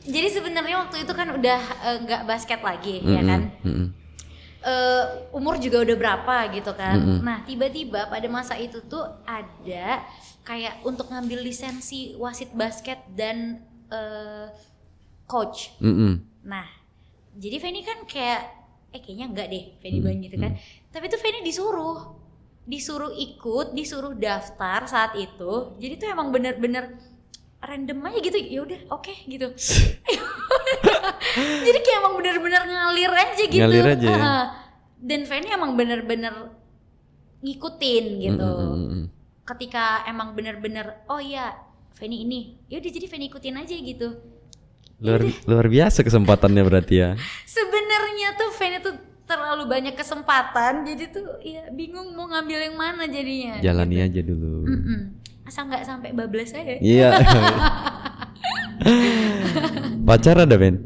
Jadi 0.08 0.28
sebenarnya 0.30 0.57
waktu 0.98 1.06
itu 1.06 1.14
kan 1.14 1.28
udah 1.30 1.60
eh, 1.86 1.96
nggak 2.02 2.22
basket 2.26 2.60
lagi 2.60 2.98
ya 3.06 3.22
Mm-mm, 3.22 3.30
kan. 3.30 3.42
mm-mm. 3.62 3.86
Eh, 4.58 5.04
umur 5.30 5.54
juga 5.62 5.86
udah 5.86 5.96
berapa 5.96 6.36
gitu 6.50 6.74
kan. 6.74 6.98
Mm-mm. 6.98 7.18
Nah 7.22 7.46
tiba-tiba 7.46 8.10
pada 8.10 8.26
masa 8.26 8.58
itu 8.58 8.82
tuh 8.90 9.06
ada 9.22 10.02
kayak 10.42 10.82
untuk 10.82 11.06
ngambil 11.14 11.46
lisensi 11.46 12.18
wasit 12.18 12.50
basket 12.50 12.98
dan 13.14 13.62
eh, 13.94 14.50
coach. 15.30 15.78
Mm-mm. 15.78 16.18
Nah, 16.42 16.66
jadi 17.38 17.62
Fanny 17.62 17.86
kan 17.86 18.02
kayak 18.02 18.58
eh 18.90 18.98
kayaknya 19.04 19.26
enggak 19.30 19.46
deh 19.52 19.64
Fanny 19.78 20.02
bilang 20.02 20.18
gitu 20.26 20.36
kan. 20.42 20.58
Tapi 20.90 21.06
tuh 21.06 21.20
Fanny 21.22 21.46
disuruh 21.46 22.18
disuruh 22.68 23.14
ikut, 23.14 23.72
disuruh 23.72 24.12
daftar 24.18 24.84
saat 24.84 25.14
itu. 25.16 25.78
Jadi 25.78 25.94
tuh 26.02 26.08
emang 26.12 26.28
bener-bener 26.34 26.98
random 27.58 27.98
aja 28.04 28.18
gitu. 28.18 28.38
Ya 28.38 28.60
udah, 28.62 28.80
oke 28.90 29.14
gitu. 29.26 29.48
jadi 31.66 31.78
kayak 31.78 31.98
emang 32.00 32.14
bener-bener 32.16 32.62
ngalir 32.64 33.12
aja 33.12 33.44
gitu. 33.44 33.60
Ngalir 33.60 33.86
aja 33.86 34.06
ya? 34.06 34.32
Dan 34.98 35.22
Fanny 35.24 35.48
emang 35.48 35.74
bener-bener 35.74 36.34
ngikutin 37.40 38.04
gitu. 38.18 38.50
Mm-mm. 38.50 39.02
Ketika 39.44 40.04
emang 40.04 40.34
bener-bener 40.34 41.06
oh 41.06 41.18
iya 41.18 41.54
Fanny 41.94 42.22
ini, 42.22 42.58
ya 42.66 42.78
udah 42.78 42.90
jadi 42.90 43.06
Fanny 43.06 43.26
ikutin 43.26 43.56
aja 43.56 43.74
gitu. 43.74 44.08
luar 44.98 45.22
luar 45.46 45.70
biasa 45.70 46.02
kesempatannya 46.02 46.58
berarti 46.66 46.94
ya 46.98 47.14
sebenarnya 47.54 48.34
tuh 48.34 48.50
Fanny 48.50 48.82
tuh 48.82 48.98
terlalu 49.30 49.70
banyak 49.70 49.94
kesempatan 49.94 50.82
jadi 50.82 51.14
tuh 51.14 51.38
ya 51.38 51.70
bingung 51.70 52.18
mau 52.18 52.26
ngambil 52.26 52.66
yang 52.66 52.74
mana 52.74 53.06
jadinya 53.06 53.62
jalani 53.62 54.02
aja 54.02 54.18
dulu 54.18 54.66
Mm-mm. 54.66 55.00
Asal 55.48 55.64
nggak 55.64 55.80
sampai 55.82 56.12
bablas 56.12 56.52
aja 56.52 56.76
iya 56.78 57.16
pacar 60.04 60.36
ada 60.38 60.54
Ben 60.54 60.76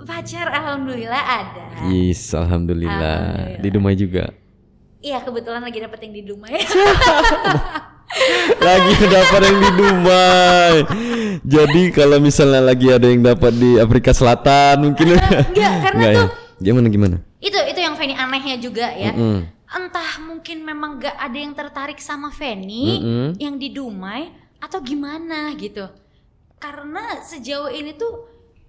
pacar 0.00 0.46
alhamdulillah 0.48 1.22
ada 1.22 1.64
Yes, 1.82 2.30
alhamdulillah. 2.30 2.92
Alhamdulillah. 2.92 3.58
Di 3.58 3.68
Dumai 3.68 3.94
juga. 3.94 4.24
iya 5.00 5.16
kebetulan 5.18 5.58
lagi 5.60 5.78
dapet 5.78 5.98
yang 6.02 6.12
di 6.12 6.22
Dumai 6.22 6.54
Lagi 8.60 8.92
dapat 9.02 9.40
yang 9.40 9.58
di 9.60 9.70
Dumai. 9.72 10.74
Jadi 11.40 11.82
kalau 11.88 12.18
misalnya 12.18 12.60
lagi 12.60 12.90
ada 12.90 13.06
yang 13.06 13.22
dapat 13.22 13.54
di 13.54 13.78
Afrika 13.78 14.10
Selatan 14.10 14.82
mungkin 14.82 15.14
enggak, 15.14 15.72
karena 15.80 15.94
Enggak 15.94 16.10
ya? 16.10 16.18
tuh- 16.20 16.32
Gimana 16.60 16.86
gimana? 16.88 17.16
itu 17.40 17.56
itu 17.56 17.80
yang 17.80 17.96
Fanny 17.96 18.12
anehnya 18.12 18.56
juga 18.58 18.92
ya 18.92 19.16
Mm-mm. 19.16 19.48
Entah 19.70 20.18
mungkin 20.20 20.60
memang 20.60 20.98
gak 20.98 21.14
ada 21.14 21.34
yang 21.34 21.52
tertarik 21.52 21.98
sama 21.98 22.28
Feni 22.28 22.98
Mm-mm. 22.98 23.28
yang 23.36 23.54
di 23.54 23.70
Dumai 23.70 24.28
atau 24.58 24.78
gimana 24.80 25.54
gitu. 25.54 25.86
Karena 26.56 27.20
sejauh 27.20 27.68
ini 27.68 27.94
tuh 27.94 28.26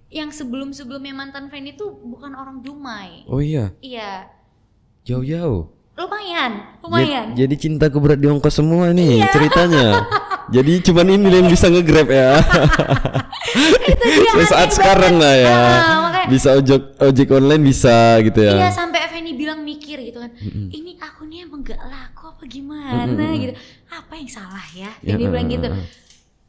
yang 0.08 0.28
sebelum-sebelumnya 0.28 1.12
mantan 1.12 1.48
Feni 1.48 1.72
tuh 1.72 1.90
bukan 1.92 2.32
orang 2.32 2.60
Dumai. 2.60 3.26
Oh 3.26 3.38
iya, 3.38 3.72
Iya, 3.78 4.30
jauh-jauh. 5.02 5.68
lumayan, 5.92 6.52
lumayan. 6.80 7.36
Jadi 7.36 7.54
cintaku 7.58 8.00
berat 8.00 8.16
di 8.16 8.24
ongkos 8.24 8.54
semua 8.54 8.90
nih 8.90 9.20
Iya. 9.20 9.28
ceritanya. 9.28 9.86
Jadi 10.54 10.72
cuman 10.82 11.06
ini 11.10 11.28
yang 11.30 11.46
bisa 11.46 11.68
nge-grab 11.68 12.08
ya. 12.08 12.40
Itu 13.92 14.04
dia 14.04 14.32
Di 14.32 14.44
saat 14.52 14.70
sekarang 14.70 15.16
lah 15.16 15.34
ya. 15.34 15.52
Ah, 15.52 15.68
makanya- 16.02 16.28
Bisa 16.28 16.48
ojek 16.54 16.82
ojek 16.98 17.28
online 17.30 17.62
bisa 17.62 17.96
gitu 18.22 18.40
ya. 18.40 18.54
Iya 18.56 18.68
sampai 18.70 19.00
Feni 19.42 19.50
bilang 19.50 19.60
mikir 19.66 19.98
gitu 19.98 20.22
kan, 20.22 20.30
ini 20.70 20.94
akunnya 20.96 21.42
emang 21.42 21.66
gak 21.66 21.82
laku 21.82 22.30
apa 22.30 22.42
gimana 22.46 23.26
gitu. 23.34 23.52
Apa 23.90 24.14
yang 24.14 24.30
salah 24.30 24.62
ya? 24.70 24.94
Ya, 25.02 25.18
Feni 25.18 25.26
bilang 25.26 25.50
gitu. 25.50 25.68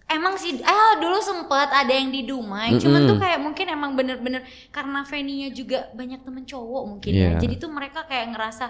Emang 0.06 0.38
sih, 0.38 0.62
ah 0.62 0.94
dulu 1.02 1.18
sempet 1.18 1.74
ada 1.74 1.90
yang 1.90 2.14
di 2.14 2.22
Dumai, 2.22 2.78
cuman 2.78 3.02
tuh 3.10 3.18
kayak 3.18 3.40
mungkin 3.42 3.66
emang 3.66 3.98
bener-bener 3.98 4.46
karena 4.70 5.02
Feni-nya 5.02 5.50
juga 5.50 5.90
banyak 5.92 6.22
temen 6.22 6.46
cowok 6.46 6.84
mungkin 6.86 7.10
ya, 7.10 7.34
Iya. 7.34 7.42
jadi 7.42 7.56
tuh 7.58 7.74
mereka 7.74 8.06
kayak 8.06 8.30
ngerasa 8.30 8.70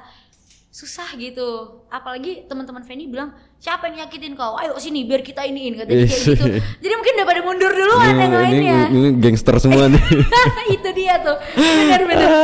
susah 0.73 1.05
gitu. 1.21 1.79
Apalagi 1.87 2.49
teman-teman 2.49 2.81
Feni 2.81 3.05
bilang 3.05 3.37
siapa 3.61 3.85
yang 3.87 4.01
nyakitin 4.03 4.33
kau? 4.33 4.57
Ayo 4.57 4.73
sini 4.81 5.05
biar 5.05 5.21
kita 5.21 5.45
iniin 5.45 5.77
katanya 5.77 6.09
kayak 6.09 6.17
Ih. 6.17 6.33
gitu. 6.33 6.45
Jadi 6.81 6.93
mungkin 6.97 7.13
udah 7.13 7.27
pada 7.29 7.41
mundur 7.45 7.71
duluan 7.71 8.01
Ini, 8.09 8.17
yang 8.17 8.33
ini, 8.33 8.41
lainnya. 8.41 8.79
ini 8.89 9.09
gangster 9.21 9.55
semua 9.61 9.85
nih. 9.85 10.01
Itu 10.75 10.89
dia 10.97 11.21
tuh, 11.21 11.37
bener-bener. 11.53 12.29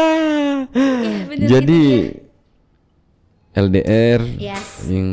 Iya, 0.70 1.26
bener 1.26 1.48
Jadi 1.50 1.82
gitu 1.82 2.30
LDR 3.58 4.22
Yes. 4.38 4.86
yang 4.86 5.08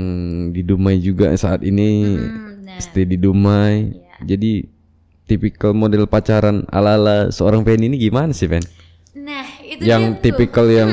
di 0.53 0.61
Dumai 0.61 1.01
juga 1.01 1.33
saat 1.35 1.65
ini 1.65 2.21
Hmm, 2.21 2.69
nah. 2.69 2.77
stay 2.77 3.09
di 3.09 3.17
Dumai. 3.17 3.97
Iya. 3.97 4.37
Jadi 4.37 4.69
tipikal 5.25 5.73
model 5.73 6.05
pacaran 6.05 6.69
ala-ala 6.69 7.33
seorang 7.33 7.65
Penny 7.65 7.89
ini 7.89 7.97
gimana 7.97 8.37
sih, 8.37 8.47
Pen? 8.47 8.61
Nah, 9.17 9.49
itu 9.65 9.81
Yang 9.83 10.21
tipikal 10.21 10.69
yang 10.69 10.91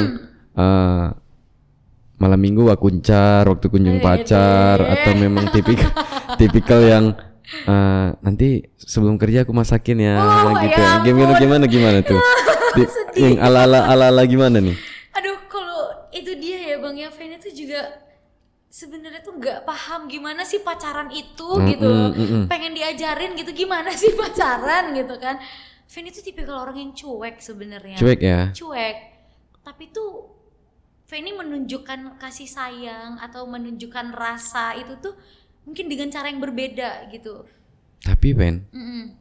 uh, 0.55 1.11
malam 2.15 2.37
minggu 2.37 2.65
wah 2.65 2.75
kuncar 2.75 3.43
waktu 3.43 3.67
kunjung 3.67 3.97
Wede. 3.97 4.05
pacar 4.05 4.77
atau 4.79 5.11
memang 5.13 5.49
tipikal 5.49 5.89
tipikal 6.39 6.79
yang 6.79 7.05
uh, 7.65 8.13
nanti 8.19 8.69
sebelum 8.75 9.17
kerja 9.17 9.43
aku 9.43 9.51
masakin 9.51 9.97
ya 9.99 10.15
Oh, 10.17 10.53
gitu. 10.61 10.79
ya 10.79 11.01
gimana 11.01 11.33
gimana 11.37 11.65
gimana 11.65 11.99
tuh? 11.99 12.19
Di- 12.77 12.89
yang 13.13 13.37
ala-ala 13.37 13.85
ala-ala 13.85 14.25
gimana 14.25 14.57
nih? 14.57 14.73
Aduh, 15.13 15.37
kalau 15.45 16.09
itu 16.09 16.33
dia 16.35 16.73
ya 16.73 16.75
Bang 16.81 16.97
Yafen 16.97 17.37
itu 17.37 17.53
juga 17.53 18.01
sebenarnya 18.65 19.21
tuh 19.21 19.37
nggak 19.37 19.61
paham 19.63 20.09
gimana 20.09 20.41
sih 20.41 20.57
pacaran 20.57 21.13
itu 21.13 21.49
gitu 21.69 21.85
loh. 21.85 22.09
mm, 22.09 22.25
mm. 22.25 22.43
Pengen 22.49 22.73
diajarin 22.73 23.37
gitu 23.37 23.53
gimana 23.53 23.93
sih 23.93 24.17
pacaran 24.17 24.97
gitu 24.97 25.13
kan. 25.21 25.37
Fen 25.85 26.09
itu 26.09 26.25
tipikal 26.25 26.65
orang 26.65 26.81
yang 26.81 26.91
cuek 26.91 27.37
sebenarnya. 27.37 27.97
Cuek 28.01 28.19
ya. 28.19 28.49
Cuek. 28.49 28.95
Tapi 29.61 29.93
tuh 29.93 30.33
Feni 31.13 31.29
menunjukkan 31.29 32.17
kasih 32.17 32.49
sayang 32.49 33.21
atau 33.21 33.45
menunjukkan 33.45 34.17
rasa 34.17 34.73
itu 34.73 34.97
tuh 34.97 35.13
mungkin 35.61 35.85
dengan 35.85 36.09
cara 36.09 36.25
yang 36.25 36.41
berbeda 36.41 37.05
gitu. 37.13 37.45
Tapi 38.01 38.33
Pen, 38.33 38.65
Mm-mm. 38.73 39.13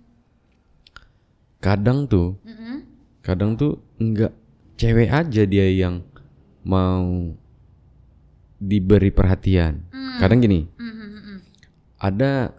kadang 1.60 2.08
tuh 2.08 2.40
Mm-mm. 2.48 2.88
kadang 3.20 3.60
tuh 3.60 3.76
enggak 4.00 4.32
cewek 4.80 5.12
aja 5.12 5.44
dia 5.44 5.68
yang 5.68 6.00
mau 6.64 7.36
diberi 8.56 9.12
perhatian. 9.12 9.84
Hmm. 9.92 10.16
Kadang 10.16 10.40
gini, 10.40 10.64
Mm-mm. 10.80 11.44
ada 12.00 12.56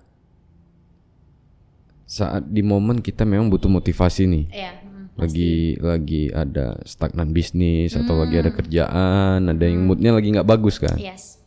saat 2.06 2.46
di 2.46 2.62
momen 2.62 3.02
kita 3.02 3.26
memang 3.26 3.50
butuh 3.50 3.66
motivasi 3.66 4.30
nih. 4.30 4.46
Iya. 4.54 4.83
Lagi 5.14 5.78
lagi 5.78 6.34
ada 6.34 6.82
stagnan 6.84 7.32
bisnis 7.32 7.94
atau 7.94 8.18
lagi 8.18 8.42
ada 8.42 8.50
kerjaan, 8.50 9.46
ada 9.46 9.66
yang 9.70 9.86
moodnya 9.86 10.10
lagi 10.10 10.34
nggak 10.34 10.48
bagus 10.48 10.82
kan. 10.82 10.98
Yes. 10.98 11.38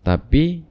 Tapi 0.00 0.64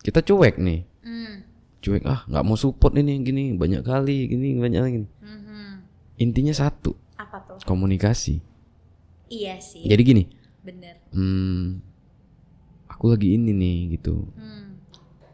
kita 0.00 0.24
cuek 0.24 0.56
nih. 0.56 0.80
Mm. 1.04 1.34
Cuek 1.82 2.02
ah 2.08 2.24
nggak 2.24 2.44
mau 2.46 2.56
support 2.56 2.96
ini 2.96 3.20
gini 3.20 3.52
banyak 3.52 3.84
kali 3.84 4.32
gini 4.32 4.56
banyak 4.56 4.80
lagi. 4.80 4.98
Mhm. 5.20 5.70
Intinya 6.22 6.54
satu, 6.54 6.94
Apa 7.18 7.42
tuh? 7.44 7.58
komunikasi. 7.66 8.38
Iya 9.28 9.58
sih. 9.58 9.82
Jadi 9.88 10.02
gini, 10.04 10.24
Bener. 10.62 11.00
hmm, 11.10 11.80
aku 12.86 13.10
lagi 13.10 13.34
ini 13.34 13.50
nih 13.50 13.98
gitu. 13.98 14.28
Hmm. 14.36 14.78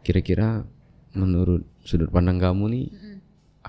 Kira-kira 0.01 0.65
menurut 1.13 1.67
sudut 1.83 2.09
pandang 2.09 2.39
kamu 2.41 2.63
nih, 2.73 2.85
Mm-mm. 2.89 3.08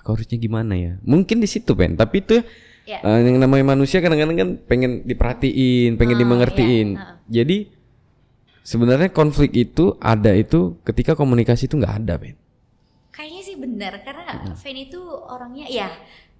Aku 0.00 0.16
harusnya 0.16 0.36
gimana 0.36 0.74
ya? 0.74 0.92
Mungkin 1.02 1.38
di 1.38 1.46
situ 1.46 1.72
pen, 1.72 1.94
tapi 1.94 2.20
itu 2.20 2.40
Ya. 2.82 2.98
eh, 2.98 3.20
yang 3.22 3.38
namanya 3.38 3.70
manusia 3.70 4.00
kadang-kadang 4.00 4.34
kan 4.34 4.50
pengen 4.64 5.04
diperhatiin, 5.04 5.94
pengen 5.94 6.16
Ah, 6.16 6.20
dimengertiin. 6.20 6.88
iya, 6.90 7.04
ah. 7.04 7.14
Jadi 7.28 7.56
sebenarnya 8.62 9.10
konflik 9.10 9.52
itu 9.52 9.94
ada 9.96 10.32
itu 10.32 10.80
ketika 10.82 11.12
komunikasi 11.12 11.64
itu 11.64 11.76
nggak 11.76 11.96
ada 12.00 12.14
pen. 12.16 12.34
Kayaknya 13.10 13.42
sih 13.42 13.56
benar 13.56 13.92
karena 14.00 14.24
Fanny 14.54 14.88
itu 14.88 15.00
orangnya 15.04 15.66
ya 15.66 15.88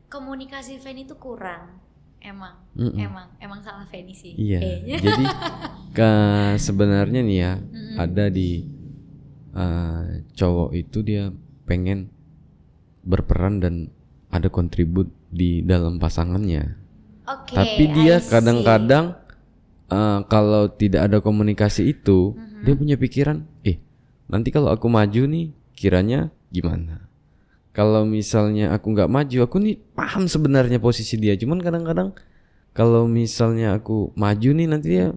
komunikasi 0.08 0.80
Fanny 0.80 1.04
itu 1.04 1.14
kurang. 1.14 1.76
Emang, 2.20 2.52
Mm-mm. 2.76 3.00
emang, 3.00 3.32
emang 3.38 3.60
salah 3.60 3.88
Fanny 3.88 4.12
sih. 4.12 4.36
Iya. 4.36 4.60
kayaknya. 4.60 4.96
Jadi 5.00 5.24
ke 5.96 6.10
sebenarnya 6.58 7.20
nih 7.20 7.38
ya 7.38 7.52
ada 7.96 8.24
di 8.28 8.64
eh, 9.50 10.04
cowok 10.30 10.70
itu 10.72 10.98
dia 11.00 11.32
pengen 11.64 12.10
berperan 13.10 13.58
dan 13.58 13.90
ada 14.30 14.46
kontribut 14.46 15.10
di 15.34 15.66
dalam 15.66 15.98
pasangannya. 15.98 16.78
Oke. 17.26 17.58
Tapi 17.58 17.84
dia 17.90 18.22
kadang-kadang 18.22 19.18
eh, 19.90 20.18
kalau 20.30 20.70
tidak 20.70 21.10
ada 21.10 21.18
komunikasi 21.18 21.90
itu 21.90 22.38
Mm-hmm. 22.60 22.68
dia 22.68 22.74
punya 22.76 22.96
pikiran, 23.00 23.48
eh 23.64 23.80
nanti 24.28 24.52
kalau 24.52 24.68
aku 24.68 24.84
maju 24.92 25.24
nih 25.24 25.56
kiranya 25.72 26.28
gimana? 26.52 27.08
Kalau 27.72 28.04
misalnya 28.04 28.76
aku 28.76 28.92
nggak 28.92 29.08
maju, 29.08 29.48
aku 29.48 29.56
nih 29.64 29.80
paham 29.96 30.28
sebenarnya 30.28 30.76
posisi 30.76 31.16
dia. 31.16 31.32
Cuman 31.40 31.56
kadang-kadang 31.64 32.12
kalau 32.76 33.08
misalnya 33.08 33.80
aku 33.80 34.12
maju 34.12 34.50
nih 34.52 34.66
nanti 34.68 34.86
dia 34.92 35.16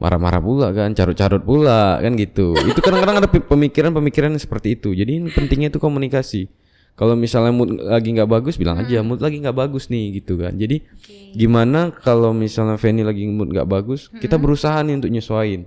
marah-marah 0.00 0.40
pula 0.40 0.72
kan, 0.72 0.96
carut-carut 0.96 1.44
pula 1.44 2.00
kan 2.00 2.16
gitu. 2.16 2.56
Itu 2.56 2.80
kadang-kadang 2.80 3.20
ada 3.20 3.28
pemikiran-pemikiran 3.28 4.32
seperti 4.40 4.80
itu. 4.80 4.96
Jadi 4.96 5.28
pentingnya 5.36 5.68
itu 5.68 5.76
komunikasi. 5.76 6.48
Kalau 6.94 7.16
misalnya 7.16 7.52
mood 7.52 7.80
lagi 7.80 8.12
nggak 8.12 8.28
bagus, 8.28 8.60
bilang 8.60 8.76
aja 8.76 9.00
mood 9.00 9.24
lagi 9.24 9.40
nggak 9.40 9.56
bagus 9.56 9.88
nih 9.88 10.20
gitu 10.20 10.36
kan. 10.36 10.52
Jadi 10.52 10.84
Oke. 10.84 11.32
gimana 11.32 11.88
kalau 11.92 12.36
misalnya 12.36 12.76
Fanny 12.76 13.00
lagi 13.00 13.24
mood 13.24 13.52
nggak 13.52 13.64
bagus, 13.64 14.12
kita 14.20 14.36
berusaha 14.36 14.76
nih 14.84 15.00
untuk 15.00 15.08
nyesuaiin. 15.08 15.64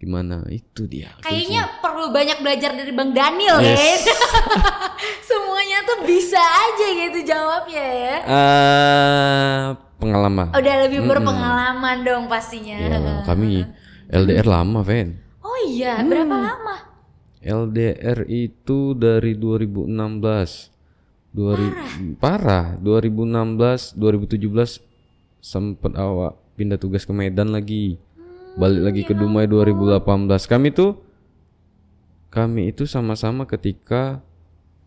Gimana? 0.00 0.44
Itu 0.48 0.84
dia. 0.84 1.12
Kayaknya 1.20 1.80
perlu 1.80 2.12
banyak 2.12 2.44
belajar 2.44 2.76
dari 2.76 2.92
Bang 2.92 3.12
Daniel 3.16 3.60
Yes. 3.60 4.04
ya. 4.04 4.12
Semuanya 5.28 5.78
tuh 5.88 5.98
bisa 6.04 6.40
aja 6.40 6.86
gitu 6.92 7.18
jawabnya 7.24 7.84
ya. 7.84 8.16
Eh, 8.24 9.60
pengalaman. 9.96 10.52
Udah 10.52 10.74
lebih 10.84 11.08
berpengalaman 11.08 12.04
dong 12.04 12.24
pastinya. 12.28 12.76
Ya, 12.76 12.98
kami 13.24 13.64
LDR 14.12 14.44
lama, 14.44 14.84
Ven. 14.84 15.16
Oh 15.40 15.56
iya, 15.64 16.00
berapa 16.04 16.36
lama? 16.36 16.93
LDR 17.44 18.24
itu 18.26 18.96
dari 18.96 19.36
2016. 19.36 20.72
2000 21.36 22.16
parah. 22.16 22.80
2016, 22.80 23.92
2017 24.00 24.80
sempet 25.44 25.92
awak 25.92 26.40
pindah 26.56 26.80
tugas 26.80 27.04
ke 27.04 27.12
Medan 27.12 27.52
lagi. 27.52 28.00
Balik 28.56 28.82
lagi 28.88 29.02
ke 29.04 29.12
Dumai 29.12 29.44
2018. 29.44 30.48
Kami 30.48 30.72
tuh 30.72 31.04
kami 32.32 32.72
itu 32.72 32.88
sama-sama 32.88 33.44
ketika 33.44 34.24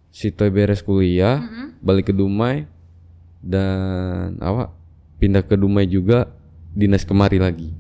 si 0.09 0.33
Toy 0.33 0.49
beres 0.49 0.81
kuliah, 0.81 1.45
balik 1.79 2.09
ke 2.09 2.13
Dumai 2.15 2.65
dan 3.39 4.41
awak 4.41 4.73
pindah 5.21 5.45
ke 5.45 5.53
Dumai 5.53 5.85
juga 5.85 6.25
dinas 6.73 7.05
kemari 7.05 7.37
lagi. 7.37 7.76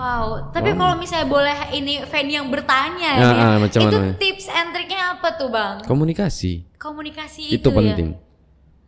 Wow, 0.00 0.24
tapi 0.48 0.72
kalau 0.72 0.96
misalnya 0.96 1.28
boleh 1.28 1.52
ini 1.70 2.00
Fanny 2.02 2.32
yang 2.32 2.48
bertanya 2.48 3.10
Ya, 3.12 3.28
ya, 3.28 3.32
ah, 3.36 3.56
macam 3.58 3.80
itu 3.82 3.92
mana? 3.94 4.16
tips 4.16 4.48
and 4.48 4.72
triknya 4.72 5.12
apa 5.12 5.28
tuh 5.34 5.48
bang? 5.48 5.84
Komunikasi. 5.84 6.64
Komunikasi 6.74 7.42
itu 7.50 7.60
itu, 7.60 7.68
penting 7.68 8.08
ya. 8.10 8.18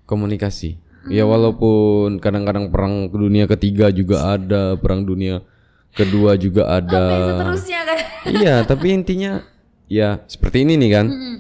komunikasi 0.04 0.70
Hmm. 1.02 1.10
ya 1.10 1.24
walaupun 1.24 2.16
kadang-kadang 2.16 2.70
perang 2.70 2.94
dunia 3.08 3.44
ketiga 3.46 3.90
juga 3.90 4.32
ada 4.32 4.72
perang 4.74 5.02
dunia 5.02 5.42
kedua 5.90 6.32
juga 6.34 6.62
Sampai 6.64 6.78
ada 6.80 7.04
seterusnya 7.28 7.80
kan. 7.82 7.98
iya 8.38 8.54
tapi 8.62 8.86
intinya 8.92 9.42
ya 9.84 10.22
seperti 10.24 10.62
ini 10.62 10.78
nih 10.78 10.90
kan 10.90 11.06
Mm-mm. 11.08 11.36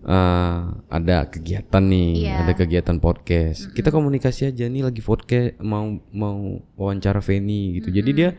Ah, 0.00 0.72
ada 0.88 1.28
kegiatan 1.28 1.84
nih 1.84 2.24
Iya. 2.24 2.34
ada 2.40 2.52
kegiatan 2.54 2.96
podcast 2.96 3.68
kita 3.70 3.92
komunikasi 3.92 4.48
aja 4.48 4.64
nih 4.64 4.80
lagi 4.80 4.98
podcast 4.98 5.60
mau 5.60 5.84
mau 6.08 6.38
wawancara 6.74 7.20
Feni 7.20 7.76
gitu 7.76 7.92
jadi 7.92 8.10
dia 8.10 8.30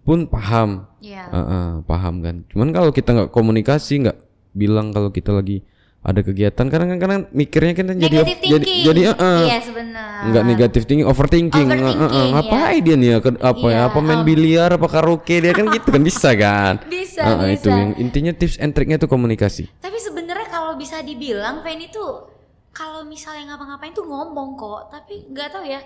pun 0.00 0.24
paham 0.24 0.88
Iya. 0.98 1.24
Uh, 1.26 1.38
uh, 1.38 1.68
paham 1.82 2.20
kan 2.20 2.44
cuman 2.46 2.68
kalau 2.70 2.90
kita 2.90 3.10
nggak 3.10 3.30
komunikasi 3.30 4.02
nggak 4.02 4.18
bilang 4.52 4.90
kalau 4.90 5.08
kita 5.08 5.30
lagi 5.30 5.64
ada 6.00 6.20
kegiatan 6.20 6.66
kadang 6.66 6.96
kadang 6.96 7.28
mikirnya 7.30 7.72
kan 7.74 7.92
jadi 7.92 8.16
Negative 8.18 8.40
jadi 8.40 8.64
thinking. 8.64 8.84
jadi 8.84 9.00
uh, 9.02 9.14
uh, 9.14 9.44
sebenarnya. 9.60 10.24
nggak 10.26 10.44
negatif 10.46 10.82
thinking 10.82 11.04
overthinking, 11.04 11.66
Uh, 11.66 11.76
uh, 11.76 11.76
uh, 11.76 11.84
Overthinking, 11.84 12.08
ya. 12.10 12.32
ngapain 12.32 12.80
dia 12.80 12.96
nih 12.96 13.08
ya 13.08 13.16
apa 13.20 13.66
ya 13.66 13.68
Iya, 13.70 13.80
apa 13.84 13.98
main 14.00 14.20
biliar 14.22 14.70
apa 14.72 14.86
karaoke 14.86 15.36
dia 15.38 15.52
kan 15.52 15.68
gitu 15.68 15.88
kan 15.88 16.00
bisa 16.00 16.30
kan 16.34 16.74
Bisa, 16.88 17.20
Uh, 17.20 17.28
uh, 17.30 17.36
bisa. 17.42 17.52
itu 17.54 17.68
yang 17.68 17.90
intinya 17.98 18.32
tips 18.32 18.56
and 18.56 18.72
triknya 18.72 18.96
tuh 18.96 19.08
komunikasi 19.08 19.68
Tapi 19.76 19.98
sebenarnya 19.98 20.48
kalau 20.48 20.72
bisa 20.74 21.00
dibilang 21.00 21.60
Feni 21.60 21.88
tuh 21.88 22.32
kalau 22.70 23.02
misalnya 23.02 23.50
ngapa-ngapain 23.50 23.90
tuh 23.90 24.06
ngomong 24.06 24.54
kok, 24.54 24.88
tapi 24.88 25.26
nggak 25.26 25.50
tahu 25.50 25.66
ya. 25.66 25.82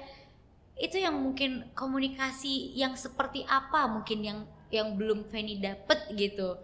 Itu 0.75 0.99
yang 0.99 1.15
mungkin 1.17 1.71
komunikasi 1.73 2.75
yang 2.75 2.99
seperti 2.99 3.47
apa 3.47 3.87
mungkin 3.87 4.19
yang 4.21 4.39
yang 4.69 4.99
belum 4.99 5.23
Feni 5.25 5.63
dapet 5.63 6.11
gitu. 6.15 6.59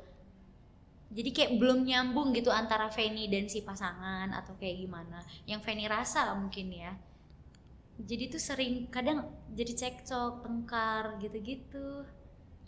Jadi 1.11 1.31
kayak 1.31 1.53
belum 1.59 1.83
nyambung 1.83 2.31
gitu 2.31 2.51
antara 2.51 2.87
Feni 2.89 3.27
dan 3.27 3.47
si 3.47 3.63
pasangan 3.63 4.31
atau 4.31 4.55
kayak 4.55 4.77
gimana. 4.79 5.19
Yang 5.47 5.61
Feni 5.63 5.85
rasa 5.87 6.35
mungkin 6.35 6.71
ya. 6.71 6.93
Jadi 8.01 8.33
tuh 8.33 8.41
sering 8.41 8.89
kadang 8.89 9.29
jadi 9.53 9.73
cekcok, 9.77 10.43
tengkar 10.43 11.21
gitu-gitu. 11.21 12.07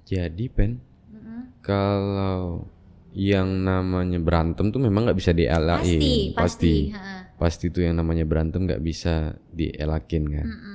jadi 0.02 0.44
pen 0.50 0.82
Mm-mm. 1.08 1.62
kalau 1.62 2.66
yang 3.12 3.62
namanya 3.62 4.18
berantem 4.18 4.68
tuh 4.68 4.80
memang 4.80 5.06
nggak 5.06 5.18
bisa 5.20 5.30
dielakin 5.30 6.00
Pasti, 6.00 6.12
pasti. 6.34 6.34
pasti 6.34 6.74
ha. 6.90 7.30
pasti 7.38 7.64
tuh 7.68 7.82
yang 7.86 8.00
namanya 8.00 8.24
berantem 8.26 8.66
nggak 8.66 8.82
bisa 8.82 9.14
dielakin 9.52 10.22
kan 10.26 10.46
Mm-mm. 10.48 10.71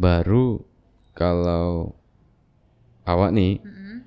Baru 0.00 0.64
kalau 1.12 1.92
awak 3.04 3.30
nih 3.36 3.60
Mm-mm. 3.60 3.98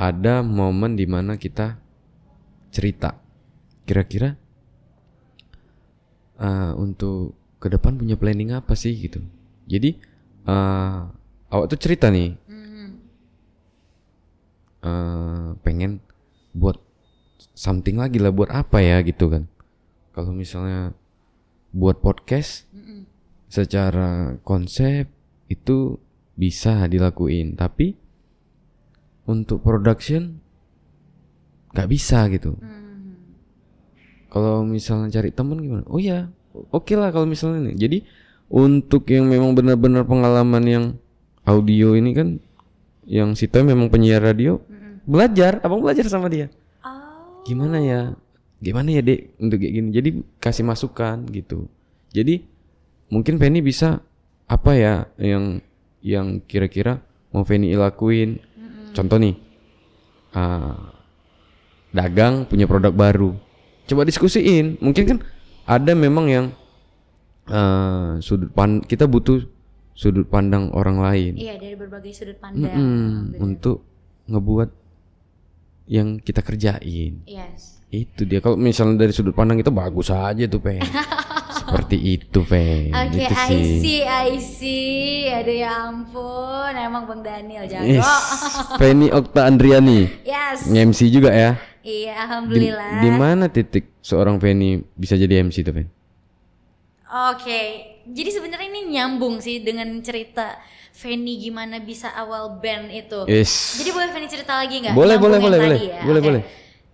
ada 0.00 0.40
momen 0.40 0.96
di 0.96 1.04
mana 1.04 1.36
kita 1.36 1.76
cerita 2.72 3.20
kira-kira 3.84 4.40
eh, 6.40 6.72
untuk 6.80 7.36
ke 7.60 7.68
depan 7.68 8.00
punya 8.00 8.16
planning 8.16 8.56
apa 8.56 8.72
sih 8.72 8.96
gitu 8.96 9.20
jadi 9.68 9.92
eh, 10.48 10.98
awak 11.52 11.66
tuh 11.68 11.76
cerita 11.76 12.08
nih 12.08 12.32
Mm-mm. 12.48 12.88
eh, 14.80 15.48
pengen 15.60 16.00
buat 16.56 16.80
something 17.52 18.00
lagi 18.00 18.16
lah 18.16 18.32
buat 18.32 18.48
apa 18.48 18.80
ya 18.80 19.04
gitu 19.04 19.28
kan 19.28 19.44
kalau 20.16 20.32
misalnya 20.32 20.96
buat 21.76 22.00
podcast. 22.00 22.64
Secara 23.46 24.36
konsep 24.42 25.06
itu 25.46 25.96
bisa 26.36 26.84
dilakuin 26.90 27.56
tapi 27.56 27.96
untuk 29.26 29.62
production 29.62 30.38
nggak 31.74 31.88
bisa 31.90 32.24
gitu. 32.32 32.56
Hmm. 32.56 32.84
kalau 34.32 34.64
misalnya 34.64 35.08
cari 35.20 35.30
temen 35.32 35.60
gimana? 35.60 35.84
Oh 35.88 36.00
ya 36.00 36.28
oke 36.72 36.92
lah 36.96 37.12
kalau 37.12 37.24
misalnya 37.28 37.70
ini. 37.70 37.74
Jadi 37.76 37.98
untuk 38.52 39.08
yang 39.10 39.26
memang 39.26 39.56
benar-benar 39.56 40.06
pengalaman 40.06 40.64
yang 40.64 40.84
audio 41.46 41.94
ini 41.94 42.10
kan 42.14 42.28
yang 43.06 43.38
si 43.38 43.46
Toy 43.46 43.62
memang 43.62 43.88
penyiar 43.88 44.22
radio 44.22 44.58
Mm-mm. 44.66 45.06
belajar. 45.06 45.62
Abang 45.62 45.80
belajar 45.80 46.06
sama 46.10 46.26
dia. 46.28 46.50
Oh. 46.82 47.42
gimana 47.46 47.78
ya? 47.78 48.00
Gimana 48.58 48.88
ya 48.88 49.02
dek 49.04 49.36
untuk 49.38 49.60
kayak 49.62 49.72
gini? 49.72 49.88
Jadi 49.92 50.08
kasih 50.40 50.64
masukan 50.64 51.22
gitu. 51.30 51.68
Jadi 52.10 52.55
mungkin 53.10 53.38
Penny 53.38 53.62
bisa 53.62 54.02
apa 54.46 54.72
ya 54.78 54.94
yang 55.18 55.58
yang 56.02 56.38
kira-kira 56.46 57.02
mau 57.34 57.42
Penny 57.42 57.74
lakuin? 57.74 58.38
Contoh 58.94 59.20
nih 59.20 59.34
ah, 60.32 60.94
dagang 61.92 62.48
punya 62.48 62.64
produk 62.64 62.94
baru. 62.94 63.36
Coba 63.86 64.08
diskusiin. 64.08 64.80
Mungkin 64.80 65.04
kan 65.04 65.18
ada 65.66 65.92
memang 65.92 66.26
yang 66.30 66.46
ah, 67.50 68.16
sudut 68.22 68.50
pan 68.54 68.80
kita 68.82 69.04
butuh 69.10 69.42
sudut 69.96 70.28
pandang 70.28 70.70
orang 70.76 71.00
lain. 71.00 71.32
Iya 71.40 71.56
dari 71.58 71.74
berbagai 71.74 72.12
sudut 72.12 72.38
pandang. 72.38 72.72
Mm-mm, 72.72 73.40
untuk 73.40 73.82
ngebuat 74.28 74.70
yang 75.86 76.18
kita 76.18 76.42
kerjain. 76.42 77.22
Yes. 77.26 77.78
itu 77.86 78.26
dia. 78.26 78.42
Kalau 78.42 78.58
misalnya 78.58 79.06
dari 79.06 79.14
sudut 79.14 79.32
pandang 79.32 79.62
itu 79.62 79.70
bagus 79.70 80.10
aja 80.10 80.44
tuh 80.50 80.58
pen 80.58 80.82
seperti 81.78 81.96
itu 82.00 82.38
pen 82.42 82.88
Oke, 82.90 83.20
itu 83.20 83.28
I 83.28 83.44
sih 83.44 83.64
see, 83.78 84.00
I 84.00 84.30
see. 84.36 85.28
Aduh 85.28 85.52
ya 85.54 85.70
ampun, 85.86 86.72
emang 86.72 87.04
Bang 87.04 87.20
Daniel 87.20 87.64
jago. 87.64 88.00
Penny 88.74 89.12
Okta 89.16 89.44
Andriani 89.44 90.08
Yes. 90.22 90.64
MC 90.66 91.08
juga 91.08 91.30
ya 91.30 91.60
Iya, 91.80 92.18
alhamdulillah. 92.18 92.98
di 92.98 93.10
mana 93.10 93.46
titik 93.46 93.92
seorang 94.00 94.36
Penny 94.36 94.82
bisa 94.92 95.14
jadi 95.14 95.40
MC 95.40 95.62
tuh 95.62 95.72
pen 95.72 95.86
Oke, 97.06 97.62
jadi 98.04 98.30
sebenarnya 98.30 98.66
ini 98.66 98.90
nyambung 98.92 99.38
sih 99.38 99.62
dengan 99.62 99.86
cerita 100.00 100.58
Feni 100.90 101.38
gimana 101.38 101.76
bisa 101.76 102.08
awal 102.10 102.56
band 102.56 102.88
itu. 102.88 103.28
Yes. 103.28 103.76
Jadi 103.76 103.92
boleh 103.92 104.08
Feni 104.10 104.26
cerita 104.26 104.56
lagi 104.56 104.80
nggak? 104.80 104.90
Boleh, 104.90 105.14
boleh, 105.14 105.36
boleh, 105.36 105.58
boleh. 105.60 105.78
ya? 105.86 106.02
Boleh, 106.02 106.18
Oke. 106.18 106.26
boleh. 106.26 106.42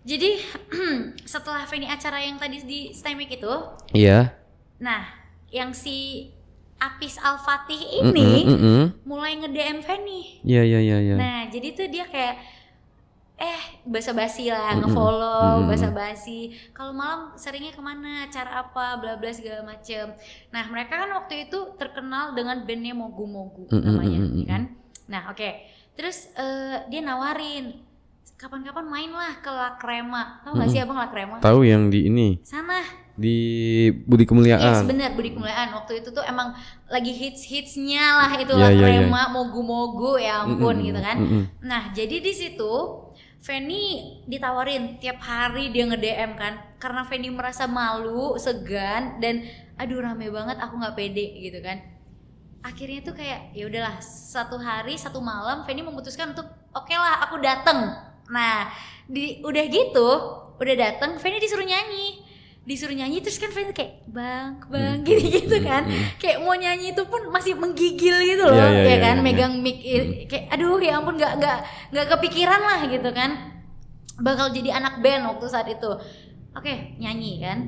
Jadi 0.02 0.30
setelah 1.32 1.62
Feni 1.64 1.86
acara 1.86 2.18
yang 2.18 2.34
tadi 2.34 2.60
di 2.60 2.90
Stymik 2.90 3.30
itu, 3.32 3.48
iya 3.94 4.34
nah 4.82 5.06
yang 5.54 5.70
si 5.70 6.26
Apis 6.76 7.14
Al-Fatih 7.16 7.78
Mm-mm, 7.78 8.10
ini 8.10 8.30
mm-mm. 8.42 9.06
mulai 9.06 9.38
nge-DM 9.38 9.78
Feni. 9.80 10.42
iya 10.42 10.66
iya 10.66 10.80
iya 10.82 10.98
iya 10.98 11.14
Nah, 11.14 11.40
jadi 11.46 11.68
tuh 11.78 11.86
dia 11.86 12.02
kayak 12.10 12.42
eh 13.38 13.62
basa-basi 13.86 14.50
lah, 14.50 14.74
Mm-mm. 14.74 14.90
nge-follow, 14.90 15.62
Mm-mm. 15.62 15.70
basa-basi. 15.70 16.50
Kalau 16.74 16.90
malam 16.90 17.34
seringnya 17.34 17.70
ke 17.70 17.78
mana, 17.78 18.26
cara 18.30 18.66
apa, 18.66 18.98
bla 18.98 19.14
bla 19.14 19.30
segala 19.30 19.62
macem. 19.62 20.10
Nah, 20.50 20.62
mereka 20.70 21.06
kan 21.06 21.10
waktu 21.14 21.46
itu 21.46 21.58
terkenal 21.78 22.34
dengan 22.34 22.66
bandnya 22.66 22.94
Mogu 22.98 23.26
Mogu 23.30 23.70
Mm-mm, 23.70 23.82
namanya, 23.82 24.18
mm-mm, 24.18 24.38
ya 24.42 24.46
kan? 24.50 24.62
Nah, 25.06 25.22
oke. 25.30 25.50
Terus 25.94 26.34
eh, 26.34 26.82
dia 26.90 26.98
nawarin 26.98 27.78
kapan-kapan 28.42 28.86
main 28.90 29.10
lah 29.14 29.38
ke 29.38 29.46
Lakrema. 29.46 30.42
Tahu 30.42 30.52
nggak 30.58 30.68
sih 30.74 30.82
abang 30.82 30.98
Lakrema? 30.98 31.38
tahu 31.38 31.62
yang 31.62 31.94
di 31.94 32.10
ini 32.10 32.42
Sana. 32.42 32.82
di 33.14 33.38
Budi 34.02 34.24
Yes, 34.26 34.30
Kemuliaan 34.34 34.82
bener 34.90 35.14
Budi 35.14 35.30
Kemuliaan 35.30 35.70
waktu 35.70 36.02
itu 36.02 36.10
tuh 36.10 36.26
emang 36.26 36.50
lagi 36.90 37.12
hits-hitsnya 37.14 38.18
lah 38.18 38.30
itu 38.34 38.50
iya, 38.58 38.74
Lakrema, 38.74 39.30
Mogu-Mogu 39.30 40.18
ya 40.18 40.42
ampun 40.42 40.74
Mm-mm, 40.82 40.88
gitu 40.90 41.00
kan. 41.00 41.16
mm-mm. 41.22 41.42
Nah, 41.62 41.94
jadi 41.94 42.18
di 42.18 42.32
situ 42.34 42.72
Feni 43.42 44.22
ditawarin 44.30 45.02
tiap 45.02 45.18
hari 45.18 45.74
dia 45.74 45.86
nge-DM 45.86 46.38
kan 46.38 46.62
karena 46.78 47.02
Feni 47.06 47.26
merasa 47.30 47.66
malu, 47.66 48.38
segan 48.38 49.18
dan 49.22 49.46
aduh 49.78 49.98
rame 50.02 50.30
banget 50.30 50.58
aku 50.58 50.78
nggak 50.78 50.94
pede 50.98 51.26
gitu 51.42 51.58
kan. 51.62 51.78
Akhirnya 52.62 53.02
tuh 53.02 53.14
kayak 53.18 53.50
ya 53.54 53.66
udahlah 53.66 53.98
satu 54.02 54.58
hari 54.62 54.94
satu 54.94 55.18
malam 55.18 55.66
Feni 55.66 55.82
memutuskan 55.82 56.34
untuk 56.34 56.46
oke 56.70 56.94
lah 56.94 57.22
aku 57.26 57.38
dateng. 57.42 58.11
Nah, 58.28 58.70
di 59.04 59.40
udah 59.40 59.64
gitu, 59.66 60.08
udah 60.54 60.74
dateng 60.74 61.16
Feni 61.16 61.38
disuruh 61.38 61.64
nyanyi. 61.64 62.22
Disuruh 62.62 62.94
nyanyi 62.94 63.18
terus 63.18 63.36
kan 63.36 63.50
Feni 63.50 63.70
kayak 63.70 64.06
bang, 64.06 64.62
bang 64.68 65.02
gitu-gitu 65.02 65.58
kan. 65.60 65.82
Kayak 66.16 66.38
mau 66.40 66.54
nyanyi 66.54 66.92
itu 66.92 67.02
pun 67.04 67.26
masih 67.28 67.54
menggigil 67.54 68.14
gitu 68.22 68.44
loh, 68.44 68.54
Iya, 68.54 68.70
iya, 68.70 68.78
ya 68.78 68.86
iya, 68.86 68.96
kan, 69.00 69.16
iya. 69.18 69.24
megang 69.24 69.52
mic 69.58 69.78
i- 69.80 70.24
kayak 70.24 70.46
aduh 70.50 70.78
ya 70.78 70.96
ampun 70.96 71.18
nggak 71.18 71.42
nggak 71.42 71.58
nggak 71.90 72.06
kepikiran 72.08 72.60
lah 72.60 72.80
gitu 72.86 73.10
kan 73.10 73.30
bakal 74.18 74.48
jadi 74.48 74.76
anak 74.76 75.00
band 75.00 75.26
waktu 75.26 75.46
saat 75.48 75.66
itu 75.66 75.90
oke 76.52 76.74
nyanyi 76.96 77.40
kan 77.40 77.58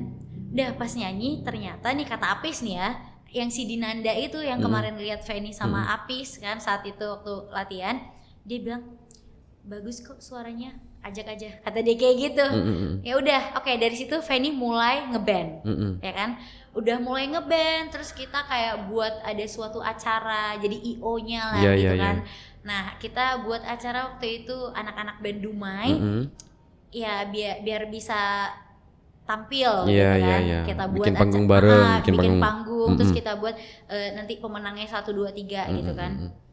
udah 0.55 0.79
pas 0.79 0.87
nyanyi 0.87 1.43
ternyata 1.43 1.91
nih 1.91 2.07
kata 2.07 2.39
Apis 2.39 2.63
nih 2.63 2.79
ya 2.79 2.89
yang 3.35 3.51
si 3.51 3.67
Dinanda 3.67 4.15
itu 4.15 4.39
yang 4.39 4.63
Hmm. 4.63 4.71
kemarin 4.71 4.95
lihat 4.95 5.27
Feni 5.27 5.51
sama 5.51 5.91
Apis 5.91 6.39
kan 6.39 6.55
saat 6.57 6.87
itu 6.87 7.03
waktu 7.03 7.33
latihan 7.51 7.99
dia 8.41 8.63
bilang 8.63 8.95
bagus 9.65 9.99
kok 9.99 10.17
suaranya 10.17 10.71
ajak 11.01 11.25
aja 11.27 11.49
kata 11.59 11.79
dia 11.79 11.95
kayak 11.95 12.15
gitu 12.19 12.45
Mm-mm, 12.47 12.91
ya 13.01 13.13
udah 13.15 13.41
oke 13.55 13.69
dari 13.71 13.93
situ 13.93 14.17
Feni 14.19 14.49
mulai 14.49 15.05
ngeband 15.05 15.61
mm-mm. 15.61 15.91
ya 15.99 16.11
kan 16.11 16.37
udah 16.71 16.97
mulai 16.97 17.25
ngeband 17.27 17.89
terus 17.89 18.09
kita 18.11 18.41
kayak 18.43 18.85
buat 18.85 19.21
ada 19.21 19.45
suatu 19.45 19.79
acara 19.79 20.53
jadi 20.55 20.77
io 20.77 21.13
nya 21.19 21.41
lah 21.47 21.61
Iya, 21.61 21.71
gitu 21.75 21.93
iya, 21.93 22.01
kan 22.01 22.15
nah 22.61 22.83
kita 22.95 23.25
buat 23.41 23.61
acara 23.61 24.11
waktu 24.11 24.43
itu 24.43 24.57
anak-anak 24.71 25.17
band 25.19 25.39
Dumai 25.39 25.89
Mm-mm. 25.91 26.21
ya 26.91 27.25
biar 27.25 27.61
biar 27.61 27.81
bisa 27.87 28.49
tampil 29.23 29.69
Iya, 29.85 30.09
gitu 30.13 30.17
iya, 30.19 30.25
kan 30.27 30.41
iya. 30.43 30.59
kita 30.63 30.83
Bikin 30.87 30.93
buat 30.95 31.13
panggung 31.15 31.45
aca- 31.45 31.51
bareng, 31.51 31.81
Ah, 31.83 31.95
bikin 31.95 32.13
bikin, 32.13 32.17
panggung. 32.21 32.41
panggung, 32.41 32.89
terus 32.93 33.09
Mm-mm. 33.09 33.19
kita 33.19 33.31
buat 33.35 33.55
eh, 33.87 34.09
nanti 34.13 34.33
pemenangnya 34.35 34.87
satu 34.87 35.09
dua 35.11 35.29
tiga 35.31 35.65
gitu 35.71 35.91
kan 35.91 36.11
Mm-mm. 36.15 36.44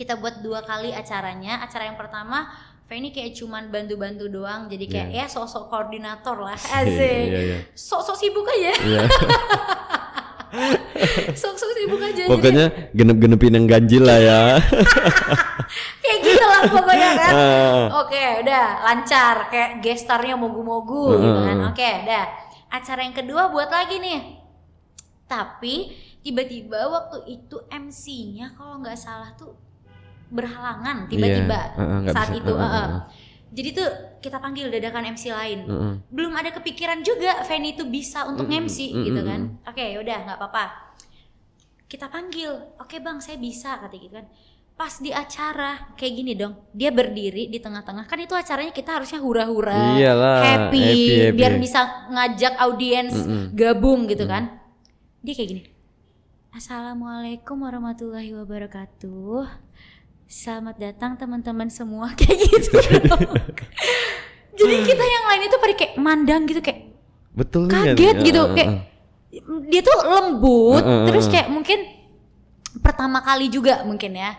Kita 0.00 0.16
buat 0.16 0.40
dua 0.40 0.64
kali 0.64 0.96
acaranya. 0.96 1.60
Acara 1.60 1.92
yang 1.92 2.00
pertama 2.00 2.48
Feni 2.88 3.12
kayak 3.12 3.36
cuman 3.36 3.68
bantu-bantu 3.68 4.26
doang. 4.32 4.66
Jadi 4.66 4.88
kayak 4.88 5.08
Iya. 5.12 5.28
ya 5.28 5.30
sosok 5.30 5.68
koordinator 5.68 6.40
lah. 6.40 6.56
Asik. 6.80 7.28
Iya, 7.28 7.40
iya. 7.44 7.58
sok-sok 7.76 8.16
sibuk 8.16 8.48
aja. 8.48 8.72
Iya. 8.80 9.02
sok-sok 11.40 11.70
sibuk 11.76 12.02
aja. 12.02 12.26
Pokoknya 12.26 12.66
genep-genepin 12.96 13.52
yang 13.60 13.66
ganjil 13.68 14.02
lah 14.02 14.18
ya. 14.18 14.40
kayak 16.02 16.18
gitu 16.24 16.42
lah 16.42 16.62
pokoknya 16.66 17.10
kan. 17.14 17.32
Ah. 17.36 17.84
oke 18.02 18.24
udah. 18.42 18.66
Lancar. 18.82 19.36
Kayak 19.52 19.70
gestarnya 19.84 20.34
mogu-mogu 20.34 21.14
gitu 21.14 21.38
kan. 21.46 21.56
Oke 21.70 21.88
udah. 22.08 22.24
Acara 22.74 23.06
yang 23.06 23.14
kedua 23.14 23.54
buat 23.54 23.70
lagi 23.70 24.02
nih. 24.02 24.40
Tapi 25.30 25.94
tiba-tiba 26.26 26.90
waktu 26.90 27.38
itu 27.38 27.62
MC-nya 27.70 28.58
kalau 28.58 28.82
nggak 28.82 28.98
salah 28.98 29.30
tuh 29.38 29.69
berhalangan 30.30 31.10
tiba-tiba 31.10 31.60
Iya, 31.74 31.78
uh-uh, 31.78 31.98
nggak 32.06 32.14
saat 32.14 32.28
bisa, 32.30 32.40
itu 32.40 32.52
uh-uh, 32.54 32.62
uh-uh. 32.64 32.86
uh-uh. 32.86 33.00
jadi 33.50 33.68
tuh 33.74 33.88
kita 34.22 34.38
panggil 34.38 34.66
dadakan 34.70 35.04
MC 35.12 35.24
lain 35.34 35.58
Heeh. 35.66 35.94
belum 36.08 36.32
ada 36.38 36.50
kepikiran 36.54 37.02
juga 37.02 37.42
Fanny 37.42 37.74
itu 37.74 37.82
bisa 37.90 38.24
untuk 38.24 38.46
Mm-mm, 38.46 38.70
MC 38.70 38.78
mm-mm, 38.94 39.04
gitu 39.10 39.20
kan 39.26 39.40
oke 39.66 39.84
udah 40.00 40.16
nggak 40.24 40.38
apa-apa 40.38 40.64
kita 41.90 42.06
panggil 42.06 42.50
oke 42.78 42.96
bang 43.02 43.18
saya 43.18 43.36
bisa 43.36 43.74
kata 43.82 43.96
gitu 43.98 44.14
kan 44.14 44.30
pas 44.78 44.96
di 44.96 45.12
acara 45.12 45.92
kayak 45.92 46.12
gini 46.16 46.32
dong 46.32 46.56
dia 46.72 46.88
berdiri 46.88 47.52
di 47.52 47.60
tengah-tengah 47.60 48.08
kan 48.08 48.16
itu 48.16 48.32
acaranya 48.32 48.72
kita 48.72 48.96
harusnya 48.96 49.20
hura-hura 49.20 49.98
Iyalah, 49.98 50.40
happy, 50.40 50.80
happy, 50.80 51.04
happy. 51.28 51.36
biar 51.36 51.52
bisa 51.60 51.80
ngajak 52.08 52.54
audiens 52.56 53.12
Mm-mm. 53.12 53.52
gabung 53.52 54.08
gitu 54.08 54.24
kan 54.24 54.56
dia 55.20 55.36
kayak 55.36 55.48
gini 55.52 55.62
assalamualaikum 56.54 57.60
warahmatullahi 57.60 58.32
wabarakatuh 58.32 59.44
selamat 60.30 60.78
datang 60.78 61.18
teman-teman 61.18 61.66
semua. 61.66 62.14
Kayak 62.18 62.38
gitu. 62.38 62.78
Jadi 64.54 64.74
kita 64.86 65.04
yang 65.04 65.24
lain 65.26 65.42
itu 65.48 65.56
pada 65.56 65.74
kayak 65.74 65.92
mandang 65.96 66.42
gitu 66.44 66.60
kayak 66.60 66.92
Betul 67.32 67.64
nih, 67.64 67.96
kaget 67.96 68.12
kan? 68.12 68.26
gitu 68.26 68.40
Ah, 68.42 68.48
kayak 68.52 68.68
dia 69.70 69.80
tuh 69.80 69.98
lembut 70.04 70.82
Heeh, 70.84 71.06
terus 71.06 71.24
heeh. 71.24 71.32
kayak 71.32 71.48
mungkin 71.48 71.78
pertama 72.82 73.24
kali 73.24 73.48
juga 73.48 73.82
mungkin 73.82 74.12
ya. 74.14 74.36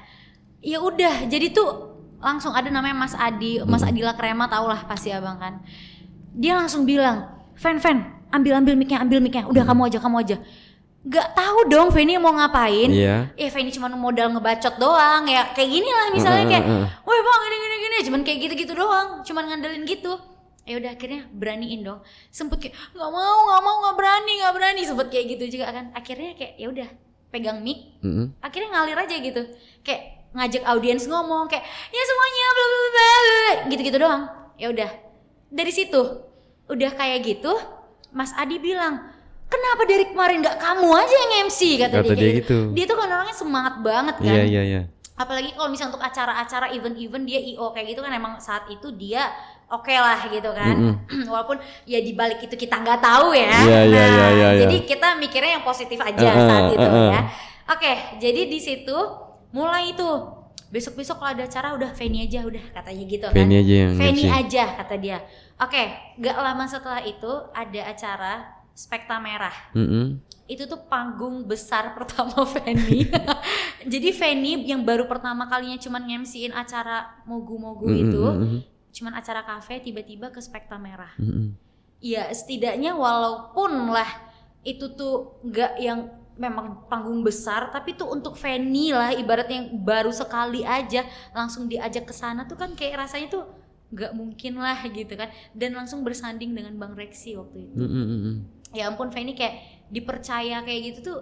Ya 0.62 0.78
udah 0.78 1.26
jadi 1.26 1.50
tuh 1.50 1.98
langsung 2.22 2.54
ada 2.54 2.70
namanya 2.70 2.94
Mas 2.94 3.18
Adi 3.18 3.64
Mas 3.66 3.82
Adila 3.82 4.14
Krema 4.14 4.46
tau 4.46 4.70
lah 4.70 4.86
pasti 4.86 5.10
abang 5.10 5.42
kan. 5.42 5.64
Dia 6.38 6.54
langsung 6.54 6.86
bilang 6.86 7.34
Fan 7.58 7.82
Fan 7.82 8.30
ambil 8.30 8.62
ambil 8.62 8.78
micnya 8.78 9.02
ambil 9.02 9.20
micnya. 9.26 9.50
Udah 9.50 9.66
kamu 9.66 9.90
aja 9.90 9.98
kamu 9.98 10.18
aja 10.22 10.38
Gak 11.02 11.34
tahu 11.34 11.66
dong 11.66 11.90
Fanny 11.90 12.14
mau 12.22 12.30
ngapain. 12.30 12.90
Iya. 12.94 13.34
ya 13.34 13.50
Fanny 13.50 13.74
cuma 13.74 13.90
modal 13.90 14.30
ngebacot 14.38 14.78
doang 14.78 15.26
ya. 15.26 15.50
Kayak 15.58 15.70
gini 15.74 15.90
lah 15.90 16.08
misalnya 16.14 16.46
kayak 16.46 16.66
woi 17.02 17.20
bang 17.20 17.40
gini 17.42 17.58
gini 17.58 17.76
gini. 17.82 17.98
Cuman 18.06 18.22
kayak 18.22 18.38
gitu 18.46 18.54
gitu 18.54 18.74
doang 18.78 19.26
cuman 19.26 19.44
ngandelin 19.50 19.82
gitu. 19.90 20.14
Ya 20.62 20.78
udah 20.78 20.94
akhirnya 20.94 21.26
beraniin 21.34 21.82
dong. 21.82 22.06
Sempet 22.30 22.62
kayak 22.62 22.76
nggak 22.94 23.10
mau 23.10 23.38
nggak 23.50 23.62
mau 23.66 23.76
nggak 23.82 23.96
berani 23.98 24.32
nggak 24.46 24.54
berani. 24.54 24.82
Sempet 24.86 25.08
kayak 25.10 25.26
gitu 25.38 25.58
juga 25.58 25.74
kan. 25.74 25.90
Akhirnya 25.98 26.38
kayak 26.38 26.54
ya 26.62 26.68
udah 26.70 26.90
pegang 27.34 27.66
mic. 27.66 27.98
Mm-mm. 28.06 28.38
akhirnya 28.38 28.70
ngalir 28.70 28.98
aja 29.02 29.16
gitu. 29.18 29.42
Kayak 29.82 30.30
ngajak 30.38 30.64
audiens 30.70 31.04
ngomong 31.10 31.50
kayak 31.50 31.66
ya 31.90 32.04
semuanya 32.06 32.46
bla 32.54 32.66
bla 32.66 32.78
bla 32.78 32.90
bla. 32.94 33.54
Gitu 33.74 33.82
gitu 33.90 33.98
doang. 33.98 34.24
Ya 34.62 34.70
udah. 34.70 34.90
Dari 35.50 35.74
situ 35.74 36.02
udah 36.70 36.92
kayak 36.94 37.26
gitu 37.26 37.52
Mas 38.14 38.32
Adi 38.38 38.62
bilang 38.62 39.02
kenapa 39.52 39.82
dari 39.84 40.06
kemarin 40.08 40.40
nggak 40.40 40.58
kamu 40.58 40.88
aja 40.96 41.16
yang 41.16 41.32
MC 41.52 41.60
kata, 41.76 41.96
Kata 42.00 42.08
dia, 42.08 42.16
dia 42.16 42.16
kayak 42.16 42.36
gitu. 42.48 42.58
dia 42.72 42.86
tuh 42.88 42.96
kan 42.96 43.08
orangnya 43.12 43.36
semangat 43.36 43.76
banget 43.84 44.16
kan. 44.24 44.32
Iya 44.32 44.44
iya. 44.48 44.64
Iya. 44.64 44.82
apalagi 45.12 45.54
kalau 45.54 45.70
misalnya 45.70 45.94
untuk 45.94 46.02
acara-acara 46.02 46.74
event-event 46.74 47.30
dia 47.30 47.38
IO 47.38 47.70
kayak 47.70 47.94
gitu 47.94 48.02
kan 48.02 48.10
emang 48.10 48.42
saat 48.42 48.66
itu 48.74 48.90
dia 48.98 49.30
oke 49.70 49.94
lah 49.94 50.18
gitu 50.34 50.50
kan. 50.50 50.98
Walaupun 51.30 51.62
ya 51.86 52.02
di 52.02 52.18
balik 52.18 52.42
itu 52.42 52.56
kita 52.58 52.82
nggak 52.82 53.06
tahu 53.06 53.38
ya. 53.38 53.54
Iya, 53.62 53.80
iya, 53.86 54.02
Nah, 54.02 54.10
iya, 54.10 54.28
iya, 54.34 54.50
iya. 54.58 54.62
jadi 54.66 54.78
kita 54.82 55.08
mikirnya 55.22 55.62
yang 55.62 55.66
positif 55.68 56.02
aja 56.02 56.26
Uh-uh, 56.26 56.48
saat 56.50 56.64
itu 56.74 56.88
uh-uh. 56.90 57.10
ya. 57.14 57.22
Oke 57.70 57.92
jadi 58.18 58.42
di 58.50 58.58
situ 58.58 58.98
mulai 59.54 59.94
itu 59.94 60.10
besok-besok 60.72 61.20
kalau 61.20 61.32
ada 61.36 61.44
acara 61.46 61.76
udah 61.76 61.92
Fanny 61.94 62.26
aja 62.26 62.42
udah 62.48 62.64
katanya 62.72 63.04
gitu 63.06 63.26
kan. 63.30 63.36
Fanny 63.36 63.56
aja 63.62 63.74
yang 63.78 63.92
aja 64.32 64.64
kata 64.80 64.96
dia. 64.98 65.18
Oke 65.62 65.84
gak 66.18 66.34
lama 66.40 66.66
setelah 66.66 67.04
itu 67.06 67.30
ada 67.54 67.82
acara 67.86 68.34
spekta 68.82 69.22
merah 69.22 69.54
Mm-mm. 69.78 70.18
itu 70.50 70.66
tuh 70.66 70.90
panggung 70.90 71.46
besar 71.46 71.92
pertama 71.96 72.42
Fanny. 72.50 73.06
Jadi 73.94 74.10
Fanny 74.10 74.66
yang 74.66 74.82
baru 74.82 75.06
pertama 75.06 75.46
kalinya 75.46 75.78
cuman 75.78 76.02
ngemsiin 76.10 76.50
acara 76.52 77.22
mogu-mogu 77.30 77.86
Mm-mm, 77.88 78.04
itu, 78.10 78.24
mm-mm, 78.26 78.60
cuman 78.90 79.14
acara 79.22 79.46
kafe 79.46 79.80
tiba-tiba 79.86 80.34
ke 80.34 80.42
spekta 80.42 80.82
merah. 80.82 81.14
mm-mm. 81.22 81.54
Ya 82.02 82.26
setidaknya 82.34 82.98
walaupun 82.98 83.94
lah 83.94 84.10
itu 84.66 84.90
tuh 84.98 85.38
nggak 85.46 85.78
yang 85.78 86.10
memang 86.42 86.90
panggung 86.90 87.22
besar, 87.22 87.70
tapi 87.70 87.94
tuh 87.94 88.10
untuk 88.10 88.34
Fanny 88.34 88.90
lah 88.90 89.14
ibaratnya 89.14 89.62
yang 89.62 89.70
baru 89.86 90.10
sekali 90.10 90.66
aja 90.66 91.06
langsung 91.38 91.70
diajak 91.70 92.10
ke 92.10 92.14
sana 92.18 92.50
tuh 92.50 92.58
kan 92.58 92.74
kayak 92.74 93.06
rasanya 93.06 93.30
tuh 93.30 93.44
nggak 93.92 94.16
mungkin 94.16 94.56
lah 94.56 94.80
gitu 94.88 95.14
kan 95.20 95.30
dan 95.52 95.76
langsung 95.76 96.02
bersanding 96.02 96.56
dengan 96.56 96.80
Bang 96.80 96.96
Rexi 96.96 97.36
waktu 97.36 97.68
itu 97.68 97.76
Mm-mm, 97.76 98.06
mm-mm. 98.08 98.36
Ya 98.72 98.92
ampun 98.92 99.12
Fanny 99.12 99.36
kayak 99.36 99.88
dipercaya 99.92 100.64
kayak 100.64 100.82
gitu 100.92 101.00
tuh 101.04 101.20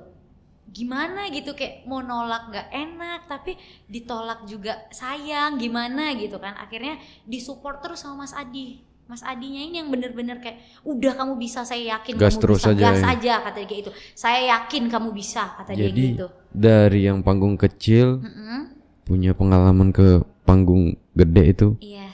gimana 0.69 1.27
gitu? 1.33 1.57
Kayak 1.57 1.89
mau 1.89 2.01
nolak 2.05 2.53
nggak 2.53 2.67
enak 2.69 3.19
tapi 3.25 3.57
ditolak 3.89 4.45
juga 4.45 4.85
sayang 4.93 5.57
gimana 5.57 6.13
gitu 6.15 6.37
kan? 6.37 6.53
Akhirnya 6.57 7.01
disupport 7.25 7.81
terus 7.81 8.05
sama 8.05 8.25
Mas 8.25 8.33
Adi. 8.37 8.85
Mas 9.09 9.25
Adinya 9.25 9.57
ini 9.65 9.81
yang 9.81 9.89
bener-bener 9.89 10.37
kayak 10.37 10.61
udah 10.85 11.17
kamu 11.17 11.41
bisa 11.41 11.65
saya 11.65 11.97
yakin 11.97 12.13
Gas 12.13 12.37
kamu 12.37 12.41
terus 12.45 12.61
bisa. 12.61 12.69
aja 12.69 12.83
gas 12.85 13.01
ya. 13.01 13.07
aja 13.09 13.33
kata 13.41 13.57
dia 13.65 13.77
gitu. 13.81 13.91
Saya 14.13 14.39
yakin 14.53 14.83
kamu 14.85 15.09
bisa 15.17 15.49
kata 15.57 15.73
dia 15.73 15.89
Jadi 15.89 16.05
gitu. 16.13 16.27
dari 16.53 17.09
yang 17.09 17.25
panggung 17.25 17.57
kecil 17.57 18.21
Mm-mm. 18.21 18.69
punya 19.09 19.33
pengalaman 19.33 19.89
ke 19.89 20.21
panggung 20.45 20.93
gede 21.17 21.43
itu, 21.49 21.67
iya. 21.81 22.13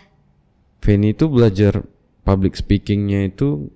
Feni 0.79 1.11
itu 1.11 1.27
belajar 1.27 1.83
public 2.23 2.55
speakingnya 2.55 3.27
itu 3.27 3.67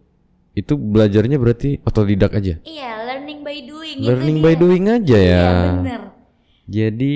itu 0.59 0.75
belajarnya 0.75 1.37
berarti 1.37 1.79
otodidak 1.81 2.35
aja. 2.35 2.59
iya 2.61 2.99
learning 3.05 3.39
by 3.39 3.57
doing 3.63 3.97
Learning 3.99 4.37
dia. 4.37 4.43
by 4.43 4.53
doing 4.55 4.85
aja 4.85 5.17
ya. 5.17 5.23
iya 5.23 5.71
bener 5.73 6.01
Jadi 6.67 7.13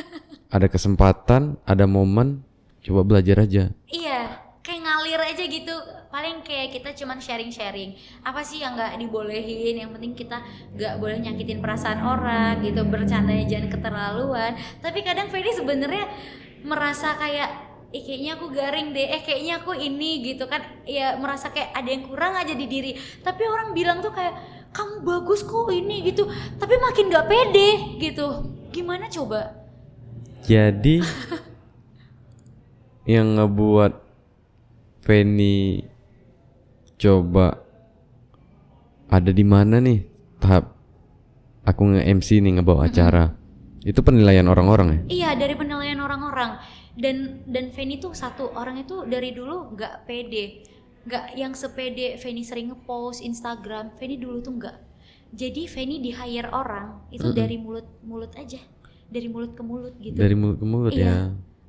ada 0.54 0.66
kesempatan, 0.66 1.56
ada 1.64 1.86
momen, 1.86 2.42
coba 2.80 3.00
belajar 3.00 3.40
aja. 3.40 3.70
Iya, 3.86 4.20
kayak 4.60 4.80
ngalir 4.82 5.20
aja 5.22 5.40
gitu. 5.40 5.72
Paling 6.10 6.42
kayak 6.42 6.74
kita 6.74 6.90
cuman 6.92 7.16
sharing-sharing. 7.16 7.94
Apa 8.20 8.42
sih 8.42 8.58
yang 8.58 8.74
nggak 8.74 8.98
dibolehin? 8.98 9.78
Yang 9.78 9.90
penting 9.94 10.12
kita 10.12 10.42
nggak 10.74 10.98
boleh 10.98 11.16
nyakitin 11.16 11.62
perasaan 11.62 12.02
orang 12.02 12.60
gitu. 12.60 12.82
Bercandanya 12.82 13.46
jangan 13.46 13.70
keterlaluan. 13.70 14.52
Tapi 14.82 15.00
kadang 15.00 15.30
Ferry 15.30 15.54
sebenarnya 15.54 16.10
merasa 16.60 17.14
kayak 17.14 17.69
eh 17.90 18.02
kayaknya 18.06 18.38
aku 18.38 18.46
garing 18.54 18.94
deh, 18.94 19.06
eh 19.10 19.22
kayaknya 19.26 19.62
aku 19.62 19.74
ini 19.74 20.22
gitu 20.22 20.46
kan. 20.46 20.62
Ya 20.86 21.18
merasa 21.18 21.50
kayak 21.50 21.74
ada 21.74 21.88
yang 21.90 22.06
kurang 22.06 22.38
aja 22.38 22.54
di 22.54 22.66
diri. 22.70 22.94
Tapi 23.22 23.42
orang 23.46 23.74
bilang 23.74 23.98
tuh 23.98 24.14
kayak 24.14 24.34
kamu 24.70 25.02
bagus 25.02 25.42
kok 25.42 25.70
ini 25.74 26.06
gitu. 26.06 26.30
Tapi 26.30 26.74
makin 26.78 27.10
nggak 27.10 27.26
pede 27.26 27.70
gitu. 27.98 28.26
Gimana 28.70 29.10
coba? 29.10 29.58
Jadi 30.46 31.02
yang 33.14 33.38
ngebuat 33.38 33.92
Feni 35.02 35.82
coba 37.00 37.58
ada 39.10 39.30
di 39.34 39.42
mana 39.42 39.82
nih? 39.82 40.06
Tahap 40.38 40.70
aku 41.66 41.82
nge-MC 41.90 42.38
nih 42.38 42.52
ngebawa 42.60 42.86
acara. 42.86 43.34
Itu 43.82 44.04
penilaian 44.06 44.46
orang-orang 44.46 44.88
ya? 44.92 45.00
Iya 45.08 45.30
dari 45.40 45.56
penilaian 45.56 45.98
orang-orang 45.98 46.60
dan 46.92 47.16
dan 47.44 47.70
Feni 47.70 47.96
tuh 47.96 48.12
satu 48.12 48.50
orang 48.50 48.80
itu 48.80 49.02
dari 49.04 49.30
dulu 49.30 49.72
nggak 49.72 50.04
pede, 50.04 50.66
nggak 51.02 51.24
yang 51.34 51.52
sepede 51.52 52.16
Feni 52.16 52.42
sering 52.42 52.70
ngepost 52.70 53.20
Instagram. 53.20 53.94
Feni 53.94 54.16
dulu 54.16 54.40
tuh 54.40 54.54
nggak. 54.54 54.76
Jadi 55.30 55.62
Feni 55.64 55.98
di 55.98 56.10
hire 56.10 56.50
orang 56.50 57.06
itu 57.08 57.30
dari 57.30 57.54
mulut 57.54 57.86
mulut 58.02 58.34
aja, 58.34 58.58
dari 59.06 59.26
mulut 59.26 59.54
ke 59.54 59.62
mulut 59.62 59.94
gitu. 59.96 60.14
Dari 60.14 60.34
mulut 60.34 60.56
ke 60.56 60.66
mulut 60.66 60.90
Iya. 60.90 61.06
ya. 61.06 61.16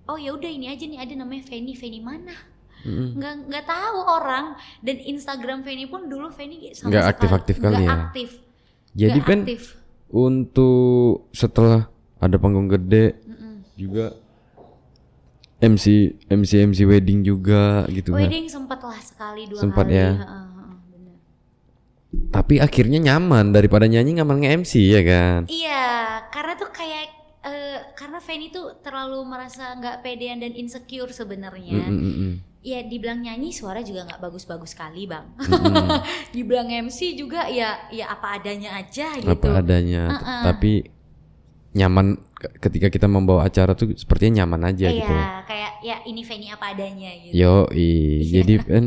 Oh 0.05 0.17
ya 0.17 0.33
udah 0.33 0.49
ini 0.49 0.65
aja 0.65 0.81
nih 0.81 0.97
ada 0.97 1.13
namanya 1.13 1.45
Feni 1.45 1.73
Feni 1.73 2.01
mana? 2.01 2.33
Mm-mm. 2.81 3.13
Nggak 3.13 3.33
nggak 3.45 3.65
tahu 3.67 3.99
orang 4.01 4.45
dan 4.81 4.97
Instagram 4.97 5.61
Feni 5.61 5.85
pun 5.85 6.09
dulu 6.09 6.33
Feni 6.33 6.73
sama 6.73 6.89
Nggak 6.89 6.99
sekali- 6.99 7.13
aktif-aktif 7.13 7.55
kali 7.57 7.83
ya. 7.85 7.89
aktif. 7.93 8.29
Jadi 8.91 9.19
kan 9.21 9.39
aktif. 9.45 9.61
untuk 10.11 11.29
setelah 11.31 11.85
ada 12.17 12.35
panggung 12.35 12.65
gede 12.67 13.13
Mm-mm. 13.21 13.53
juga 13.73 14.17
MC 15.61 15.85
MC 16.27 16.51
MC 16.65 16.79
wedding 16.83 17.21
juga 17.21 17.85
gitu 17.87 18.11
kan. 18.11 18.25
Wedding 18.25 18.49
sempet 18.49 18.81
lah 18.81 18.97
sekali 18.97 19.45
dua 19.45 19.61
Sempat 19.61 19.85
kali. 19.85 19.95
ya. 19.95 20.09
Bener. 20.89 21.15
Tapi 22.33 22.59
akhirnya 22.59 22.99
nyaman 22.99 23.55
daripada 23.55 23.87
nyanyi 23.87 24.19
nyaman 24.19 24.41
nge-MC 24.41 24.73
ya 24.83 25.01
kan. 25.01 25.39
Iya, 25.47 25.85
karena 26.27 26.53
tuh 26.57 26.69
kayak 26.69 27.05
eh, 27.41 27.79
karena 27.95 28.19
Fanny 28.19 28.49
tuh 28.49 28.81
terlalu 28.81 29.23
merasa 29.23 29.71
nggak 29.73 30.03
pedean 30.03 30.41
dan 30.41 30.51
insecure 30.51 31.09
sebenarnya. 31.09 31.87
Mm-mm-mm. 31.87 32.33
ya 32.61 32.77
dibilang 32.85 33.25
nyanyi 33.25 33.49
suara 33.49 33.81
juga 33.81 34.05
nggak 34.05 34.21
bagus-bagus 34.21 34.77
sekali 34.77 35.09
bang 35.09 35.25
Mm-mm. 35.33 35.97
dibilang 36.37 36.69
MC 36.69 37.17
juga 37.17 37.49
ya 37.49 37.89
ya 37.89 38.13
apa 38.13 38.37
adanya 38.37 38.77
aja 38.77 39.17
gitu 39.17 39.33
apa 39.33 39.65
adanya 39.65 40.03
Uh-uh. 40.13 40.41
tapi 40.45 40.85
nyaman 41.71 42.19
ketika 42.59 42.91
kita 42.91 43.07
membawa 43.07 43.45
acara 43.45 43.71
tuh 43.73 43.95
sepertinya 43.95 44.43
nyaman 44.43 44.75
aja 44.75 44.87
Iya, 44.87 44.97
gitu. 44.97 45.13
kayak 45.45 45.71
ya 45.81 45.97
ini 46.03 46.21
Feni 46.21 46.47
apa 46.47 46.75
adanya 46.75 47.09
gitu. 47.21 47.31
Yo 47.31 47.55
Iya. 47.71 48.43
jadi 48.43 48.53
kan 48.59 48.83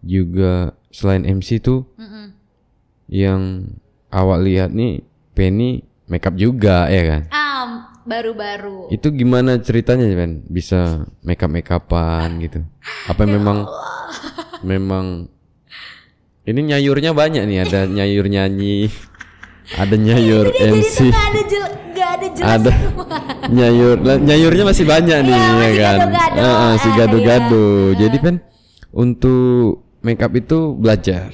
juga 0.00 0.52
selain 0.90 1.22
MC 1.22 1.58
tuh 1.58 1.86
Mm-mm. 1.94 2.34
yang 3.06 3.70
awak 4.08 4.42
lihat 4.42 4.70
nih 4.70 5.04
Penny 5.32 5.84
makeup 6.06 6.34
juga 6.34 6.88
ya 6.88 7.02
kan? 7.06 7.22
Am, 7.30 7.70
baru-baru. 8.02 8.88
Itu 8.90 9.12
gimana 9.12 9.60
ceritanya 9.60 10.08
Ben? 10.10 10.42
Bisa 10.44 11.04
makeup 11.20 11.52
makeupan 11.52 12.40
gitu? 12.40 12.64
Apa 13.06 13.22
Ya 13.28 13.36
memang 13.36 13.58
memang 14.60 15.06
ini 16.42 16.60
nyayurnya 16.64 17.12
banyak 17.12 17.44
nih 17.44 17.58
ada 17.62 17.86
nyayur 17.86 18.26
nyanyi 18.26 18.88
ada 19.82 19.94
nyayur 19.94 20.50
Jadi 20.50 20.64
MC 20.72 20.96
nggak 21.06 21.26
ada 21.30 21.87
jelas 22.34 22.60
ada 22.60 22.72
nyayur 23.48 23.96
nyayurnya 24.00 24.64
masih 24.64 24.84
banyak 24.84 25.18
nih 25.22 25.32
Iya, 25.32 25.48
ya 25.56 25.70
kan? 25.78 25.98
gado-gado. 25.98 26.38
Ah, 26.38 26.54
ah, 26.54 26.72
si 26.76 26.88
gado-gado 26.92 27.66
iya. 27.90 27.98
jadi 27.98 28.16
Pen 28.18 28.36
untuk 28.90 29.70
makeup 30.00 30.32
itu 30.32 30.58
belajar? 30.74 31.30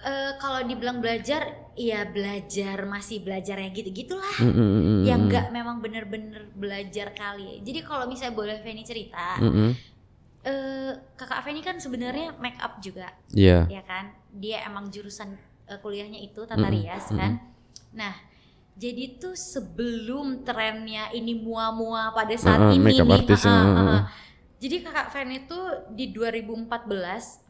Eh, 0.00 0.32
kalau 0.36 0.64
dibilang 0.64 0.98
belajar 0.98 1.42
ya 1.76 2.04
belajar 2.04 2.84
masih 2.84 3.20
belajar 3.20 3.56
ya 3.56 3.68
gitu 3.70 3.88
gitulah 3.90 4.36
Mm, 4.36 4.48
mm, 4.48 4.58
mm, 4.58 4.80
mm, 4.80 5.02
yang 5.04 5.20
mm. 5.24 5.28
nggak 5.28 5.46
memang 5.48 5.76
bener-bener 5.80 6.48
belajar 6.52 7.12
kali. 7.12 7.60
Jadi 7.60 7.80
kalau 7.80 8.04
misalnya 8.04 8.36
boleh 8.36 8.56
Feni 8.60 8.82
cerita 8.82 9.36
Mm, 9.38 9.48
mm. 9.48 9.70
eh, 10.42 10.92
kakak 11.16 11.40
Feni 11.44 11.60
kan 11.60 11.76
sebenarnya 11.76 12.36
make 12.36 12.56
up 12.58 12.80
juga 12.80 13.12
Iya. 13.32 13.68
ya 13.68 13.82
kan? 13.84 14.12
Dia 14.32 14.64
emang 14.64 14.88
jurusan 14.88 15.36
eh, 15.66 15.78
kuliahnya 15.78 16.18
itu 16.18 16.44
tata 16.44 16.60
Mm-mm, 16.60 16.74
rias 16.74 17.06
kan? 17.08 17.40
Nah 17.92 18.12
jadi 18.76 19.18
tuh 19.20 19.34
sebelum 19.34 20.46
trennya 20.46 21.10
ini 21.12 21.36
mua-mua 21.36 22.14
pada 22.14 22.34
saat 22.34 22.70
Uh-uh, 22.70 22.76
ini 22.76 22.96
nih 22.96 23.12
artist, 23.22 23.44
uh-uh, 23.44 23.54
uh-uh. 23.54 23.78
uh-uh. 23.78 24.02
jadi 24.60 24.76
kakak 24.84 25.08
Feni 25.12 25.38
tuh 25.44 25.64
di 25.92 26.12
2014 26.14 26.66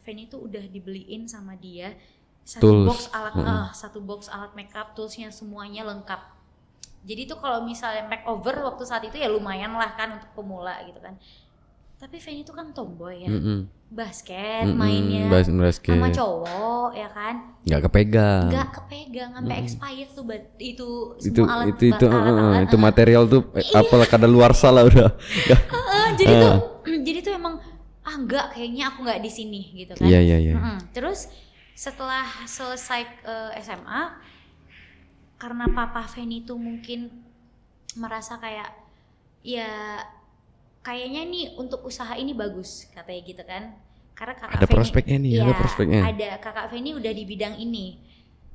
Feni 0.05 0.27
tuh 0.27 0.49
udah 0.49 0.65
dibeliin 0.67 1.29
sama 1.29 1.55
dia 1.59 1.95
satu 2.43 2.67
Tools, 2.67 2.87
box 2.89 3.01
alat 3.15 3.35
uh-uh. 3.37 3.47
eh, 3.47 3.69
satu 3.77 3.99
box 4.03 4.21
alat 4.33 4.53
makeup 4.57 4.97
toolsnya 4.97 5.31
semuanya 5.31 5.87
lengkap 5.87 6.19
jadi 7.01 7.25
tuh 7.25 7.41
kalau 7.41 7.65
misalnya 7.65 8.05
makeover 8.09 8.61
waktu 8.67 8.85
saat 8.85 9.05
itu 9.09 9.17
ya 9.17 9.29
lumayan 9.31 9.73
lah 9.73 9.97
kan 9.97 10.21
untuk 10.21 10.31
pemula 10.37 10.85
gitu 10.85 11.01
kan 11.01 11.17
tapi 12.01 12.17
Feni 12.17 12.41
tuh 12.43 12.57
kan 12.57 12.73
tomboy 12.73 13.23
ya. 13.23 13.29
Mm, 13.29 13.41
mm. 13.45 13.61
basket 13.91 14.65
Mm, 14.65 14.73
mm, 14.73 14.79
mainnya. 14.81 15.25
Bas- 15.29 15.53
basket. 15.53 15.93
Sama 16.01 16.09
cowok 16.09 16.91
ya 16.97 17.09
kan? 17.13 17.35
Nggak 17.69 17.81
kepegang. 17.85 18.49
Nggak 18.49 18.69
kepegang 18.73 19.31
sampai 19.37 19.57
expired 19.61 20.11
tuh 20.17 20.25
itu 20.57 20.89
itu 21.21 21.41
semua 21.45 21.55
alat 21.61 21.67
itu 21.69 21.85
itu 21.93 22.05
ba- 22.07 22.09
uh, 22.09 22.17
uh, 22.17 22.25
alat-alat, 22.25 22.65
itu 22.65 22.77
uh. 22.77 22.81
material 22.81 23.23
tuh 23.29 23.41
eh, 23.53 23.67
apalah 23.77 24.09
kada 24.09 24.25
luar 24.25 24.57
salah 24.57 24.89
udah. 24.89 25.13
Nggak. 25.13 25.61
Heeh, 25.77 26.07
jadi 26.17 26.35
tuh 26.41 26.49
Ah. 26.49 26.59
jadi 27.07 27.19
tuh 27.21 27.33
emang 27.37 27.55
ah 28.01 28.15
enggak 28.17 28.47
kayaknya 28.57 28.85
aku 28.89 28.99
nggak 29.05 29.21
di 29.21 29.31
sini 29.31 29.61
gitu 29.77 29.93
kan. 29.93 30.09
Iya 30.09 30.19
iya 30.25 30.37
iya. 30.41 30.55
Terus 30.97 31.29
setelah 31.77 32.25
selesai 32.49 33.01
eh, 33.29 33.51
SMA 33.61 34.03
karena 35.37 35.69
papa 35.69 36.09
Feni 36.09 36.49
tuh 36.49 36.57
mungkin 36.57 37.11
merasa 37.97 38.41
kayak 38.41 38.71
ya 39.43 40.01
kayaknya 40.81 41.23
nih 41.25 41.45
untuk 41.57 41.85
usaha 41.85 42.13
ini 42.15 42.33
bagus 42.33 42.89
katanya 42.91 43.21
gitu 43.23 43.43
kan. 43.45 43.63
Karena 44.13 44.35
kakak 44.37 44.57
ada 44.61 44.67
Feni- 44.69 44.77
prospeknya 44.77 45.17
nih 45.17 45.33
ada 45.33 45.45
Iya, 45.49 45.55
prospeknya. 45.57 46.01
ada. 46.05 46.29
Kakak 46.39 46.67
Feni 46.69 46.91
udah 46.93 47.13
di 47.13 47.25
bidang 47.25 47.55
ini. 47.57 47.97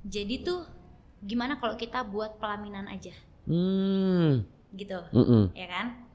Jadi 0.06 0.46
tuh 0.46 0.62
gimana 1.22 1.58
kalau 1.58 1.74
kita 1.74 2.06
buat 2.06 2.38
pelaminan 2.38 2.86
aja? 2.86 3.14
Hmm. 3.50 4.46
Gitu 4.70 5.00
mm-mm. 5.10 5.54
ya 5.54 5.66
kan? 5.66 6.06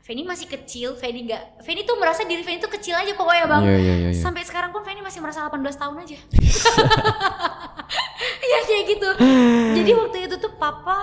Feni 0.00 0.22
masih 0.22 0.46
kecil 0.46 0.94
Feni 0.94 1.22
nggak 1.22 1.62
Feni 1.62 1.82
tuh 1.82 1.94
merasa 1.94 2.22
diri 2.22 2.42
Feni 2.42 2.58
tuh 2.58 2.70
kecil 2.70 2.94
aja 2.94 3.14
pokoknya 3.14 3.46
bang. 3.46 3.62
Iya, 3.62 3.74
iya, 3.74 3.94
iya, 4.06 4.10
iya. 4.10 4.18
sampai 4.18 4.42
sekarang 4.42 4.70
pun 4.70 4.82
Feni 4.82 5.02
masih 5.02 5.18
merasa 5.18 5.46
18 5.46 5.58
tahun 5.76 5.96
aja. 6.02 6.18
Ya 8.40 8.58
kayak 8.66 8.84
gitu. 8.88 9.08
Jadi 9.78 9.90
waktu 9.94 10.18
itu 10.26 10.36
tuh 10.38 10.52
papa 10.58 10.98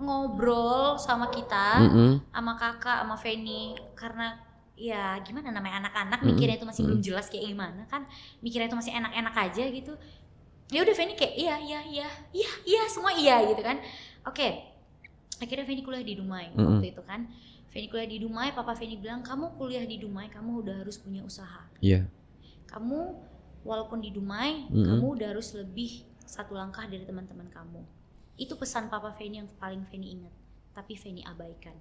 ngobrol 0.00 0.96
sama 0.96 1.28
kita 1.28 1.84
Mm-mm. 1.84 2.10
sama 2.32 2.52
kakak 2.56 3.04
sama 3.04 3.16
Feni. 3.20 3.76
Karena 3.94 4.34
ya 4.74 5.20
gimana 5.20 5.52
namanya 5.52 5.84
anak-anak 5.84 6.24
Mm-mm. 6.24 6.34
mikirnya 6.34 6.56
itu 6.56 6.66
masih 6.66 6.82
belum 6.88 7.00
jelas 7.04 7.28
kayak 7.28 7.52
gimana 7.52 7.84
kan. 7.86 8.08
Mikirnya 8.40 8.72
itu 8.72 8.78
masih 8.80 8.92
enak-enak 8.96 9.34
aja 9.36 9.64
gitu. 9.68 9.92
Ya 10.72 10.80
udah 10.82 10.94
Feni 10.96 11.14
kayak 11.14 11.34
iya 11.36 11.54
iya 11.60 11.80
iya 11.84 12.08
iya 12.32 12.50
iya 12.64 12.82
semua 12.88 13.12
iya 13.12 13.44
gitu 13.44 13.60
kan. 13.60 13.78
Oke 14.24 14.66
akhirnya 15.40 15.64
Feni 15.64 15.80
kuliah 15.84 16.04
di 16.04 16.16
Dumai 16.16 16.52
Mm-mm. 16.52 16.80
waktu 16.80 16.96
itu 16.96 17.02
kan. 17.04 17.28
Feni 17.70 17.86
kuliah 17.86 18.08
di 18.10 18.18
Dumai 18.18 18.50
papa 18.50 18.74
Feni 18.74 18.98
bilang 18.98 19.22
kamu 19.22 19.54
kuliah 19.54 19.86
di 19.86 20.02
Dumai 20.02 20.26
kamu 20.26 20.66
udah 20.66 20.82
harus 20.82 20.98
punya 20.98 21.22
usaha. 21.22 21.68
Iya. 21.78 22.08
Kamu 22.66 22.98
walaupun 23.62 24.00
di 24.00 24.10
Dumai 24.10 24.66
Mm-mm. 24.72 24.86
kamu 24.88 25.06
udah 25.20 25.26
harus 25.36 25.52
lebih 25.52 26.08
satu 26.30 26.54
langkah 26.54 26.86
dari 26.86 27.02
teman-teman 27.02 27.50
kamu 27.50 27.82
itu 28.40 28.56
pesan 28.56 28.88
papa 28.88 29.12
Feni 29.12 29.38
yang 29.38 29.48
paling 29.60 29.84
Feni 29.86 30.16
ingat 30.16 30.32
tapi 30.72 30.96
Feni 30.96 31.20
abaikan. 31.22 31.76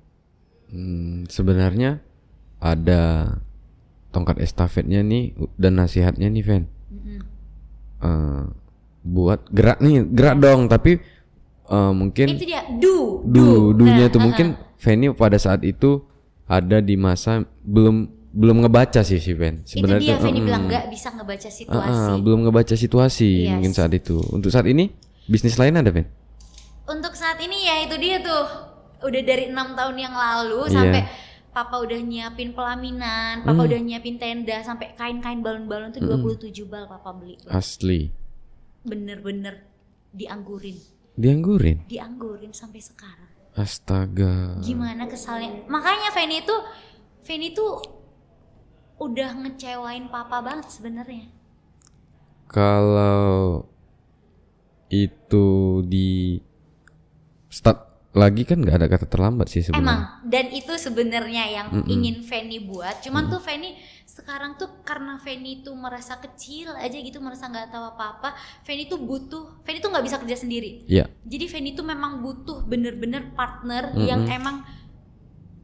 Hmm, 0.67 1.23
sebenarnya 1.25 2.03
ada 2.59 3.33
tongkat 4.11 4.37
estafetnya 4.37 4.99
nih 5.01 5.33
dan 5.55 5.79
nasihatnya 5.79 6.27
nih 6.27 6.43
Ven 6.43 6.63
Mm-mm. 6.91 7.19
Eh, 7.99 8.43
buat 9.01 9.47
gerak 9.49 9.79
nih 9.79 10.03
gerak 10.11 10.35
dong 10.37 10.67
tapi 10.67 10.97
eh, 11.65 11.91
mungkin 11.95 12.27
itu 12.35 12.45
dia 12.45 12.65
do 12.69 13.23
du 13.23 13.71
dunya 13.73 14.05
Nah, 14.05 14.11
tuh 14.11 14.19
uh-uh. 14.19 14.25
mungkin 14.29 14.47
Fanny 14.77 15.09
pada 15.13 15.37
saat 15.37 15.61
itu 15.63 16.03
ada 16.45 16.81
di 16.81 16.97
masa 16.97 17.45
belum 17.61 18.09
belum 18.29 18.61
ngebaca 18.61 19.01
sih 19.01 19.17
si 19.17 19.33
itu 19.33 19.65
sebenarnya 19.65 20.05
dia 20.05 20.15
tuh, 20.17 20.25
Feni 20.29 20.39
mm, 20.41 20.45
bilang 20.45 20.63
nggak 20.69 20.85
bisa 20.93 21.07
ngebaca 21.13 21.49
situasi. 21.49 22.21
Belum 22.21 22.39
ngebaca 22.45 22.75
situasi 22.77 23.29
Yes. 23.41 23.51
mungkin 23.57 23.73
saat 23.73 23.91
itu. 23.93 24.21
Untuk 24.29 24.53
saat 24.53 24.69
ini 24.69 24.93
bisnis 25.25 25.57
lain 25.57 25.77
ada 25.77 25.89
saat 25.89 26.05
ini 27.39 27.57
ya 27.63 27.75
itu 27.83 27.95
dia 27.95 28.17
tuh. 28.19 28.45
Udah 28.99 29.21
dari 29.23 29.47
enam 29.47 29.73
tahun 29.73 29.95
yang 29.95 30.11
lalu 30.11 30.67
Iya. 30.67 30.73
sampai 30.75 31.01
papa 31.49 31.81
udah 31.81 31.97
nyiapin 31.97 32.53
pelaminan 32.53 33.41
papa 33.41 33.63
Hmm. 33.63 33.67
udah 33.71 33.79
nyiapin 33.79 34.19
tenda 34.19 34.61
sampai 34.61 34.93
kain-kain 34.93 35.39
balon-balon 35.39 35.89
tuh 35.89 36.03
27 36.03 36.67
bal 36.67 36.85
papa 36.85 37.09
beli. 37.11 37.39
Asli. 37.47 38.11
Bener-bener 38.83 39.65
dianggurin. 40.11 40.77
Dianggurin? 41.15 41.87
Dianggurin 41.87 42.51
sampai 42.51 42.79
sekarang. 42.79 43.27
Astaga. 43.55 44.59
Gimana 44.61 45.07
kesalnya? 45.07 45.63
Makanya 45.67 46.11
Feni 46.11 46.39
itu 46.39 46.55
Feni 47.23 47.51
tuh 47.51 47.81
udah 48.99 49.31
ngecewain 49.35 50.07
papa 50.07 50.39
banget 50.39 50.67
sebenarnya. 50.69 51.27
Kalau 52.47 53.67
itu 54.89 55.47
di 55.85 56.39
start 57.59 57.79
lagi 58.09 58.41
kan 58.41 58.57
nggak 58.57 58.73
ada 58.73 58.87
kata 58.89 59.05
terlambat 59.05 59.53
sih 59.53 59.61
sebenarnya 59.61 59.85
Emang 59.85 59.99
dan 60.25 60.45
itu 60.49 60.73
sebenarnya 60.81 61.43
yang 61.45 61.67
Mm-mm. 61.69 61.93
ingin 61.93 62.15
Feni 62.25 62.57
buat. 62.57 63.05
Cuman 63.05 63.29
tuh 63.29 63.37
Feni 63.37 63.77
sekarang 64.09 64.57
tuh 64.57 64.81
karena 64.81 65.21
Feni 65.21 65.61
tuh 65.61 65.77
merasa 65.77 66.17
kecil 66.17 66.73
aja 66.73 66.97
gitu, 66.97 67.21
merasa 67.21 67.45
nggak 67.45 67.69
tahu 67.69 67.85
apa-apa. 67.93 68.33
Feni 68.65 68.89
tuh 68.89 68.97
butuh, 68.97 69.61
Feni 69.61 69.77
tuh 69.77 69.93
nggak 69.93 70.01
bisa 70.01 70.17
kerja 70.17 70.41
sendiri. 70.41 70.89
Iya 70.89 71.05
Jadi 71.21 71.45
Feni 71.45 71.77
tuh 71.77 71.85
memang 71.85 72.25
butuh 72.25 72.65
bener-bener 72.65 73.29
partner 73.37 73.93
Mm-mm. 73.93 74.09
yang 74.09 74.25
emang 74.25 74.65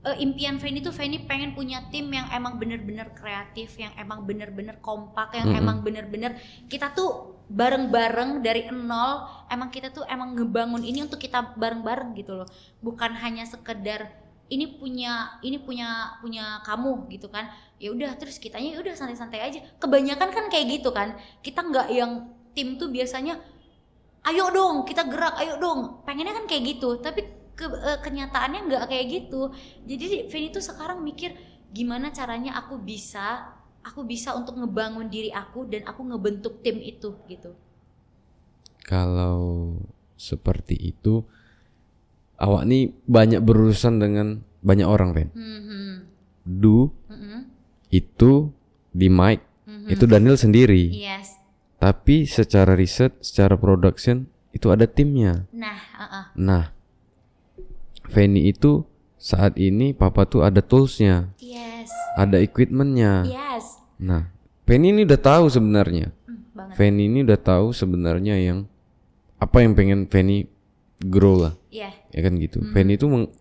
eh, 0.06 0.22
impian 0.22 0.62
Feni 0.62 0.86
tuh 0.86 0.94
Feni 0.94 1.26
pengen 1.26 1.58
punya 1.58 1.90
tim 1.90 2.14
yang 2.14 2.30
emang 2.30 2.62
bener-bener 2.62 3.10
kreatif, 3.18 3.74
yang 3.82 3.98
emang 3.98 4.22
bener-bener 4.30 4.78
kompak, 4.86 5.34
yang 5.34 5.50
Mm-mm. 5.50 5.62
emang 5.66 5.78
bener-bener 5.82 6.38
kita 6.70 6.94
tuh 6.94 7.35
bareng-bareng 7.50 8.42
dari 8.42 8.68
nol. 8.74 9.26
Emang 9.50 9.70
kita 9.70 9.94
tuh 9.94 10.04
emang 10.10 10.34
ngebangun 10.34 10.82
ini 10.82 11.06
untuk 11.06 11.22
kita 11.22 11.56
bareng-bareng 11.58 12.18
gitu 12.18 12.42
loh, 12.44 12.48
bukan 12.82 13.14
hanya 13.22 13.46
sekedar 13.46 14.26
ini 14.46 14.78
punya 14.78 15.42
ini 15.42 15.58
punya 15.58 16.18
punya 16.22 16.62
kamu 16.66 17.10
gitu 17.10 17.30
kan. 17.30 17.50
Ya 17.82 17.90
udah 17.92 18.14
terus 18.18 18.38
kitanya 18.38 18.78
ya 18.78 18.80
udah 18.82 18.94
santai-santai 18.94 19.42
aja. 19.42 19.60
Kebanyakan 19.82 20.30
kan 20.30 20.46
kayak 20.54 20.82
gitu 20.82 20.90
kan. 20.94 21.18
Kita 21.42 21.66
nggak 21.66 21.88
yang 21.94 22.30
tim 22.54 22.78
tuh 22.78 22.90
biasanya 22.94 23.42
ayo 24.26 24.50
dong 24.50 24.86
kita 24.86 25.06
gerak 25.10 25.38
ayo 25.42 25.58
dong. 25.58 26.06
Pengennya 26.06 26.34
kan 26.34 26.46
kayak 26.50 26.78
gitu 26.78 27.02
tapi 27.02 27.26
ke, 27.56 27.66
eh, 27.66 28.00
kenyataannya 28.04 28.70
nggak 28.70 28.84
kayak 28.90 29.06
gitu. 29.10 29.50
Jadi 29.88 30.30
Feni 30.30 30.54
tuh 30.54 30.62
sekarang 30.62 31.02
mikir 31.02 31.34
gimana 31.74 32.14
caranya 32.14 32.56
aku 32.62 32.80
bisa 32.80 33.55
aku 33.86 34.02
bisa 34.04 34.34
untuk 34.34 34.58
ngebangun 34.58 35.08
diri 35.08 35.30
aku 35.30 35.70
dan 35.70 35.86
aku 35.86 36.02
ngebentuk 36.10 36.66
tim 36.66 36.82
itu 36.82 37.14
gitu 37.30 37.54
kalau 38.86 39.78
seperti 40.18 40.74
itu 40.74 41.22
awak 42.42 42.66
nih 42.66 42.92
banyak 43.06 43.40
berurusan 43.46 44.02
dengan 44.02 44.42
banyak 44.66 44.88
orang 44.90 45.14
Ven 45.14 45.30
hmm, 45.32 45.62
hmm, 45.62 45.94
du 46.44 46.90
hmm, 47.08 47.14
hmm. 47.14 47.42
itu 47.94 48.50
di 48.90 49.08
mic 49.08 49.46
itu 49.86 50.06
Daniel 50.10 50.38
sendiri. 50.38 50.90
Yes. 50.90 51.38
Tapi 51.78 52.26
secara 52.26 52.74
riset, 52.74 53.14
secara 53.22 53.54
production 53.60 54.26
itu 54.56 54.72
ada 54.74 54.90
timnya. 54.90 55.46
Nah, 55.54 55.78
uh-uh. 55.94 56.26
Nah, 56.40 56.74
Feni 58.10 58.50
itu 58.50 58.86
saat 59.20 59.58
ini 59.58 59.94
papa 59.94 60.26
tuh 60.26 60.46
ada 60.46 60.62
toolsnya, 60.62 61.34
Yes. 61.42 61.92
ada 62.18 62.42
equipmentnya. 62.42 63.28
Yes. 63.30 63.75
Nah, 64.02 64.28
Feni 64.66 64.90
ini 64.92 65.06
udah 65.06 65.22
tahu 65.22 65.46
sebenarnya. 65.48 66.10
Hmm. 66.26 66.74
Feni 66.74 67.06
ini 67.06 67.22
udah 67.22 67.38
tahu 67.38 67.70
sebenarnya 67.72 68.36
yang 68.36 68.66
apa 69.38 69.62
yang 69.62 69.76
pengen 69.76 70.10
Feni 70.10 70.50
grow 71.00 71.38
lah, 71.38 71.54
Iya. 71.70 71.92
ya 72.10 72.20
kan 72.24 72.34
gitu. 72.40 72.64
Feni 72.72 72.96
itu 72.96 73.06
meng- 73.06 73.32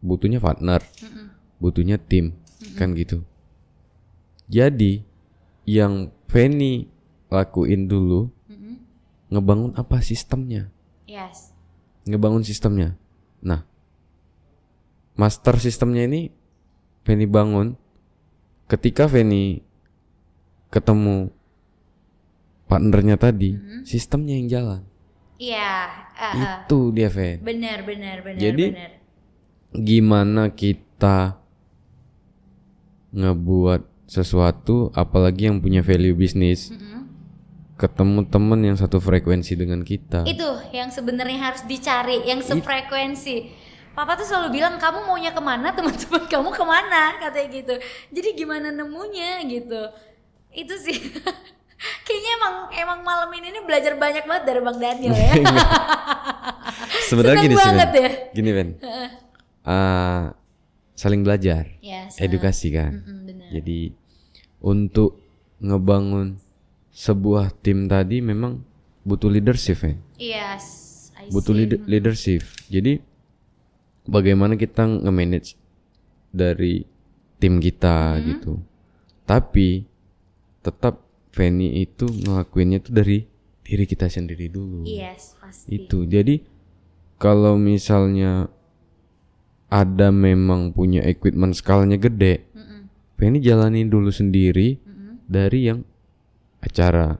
butuhnya 0.00 0.40
partner, 0.40 0.80
Mm-mm. 0.80 1.26
butuhnya 1.58 2.00
tim, 2.00 2.32
kan 2.74 2.94
gitu. 2.94 3.26
Jadi 4.48 5.04
yang 5.66 6.08
Feni 6.26 6.86
lakuin 7.28 7.86
dulu 7.86 8.30
Mm-mm. 8.48 8.74
ngebangun 9.28 9.74
apa 9.76 10.00
sistemnya, 10.00 10.70
Yes. 11.04 11.52
ngebangun 12.06 12.42
sistemnya. 12.42 12.94
Nah, 13.42 13.66
master 15.14 15.58
sistemnya 15.58 16.06
ini 16.06 16.30
Feni 17.02 17.26
bangun 17.26 17.74
ketika 18.64 19.10
Feni 19.10 19.60
ketemu 20.70 21.34
partnernya 22.66 23.18
tadi, 23.18 23.58
sistemnya 23.82 24.38
yang 24.38 24.48
jalan. 24.48 24.82
Iya. 25.40 25.90
uh-uh. 26.14 26.68
Itu 26.68 26.94
dia 26.94 27.08
Fen. 27.08 27.42
Benar, 27.42 27.82
benar, 27.82 28.22
benar, 28.22 28.38
Jadi- 28.40 28.70
benar. 28.70 28.90
Gimana 29.70 30.50
kita 30.50 31.38
ngebuat 33.10 33.82
sesuatu 34.06 34.90
apalagi 34.94 35.46
yang 35.46 35.62
punya 35.62 35.82
value 35.86 36.14
bisnis 36.14 36.74
Mm-mm. 36.74 37.06
ketemu 37.78 38.26
temen 38.26 38.60
yang 38.66 38.74
satu 38.74 38.98
frekuensi 38.98 39.54
dengan 39.54 39.86
kita. 39.86 40.26
Itu 40.26 40.58
yang 40.74 40.90
sebenarnya 40.90 41.38
harus 41.38 41.62
dicari, 41.64 42.26
yang 42.26 42.42
sefrekuensi. 42.42 43.62
Papa 43.94 44.14
tuh 44.14 44.26
selalu 44.26 44.58
bilang 44.58 44.78
kamu 44.78 45.06
maunya 45.06 45.30
ke 45.34 45.42
mana, 45.42 45.70
teman-teman 45.78 46.26
kamu 46.26 46.50
ke 46.50 46.64
mana, 46.66 47.02
katanya 47.22 47.48
gitu. 47.54 47.74
Jadi 48.10 48.28
gimana 48.34 48.68
nemunya 48.74 49.46
gitu. 49.46 49.82
Itu 50.52 50.74
sih. 50.76 50.98
Kayaknya 52.06 52.30
emang 52.36 52.54
emang 52.74 52.98
malam 53.00 53.30
ini 53.32 53.50
nih 53.50 53.62
belajar 53.62 53.96
banyak 53.96 54.24
banget 54.24 54.44
dari 54.44 54.60
Bang 54.60 54.76
Daniel 54.76 55.12
ya. 55.12 55.32
Sebenarnya 57.08 57.40
Seneng 57.40 57.46
gini 57.46 57.56
sih, 57.56 57.70
Ben. 57.70 57.88
ya. 57.96 58.10
Gini, 58.32 58.50
Ben. 58.50 58.68
Ah, 59.62 60.32
saling 60.94 61.20
belajar, 61.20 61.68
Yes. 61.80 62.16
edukasi 62.16 62.72
kan. 62.72 63.04
Mm, 63.04 63.20
benar. 63.22 63.48
Jadi 63.52 63.92
untuk 64.58 65.20
ngebangun 65.58 66.40
sebuah 66.90 67.52
tim 67.54 67.84
tadi 67.84 68.18
memang 68.18 68.64
butuh 69.02 69.28
leadership, 69.28 69.80
ya. 69.80 69.94
Yes. 70.16 70.64
I 71.14 71.28
Butuh 71.28 71.52
see. 71.52 71.58
leader- 71.60 71.84
leadership. 71.84 72.42
Jadi 72.66 73.04
bagaimana 74.02 74.56
kita 74.56 74.88
nge-manage 74.88 75.60
dari 76.30 76.88
tim 77.36 77.60
kita 77.60 78.16
Hmm. 78.16 78.24
gitu. 78.26 78.52
Tapi 79.24 79.84
tetap 80.60 81.04
Feni 81.30 81.78
itu 81.78 82.10
ngelakuinnya 82.10 82.82
tuh 82.82 82.90
dari 82.90 83.22
diri 83.62 83.84
kita 83.86 84.10
sendiri 84.10 84.50
dulu. 84.50 84.82
Yes, 84.82 85.38
pasti. 85.38 85.78
Itu. 85.78 86.02
Jadi 86.02 86.42
kalau 87.22 87.54
misalnya 87.54 88.50
ada 89.70 90.10
memang 90.10 90.74
punya 90.74 91.06
equipment 91.06 91.54
skalanya 91.54 91.94
gede, 91.94 92.50
Mm-mm. 92.50 92.90
Penny 93.14 93.38
jalani 93.38 93.86
dulu 93.86 94.10
sendiri 94.10 94.74
Mm-mm. 94.82 95.22
dari 95.30 95.70
yang 95.70 95.86
acara 96.58 97.14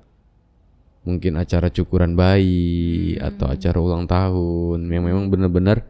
mungkin 1.07 1.38
acara 1.38 1.70
cukuran 1.72 2.12
bayi 2.12 3.16
Hmm. 3.16 3.24
atau 3.32 3.47
acara 3.49 3.78
ulang 3.80 4.05
tahun 4.05 4.84
yang 4.84 5.05
memang 5.07 5.32
benar-benar 5.32 5.80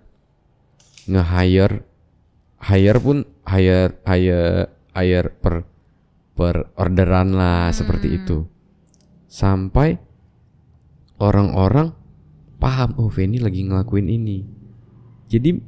nge-hire 1.10 1.82
hire 2.62 2.98
pun 3.02 3.26
hire 3.42 3.98
hire 4.06 4.70
hire 4.94 5.28
per 5.42 5.66
per 6.40 6.72
orderan 6.74 7.36
lah 7.36 7.68
seperti 7.68 8.16
itu 8.16 8.48
sampai 9.28 10.00
orang-orang 11.20 11.92
paham 12.56 12.96
oh 12.96 13.12
Feni 13.12 13.36
lagi 13.36 13.60
ngelakuin 13.60 14.08
ini 14.08 14.40
jadi 15.28 15.60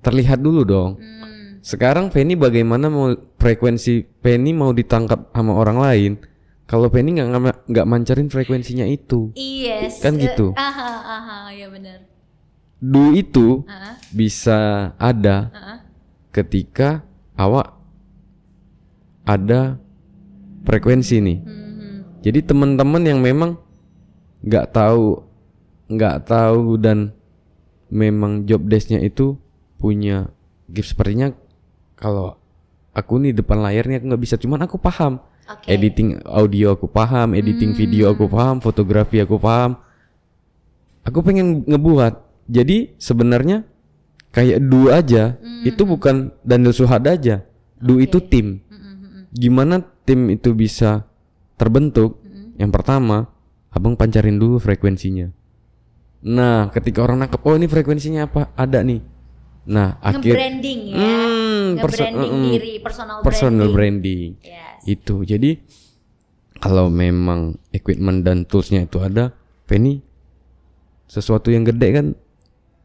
terlihat 0.00 0.38
dulu 0.38 0.62
dong 0.62 0.90
Hmm. 0.94 1.58
sekarang 1.64 2.12
Penny 2.12 2.36
bagaimana 2.36 2.86
mau 2.86 3.10
frekuensi 3.34 4.06
Penny 4.22 4.52
mau 4.52 4.70
ditangkap 4.70 5.32
sama 5.32 5.56
orang 5.56 5.78
lain 5.80 6.12
kalau 6.64 6.86
Penny 6.88 7.18
nggak 7.18 7.66
nggak 7.66 7.86
mancarin 7.88 8.28
frekuensinya 8.28 8.86
itu 8.86 9.34
Yes. 9.34 10.00
Kan 10.00 10.16
gitu. 10.16 10.52
Aha, 10.54 10.92
aha, 11.02 11.36
ya 11.50 11.66
benar. 11.68 12.04
du 12.78 13.16
itu 13.16 13.64
Aha, 13.64 13.96
bisa 14.12 14.92
ada 14.96 15.48
aha. 15.50 15.74
ketika 16.30 17.00
awak 17.34 17.72
ada 19.24 19.80
frekuensi 20.64 21.16
nih. 21.20 21.38
Mhm. 21.40 22.22
jadi 22.24 22.40
teman-teman 22.40 23.02
yang 23.04 23.20
memang 23.20 23.60
nggak 24.44 24.72
tahu 24.72 25.24
nggak 25.88 26.24
tahu 26.24 26.80
dan 26.80 27.12
memang 27.92 28.48
job 28.48 28.64
desknya 28.64 29.00
itu 29.00 29.36
punya 29.76 30.32
gift 30.68 30.96
sepertinya 30.96 31.36
kalau 32.00 32.36
aku 32.96 33.20
nih 33.20 33.36
depan 33.36 33.60
layar 33.60 33.84
nih 33.84 34.00
aku 34.00 34.06
nggak 34.08 34.22
bisa 34.22 34.36
cuman 34.40 34.64
aku 34.64 34.80
paham. 34.80 35.20
Oke. 35.44 35.68
editing 35.68 36.24
audio 36.24 36.72
aku 36.72 36.88
paham 36.88 37.36
editing 37.36 37.76
video 37.76 38.16
aku 38.16 38.24
paham 38.32 38.64
fotografi 38.64 39.20
aku 39.20 39.36
paham. 39.36 39.76
Aku 41.04 41.20
pengen 41.20 41.68
ngebuat. 41.68 42.48
Jadi 42.48 42.96
sebenarnya 42.96 43.68
kayak 44.32 44.64
du 44.64 44.88
aja 44.88 45.36
itu 45.68 45.84
bukan 45.84 46.32
Daniel 46.40 46.72
Suhad 46.72 47.04
aja. 47.04 47.44
Du 47.76 48.00
itu 48.00 48.24
tim 48.24 48.63
gimana 49.34 49.82
tim 50.06 50.30
itu 50.30 50.54
bisa 50.54 51.04
terbentuk? 51.54 52.22
Yang 52.54 52.70
pertama 52.70 53.26
abang 53.68 53.98
pancarin 53.98 54.38
dulu 54.38 54.62
frekuensinya. 54.62 55.28
Nah 56.24 56.70
ketika 56.70 57.02
orang 57.02 57.20
nangkep 57.20 57.42
oh 57.42 57.54
ini 57.58 57.66
frekuensinya 57.66 58.24
apa? 58.24 58.54
Ada 58.54 58.80
nih. 58.80 59.02
Nah 59.68 59.98
akhir 59.98 60.32
Nge-branding 60.32 60.80
ya. 60.88 60.96
Hmm, 60.96 61.66
perso- 61.82 62.04
Nge-branding 62.06 62.32
mm, 62.32 62.50
diri, 62.54 62.72
personal, 62.78 63.16
personal 63.20 63.68
branding. 63.72 64.38
branding. 64.38 64.50
Yes. 64.54 64.78
itu. 64.86 65.16
Jadi 65.26 65.50
kalau 66.56 66.88
memang 66.88 67.58
equipment 67.74 68.22
dan 68.22 68.46
toolsnya 68.46 68.86
itu 68.86 69.02
ada 69.02 69.34
Penny 69.64 70.00
sesuatu 71.04 71.48
yang 71.48 71.64
gede 71.64 71.88
kan 71.92 72.06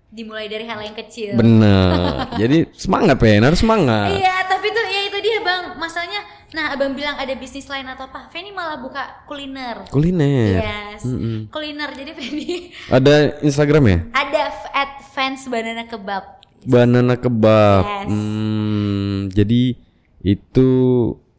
Dimulai 0.09 0.45
dari 0.45 0.63
hal 0.63 0.81
yang 0.81 0.95
kecil. 0.95 1.33
bener 1.33 2.25
jadi 2.41 2.65
semangat 2.71 3.15
Pen 3.15 3.39
harus 3.39 3.57
semangat 3.57 4.09
Iya, 4.11 4.41
tapi 4.43 4.67
tuh 4.67 4.81
ya 4.83 5.01
itu 5.05 5.17
dia 5.19 5.37
bang. 5.39 5.75
Masalahnya, 5.75 6.21
nah 6.49 6.69
abang 6.69 6.91
bilang 6.91 7.13
ada 7.13 7.29
bisnis 7.33 7.65
lain 7.65 7.85
atau 7.85 8.03
apa? 8.03 8.25
Feni 8.27 8.49
malah 8.49 8.75
buka 8.75 8.99
kuliner. 9.23 9.85
kuliner 9.87 10.57
Yes, 10.57 11.05
Mm-mm. 11.05 11.47
kuliner. 11.47 11.89
Jadi 11.89 12.11
Feni 12.11 12.49
ada 12.91 13.13
Instagram 13.39 13.83
ya 13.85 13.97
ada 14.11 14.41
at 14.71 14.91
fans 15.07 15.45
banana 15.45 15.85
kebab. 15.85 16.41
banana 16.61 17.13
kebab 17.15 17.83
Yes. 17.85 18.07
Hmm, 18.09 19.15
jadi 19.29 19.77
itu 20.19 20.69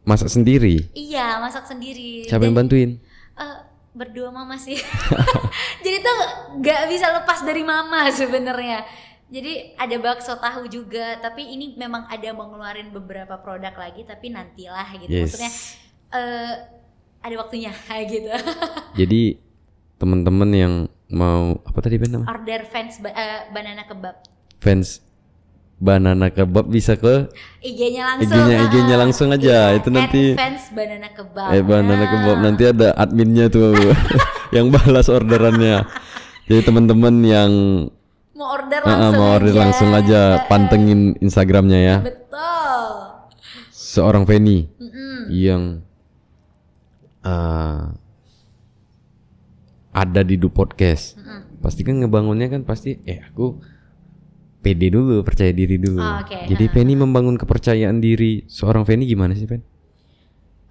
masak 0.01 0.27
sendiri 0.27 0.89
Iya, 0.91 1.37
masak 1.37 1.67
sendiri. 1.67 2.25
siapa 2.25 2.41
yang 2.41 2.55
bantuin 2.55 2.97
Eh, 3.33 3.57
berdua 3.91 4.31
mama 4.31 4.55
sih. 4.55 4.79
Jadi 5.85 5.97
tuh 5.99 6.19
nggak 6.57 6.81
bisa 6.87 7.11
lepas 7.11 7.43
dari 7.43 7.61
mama 7.61 8.07
sebenarnya. 8.09 8.83
Jadi 9.31 9.75
ada 9.79 9.95
bakso 9.97 10.35
tahu 10.35 10.67
juga, 10.67 11.15
tapi 11.19 11.47
ini 11.47 11.75
memang 11.75 12.03
ada 12.07 12.27
mau 12.31 12.51
ngeluarin 12.51 12.91
beberapa 12.91 13.39
produk 13.39 13.71
lagi, 13.71 14.03
tapi 14.03 14.27
nantilah 14.27 14.87
gitu. 14.99 15.07
Yes. 15.07 15.23
Maksudnya 15.31 15.51
eh 16.11 16.53
ada 17.21 17.35
waktunya 17.37 17.71
gitu. 18.11 18.27
jadi 18.99 19.39
teman-teman 19.95 20.49
yang 20.51 20.73
mau 21.07 21.59
apa 21.63 21.79
tadi 21.79 21.95
Ben 21.95 22.25
Order 22.25 22.65
fans 22.67 22.99
ba- 22.99 23.13
eh, 23.13 23.47
banana 23.51 23.85
kebab. 23.85 24.15
fans 24.59 24.99
banana 25.81 26.29
kebab 26.29 26.69
bisa 26.69 26.93
ke 26.93 27.25
IG-nya 27.59 28.05
langsung. 28.05 28.29
IG-nya 28.29 28.55
ah, 28.55 28.63
IG-nya 28.63 28.95
langsung 28.95 29.27
aja. 29.29 29.73
iya, 29.73 29.81
Itu 29.81 29.89
nanti- 29.89 30.37
fans 30.37 30.69
banana 30.69 31.09
kebab. 31.09 31.49
Eh 31.49 31.63
banana 31.65 31.97
Ah. 31.97 32.07
kebab 32.07 32.37
nanti 32.39 32.63
ada 32.63 32.93
adminnya 32.93 33.49
tuh 33.49 33.73
yang 34.55 34.69
balas 34.69 35.09
orderannya. 35.09 35.81
Jadi 36.45 36.61
teman-teman 36.61 37.15
yang 37.21 37.51
Mau 38.31 38.47
order 38.51 38.79
ah, 38.79 38.89
langsung 39.09 39.13
mau 39.15 39.29
order 39.33 39.49
aja. 39.49 39.59
langsung 39.59 39.89
aja 39.91 40.19
pantengin 40.45 41.01
Instagramnya 41.17 41.79
ya. 41.79 41.97
Betul. 41.99 42.85
Seorang 43.71 44.23
Feni 44.23 44.69
Mm-mm. 44.71 45.17
yang 45.27 45.81
ah, 47.21 47.89
ada 49.91 50.21
di 50.21 50.37
Du 50.37 50.47
Podcast. 50.47 51.17
Mm-mm. 51.17 51.57
Pasti 51.57 51.81
kan 51.81 51.97
ngebangunnya 51.97 52.47
kan 52.47 52.61
pasti 52.61 53.01
eh 53.03 53.21
aku 53.23 53.57
pede 54.61 54.87
dulu, 54.93 55.25
percaya 55.25 55.51
diri 55.51 55.77
dulu. 55.81 55.99
Oh, 55.99 56.21
oke. 56.21 56.37
Jadi 56.45 56.65
Ha, 56.65 56.73
Penny 56.73 56.93
membangun 56.95 57.35
kepercayaan 57.41 57.97
diri 57.99 58.45
seorang 58.45 58.85
Penny 58.87 59.09
gimana 59.09 59.33
sih, 59.33 59.49
Pen? 59.49 59.61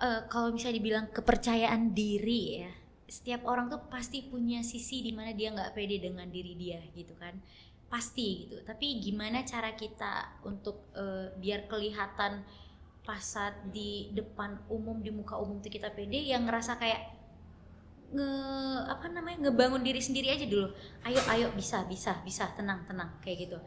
Eh, 0.00 0.20
kalau 0.32 0.48
misalnya 0.48 0.80
dibilang 0.80 1.06
kepercayaan 1.12 1.92
diri 1.92 2.64
ya, 2.64 2.72
setiap 3.04 3.44
orang 3.44 3.68
tuh 3.68 3.84
pasti 3.92 4.24
punya 4.24 4.64
sisi 4.64 5.04
di 5.04 5.12
mana 5.12 5.36
dia 5.36 5.52
nggak 5.52 5.76
pede 5.76 6.00
dengan 6.00 6.24
diri 6.32 6.56
dia 6.56 6.80
gitu 6.96 7.12
kan, 7.20 7.36
pasti 7.92 8.48
gitu. 8.48 8.64
Tapi 8.64 8.96
gimana 9.04 9.44
cara 9.44 9.76
kita 9.76 10.40
untuk 10.48 10.88
eh, 10.96 11.36
biar 11.36 11.68
kelihatan 11.68 12.46
pas 13.04 13.20
saat 13.20 13.56
di 13.74 14.08
depan 14.16 14.56
umum 14.72 15.04
di 15.04 15.12
muka 15.12 15.36
umum 15.36 15.60
tuh 15.60 15.68
kita 15.68 15.92
pede, 15.92 16.16
yang 16.24 16.48
ngerasa 16.48 16.80
kayak 16.80 17.02
nge 18.10 18.30
apa 18.90 19.06
namanya 19.12 19.38
ngebangun 19.52 19.84
diri 19.84 20.00
sendiri 20.00 20.32
aja 20.32 20.46
dulu. 20.48 20.72
Ayo 21.04 21.20
ayo 21.28 21.46
bisa 21.52 21.84
bisa 21.86 22.24
bisa 22.24 22.48
tenang 22.56 22.88
tenang 22.88 23.20
kayak 23.20 23.38
gitu. 23.46 23.58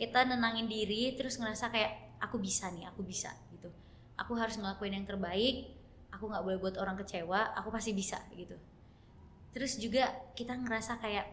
Kita 0.00 0.24
nenangin 0.24 0.64
diri 0.64 1.12
terus 1.12 1.36
ngerasa 1.36 1.68
kayak 1.68 2.16
aku 2.24 2.40
bisa 2.40 2.72
nih 2.72 2.88
aku 2.88 3.04
bisa 3.04 3.28
gitu. 3.52 3.68
Aku 4.16 4.32
harus 4.40 4.56
ngelakuin 4.56 4.96
yang 4.96 5.04
terbaik 5.04 5.76
aku 6.10 6.26
nggak 6.26 6.42
boleh 6.42 6.58
buat 6.58 6.76
orang 6.76 6.98
kecewa 7.00 7.54
aku 7.54 7.68
pasti 7.70 7.92
bisa 7.92 8.18
gitu. 8.34 8.56
Terus 9.52 9.78
juga 9.78 10.10
kita 10.34 10.56
ngerasa 10.56 10.98
kayak 10.98 11.26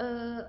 eh 0.00 0.42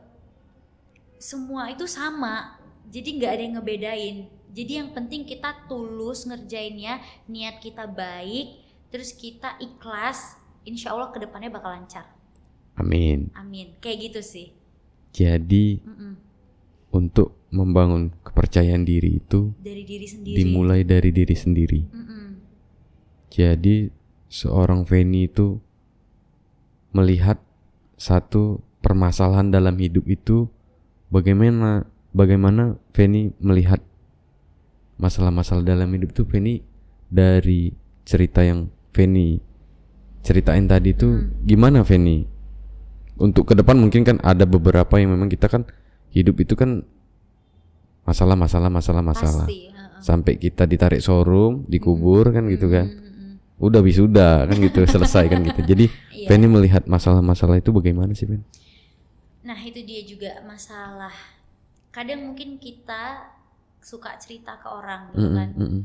semua 1.19 1.71
itu 1.71 1.87
sama 1.87 2.59
jadi 2.87 3.09
nggak 3.15 3.31
ada 3.31 3.43
yang 3.43 3.55
ngebedain. 3.59 4.17
Jadi 4.53 4.71
yang 4.77 4.89
penting 4.93 5.25
kita 5.25 5.65
tulus 5.65 6.29
ngerjainnya 6.29 7.01
niat 7.25 7.57
kita 7.57 7.89
baik 7.89 8.61
terus 8.93 9.09
kita 9.09 9.57
ikhlas 9.57 10.37
insya 10.61 10.93
Allah 10.93 11.09
ke 11.09 11.17
depannya 11.17 11.49
bakal 11.49 11.73
lancar. 11.73 12.05
Amin. 12.77 13.29
amin. 13.37 13.77
Kayak 13.81 14.11
gitu 14.11 14.21
sih. 14.21 14.47
Jadi 15.13 15.81
Mm-mm. 15.85 16.13
Untuk 16.93 17.33
membangun 17.49 18.13
kepercayaan 18.21 18.85
diri 18.85 19.17
itu 19.17 19.53
dari 19.57 19.81
diri 19.81 20.05
sendiri 20.05 20.35
dimulai 20.37 20.81
dari 20.85 21.09
diri 21.09 21.35
sendiri. 21.35 21.81
Mm-mm. 21.89 22.25
Jadi 23.33 23.89
seorang 24.29 24.85
Feni 24.85 25.25
itu 25.25 25.57
melihat 26.93 27.41
satu 27.97 28.61
permasalahan 28.85 29.49
dalam 29.49 29.73
hidup 29.81 30.05
itu 30.05 30.45
bagaimana 31.09 31.89
bagaimana 32.13 32.77
Feni 32.93 33.33
melihat 33.41 33.81
masalah-masalah 35.01 35.65
dalam 35.65 35.89
hidup 35.97 36.13
itu 36.13 36.23
Feni 36.29 36.61
dari 37.09 37.73
cerita 38.05 38.45
yang 38.45 38.69
Feni 38.93 39.41
ceritain 40.21 40.69
tadi 40.69 40.93
itu 40.93 41.25
gimana 41.41 41.81
Feni 41.81 42.25
untuk 43.17 43.49
ke 43.49 43.53
depan 43.57 43.77
mungkin 43.77 44.05
kan 44.05 44.17
ada 44.21 44.45
beberapa 44.45 44.97
yang 44.97 45.17
memang 45.17 45.29
kita 45.29 45.49
kan 45.49 45.65
hidup 46.13 46.35
itu 46.39 46.53
kan 46.53 46.85
masalah 48.03 48.35
masalah 48.35 48.69
masalah 48.69 49.01
masalah 49.01 49.45
pasti 49.47 49.71
heeh. 49.71 49.99
sampai 50.03 50.33
kita 50.35 50.63
ditarik 50.63 50.99
showroom 50.99 51.63
dikubur 51.65 52.29
kan 52.29 52.43
gitu 52.51 52.67
kan 52.67 52.85
Mm-mm. 52.85 53.39
udah 53.57 53.79
wisuda 53.79 54.43
kan 54.43 54.57
gitu 54.59 54.83
selesai 54.93 55.25
kan 55.27 55.39
gitu 55.41 55.61
jadi 55.63 55.85
Iya. 56.13 56.27
Penny 56.29 56.47
melihat 56.47 56.87
masalah-masalah 56.87 57.59
itu 57.59 57.75
bagaimana 57.75 58.15
sih 58.15 58.23
Pen? 58.23 58.47
Nah 59.43 59.59
itu 59.59 59.83
dia 59.83 59.99
juga 60.07 60.39
masalah. 60.47 61.11
Kadang 61.91 62.31
mungkin 62.31 62.55
kita 62.55 63.27
suka 63.83 64.15
cerita 64.15 64.55
ke 64.55 64.71
orang 64.71 65.11
gitu 65.11 65.27
Mm-mm, 65.27 65.35
kan. 65.35 65.49
mm-mm, 65.51 65.81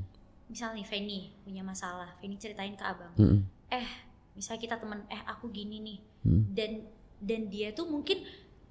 Misal 0.47 0.79
nih 0.79 0.87
Feni 0.87 1.35
punya 1.43 1.67
masalah, 1.67 2.15
Feni 2.23 2.39
ceritain 2.39 2.79
ke 2.79 2.85
abang. 2.87 3.11
mm-mm, 3.19 3.43
Eh, 3.69 3.89
misalnya 4.33 4.63
kita 4.63 4.77
teman, 4.79 5.03
eh 5.11 5.19
aku 5.27 5.51
gini 5.51 5.83
nih. 5.83 5.99
mm. 6.23 6.43
Dan 6.55 6.71
dan 7.19 7.41
dia 7.51 7.75
tuh 7.75 7.91
mungkin 7.91 8.23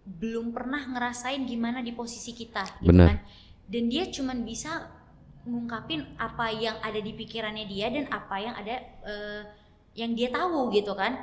belum 0.07 0.55
pernah 0.55 0.87
ngerasain 0.87 1.43
gimana 1.43 1.83
di 1.83 1.91
posisi 1.91 2.31
kita 2.31 2.79
gitu 2.79 2.95
Benar. 2.95 3.07
kan. 3.11 3.17
Dan 3.67 3.91
dia 3.91 4.07
cuman 4.07 4.47
bisa 4.47 4.87
ngungkapin 5.43 6.15
apa 6.15 6.47
yang 6.55 6.79
ada 6.79 6.99
di 6.99 7.11
pikirannya 7.11 7.67
dia 7.67 7.91
dan 7.91 8.07
apa 8.07 8.35
yang 8.39 8.55
ada 8.55 8.75
eh, 9.03 9.41
yang 9.99 10.15
dia 10.15 10.31
tahu 10.31 10.71
gitu 10.71 10.95
kan. 10.95 11.19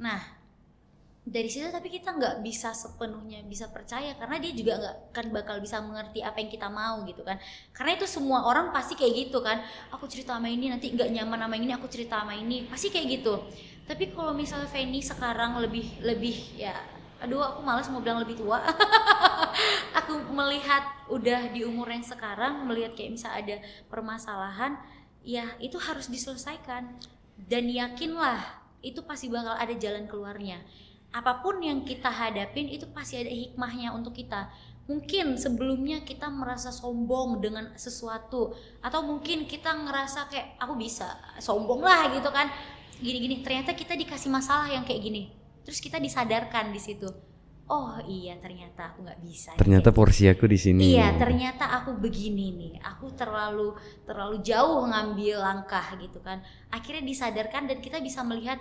Nah, 0.00 0.20
dari 1.24 1.48
situ 1.48 1.72
tapi 1.72 1.88
kita 1.88 2.12
nggak 2.12 2.44
bisa 2.44 2.76
sepenuhnya 2.76 3.40
bisa 3.48 3.72
percaya 3.72 4.12
karena 4.20 4.36
dia 4.36 4.52
juga 4.52 4.76
nggak 4.76 4.96
kan 5.16 5.26
bakal 5.32 5.56
bisa 5.56 5.80
mengerti 5.80 6.20
apa 6.20 6.36
yang 6.36 6.52
kita 6.52 6.68
mau 6.68 7.00
gitu 7.08 7.24
kan 7.24 7.40
karena 7.72 7.96
itu 7.96 8.04
semua 8.04 8.44
orang 8.44 8.76
pasti 8.76 8.92
kayak 8.92 9.32
gitu 9.32 9.40
kan 9.40 9.64
aku 9.88 10.04
cerita 10.04 10.36
sama 10.36 10.52
ini 10.52 10.68
nanti 10.68 10.92
nggak 10.92 11.08
nyaman 11.16 11.48
sama 11.48 11.56
ini 11.56 11.72
aku 11.72 11.88
cerita 11.88 12.20
sama 12.20 12.36
ini 12.36 12.68
pasti 12.68 12.92
kayak 12.92 13.08
gitu 13.08 13.40
tapi 13.88 14.12
kalau 14.12 14.36
misalnya 14.36 14.68
Feni 14.68 15.00
sekarang 15.00 15.56
lebih 15.64 15.96
lebih 16.04 16.60
ya 16.60 16.76
aduh 17.24 17.40
aku 17.40 17.60
malas 17.64 17.88
mau 17.88 18.04
bilang 18.04 18.20
lebih 18.20 18.36
tua. 18.36 18.60
Aku 20.04 20.20
melihat 20.36 20.84
udah 21.08 21.48
di 21.48 21.64
umur 21.64 21.88
yang 21.88 22.04
sekarang 22.04 22.68
melihat 22.68 22.92
kayak 22.92 23.16
misal 23.16 23.32
ada 23.32 23.56
permasalahan 23.88 24.76
ya 25.24 25.56
itu 25.56 25.80
harus 25.80 26.12
diselesaikan. 26.12 27.00
Dan 27.34 27.72
yakinlah 27.72 28.42
itu 28.84 29.00
pasti 29.06 29.32
bakal 29.32 29.56
ada 29.56 29.72
jalan 29.72 30.04
keluarnya. 30.04 30.60
Apa 31.14 31.40
pun 31.40 31.62
yang 31.64 31.86
kita 31.86 32.10
hadapin 32.12 32.68
itu 32.68 32.84
pasti 32.92 33.16
ada 33.16 33.30
hikmahnya 33.32 33.94
untuk 33.96 34.12
kita. 34.12 34.50
Mungkin 34.84 35.40
sebelumnya 35.40 36.04
kita 36.04 36.28
merasa 36.28 36.68
sombong 36.68 37.40
dengan 37.40 37.72
sesuatu 37.78 38.52
atau 38.84 39.00
mungkin 39.00 39.48
kita 39.48 39.72
ngerasa 39.72 40.28
kayak 40.28 40.60
aku 40.60 40.76
bisa 40.76 41.08
sombong 41.40 41.80
lah 41.80 42.12
gitu 42.12 42.28
kan. 42.28 42.50
Gini-gini 43.00 43.40
ternyata 43.40 43.72
kita 43.72 43.96
dikasih 43.96 44.28
masalah 44.28 44.68
yang 44.68 44.84
kayak 44.84 45.00
gini 45.00 45.43
terus 45.64 45.80
kita 45.80 45.98
disadarkan 45.98 46.70
di 46.70 46.80
situ 46.80 47.08
oh 47.68 47.96
iya 48.04 48.36
ternyata 48.36 48.92
aku 48.92 49.08
nggak 49.08 49.20
bisa 49.24 49.50
Ternyata 49.56 49.88
kayak 49.88 49.96
porsi 49.96 50.28
aku 50.28 50.44
di 50.44 50.58
sini. 50.60 50.80
Iya, 50.96 51.16
ternyata 51.16 51.72
aku 51.80 51.96
begini 51.96 52.52
nih. 52.52 52.74
Aku 52.84 53.14
terlalu 53.16 53.72
terlalu 54.04 54.44
jauh 54.44 54.84
ngambil 54.84 55.40
langkah 55.40 55.84
gitu 55.96 56.20
kan. 56.20 56.44
Akhirnya 56.68 57.04
disadarkan 57.06 57.70
dan 57.70 57.78
kita 57.80 58.04
bisa 58.04 58.20
melihat 58.20 58.60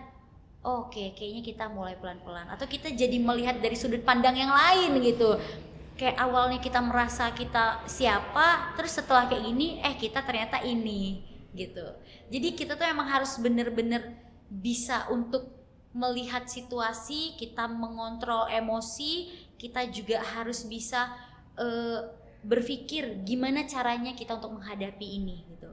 "Oh, 0.63 0.87
oke, 0.87 1.11
kayaknya 1.19 1.43
kita 1.43 1.65
mulai 1.67 1.99
pelan-pelan 1.99 2.47
atau 2.47 2.63
kita 2.63 2.95
jadi 2.95 3.19
melihat 3.19 3.59
dari 3.59 3.75
sudut 3.75 3.99
pandang 4.07 4.39
yang 4.39 4.55
lain 4.55 4.95
gitu. 5.03 5.35
Kayak 5.99 6.23
awalnya 6.23 6.63
kita 6.63 6.79
merasa 6.79 7.29
kita 7.35 7.83
siapa, 7.85 8.73
terus 8.79 8.95
setelah 8.95 9.27
kayak 9.27 9.43
gini 9.43 9.83
eh 9.83 9.99
kita 9.99 10.23
ternyata 10.23 10.63
ini 10.63 11.21
gitu. 11.51 11.83
Jadi 12.31 12.47
kita 12.55 12.79
tuh 12.79 12.87
emang 12.87 13.11
harus 13.11 13.35
bener-bener 13.37 14.15
bisa 14.47 15.05
untuk 15.11 15.62
melihat 15.93 16.49
situasi, 16.49 17.37
kita 17.37 17.69
mengontrol 17.69 18.49
emosi, 18.49 19.29
kita 19.55 19.85
juga 19.87 20.19
harus 20.19 20.65
bisa 20.65 21.13
eh, 21.55 22.01
berpikir 22.43 23.23
gimana 23.23 23.63
caranya 23.63 24.11
kita 24.11 24.35
untuk 24.35 24.57
menghadapi 24.59 25.05
ini 25.05 25.45
gitu. 25.47 25.69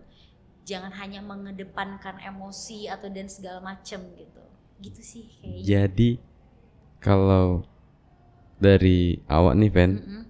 Jangan 0.63 0.93
hanya 0.95 1.19
mengedepankan 1.19 2.21
emosi 2.23 2.87
atau 2.87 3.09
dan 3.11 3.27
segala 3.27 3.59
macam 3.65 4.05
gitu. 4.15 4.43
Gitu 4.79 5.01
sih 5.01 5.25
kayaknya. 5.41 5.63
Jadi 5.67 6.11
kalau 7.01 7.65
dari 8.61 9.19
awak 9.25 9.57
nih 9.57 9.71
Pen, 9.73 9.91
Mm-mm. 9.99 10.25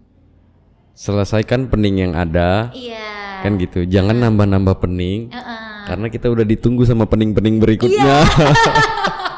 selesaikan 0.95 1.67
pening 1.67 1.99
yang 1.99 2.15
ada 2.15 2.71
Iya. 2.71 3.43
kan 3.43 3.59
gitu. 3.59 3.83
Jangan 3.85 4.17
nambah-nambah 4.17 4.81
pening 4.81 5.35
Heeh. 5.35 5.91
karena 5.91 6.07
kita 6.09 6.31
udah 6.31 6.47
ditunggu 6.47 6.87
sama 6.87 7.05
pening-pening 7.05 7.59
berikutnya. 7.59 7.99
Iya, 8.01 8.19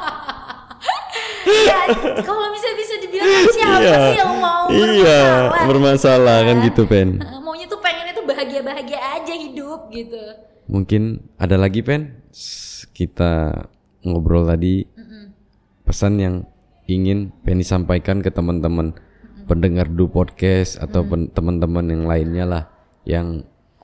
kalau 2.28 2.47
misalnya 2.51 2.76
bisa 2.76 2.95
dibilang 2.99 3.28
siapa 3.49 3.78
Iya. 3.78 3.97
sih 3.99 4.16
yang 4.18 4.34
mau 4.38 4.64
iya, 4.68 5.20
bermasalah? 5.55 5.66
bermasalah 5.66 6.38
kan 6.43 6.57
Iya. 6.59 6.64
gitu 6.68 6.82
Pen. 6.84 7.09
Maunya 7.40 7.66
tuh 7.66 7.80
pengennya 7.80 8.12
tuh 8.12 8.24
bahagia-bahagia 8.24 8.99
aja 8.99 9.34
hidup 9.34 9.80
gitu. 9.88 10.20
Mungkin 10.66 11.03
ada 11.36 11.57
lagi 11.57 11.80
Pen? 11.80 12.22
Kita 12.90 13.53
ngobrol 14.03 14.45
tadi 14.45 14.84
Mm-mm. 14.84 15.32
pesan 15.82 16.14
yang 16.16 16.34
ingin 16.84 17.30
Penny 17.40 17.62
sampaikan 17.62 18.18
ke 18.18 18.28
teman-teman 18.28 18.93
pendengar 19.43 19.86
Du 19.86 20.07
Podcast 20.07 20.76
atau 20.76 21.03
pen- 21.03 21.28
teman-teman 21.28 21.86
yang 21.86 22.05
lainnya 22.05 22.45
lah 22.45 22.64
yang 23.03 23.43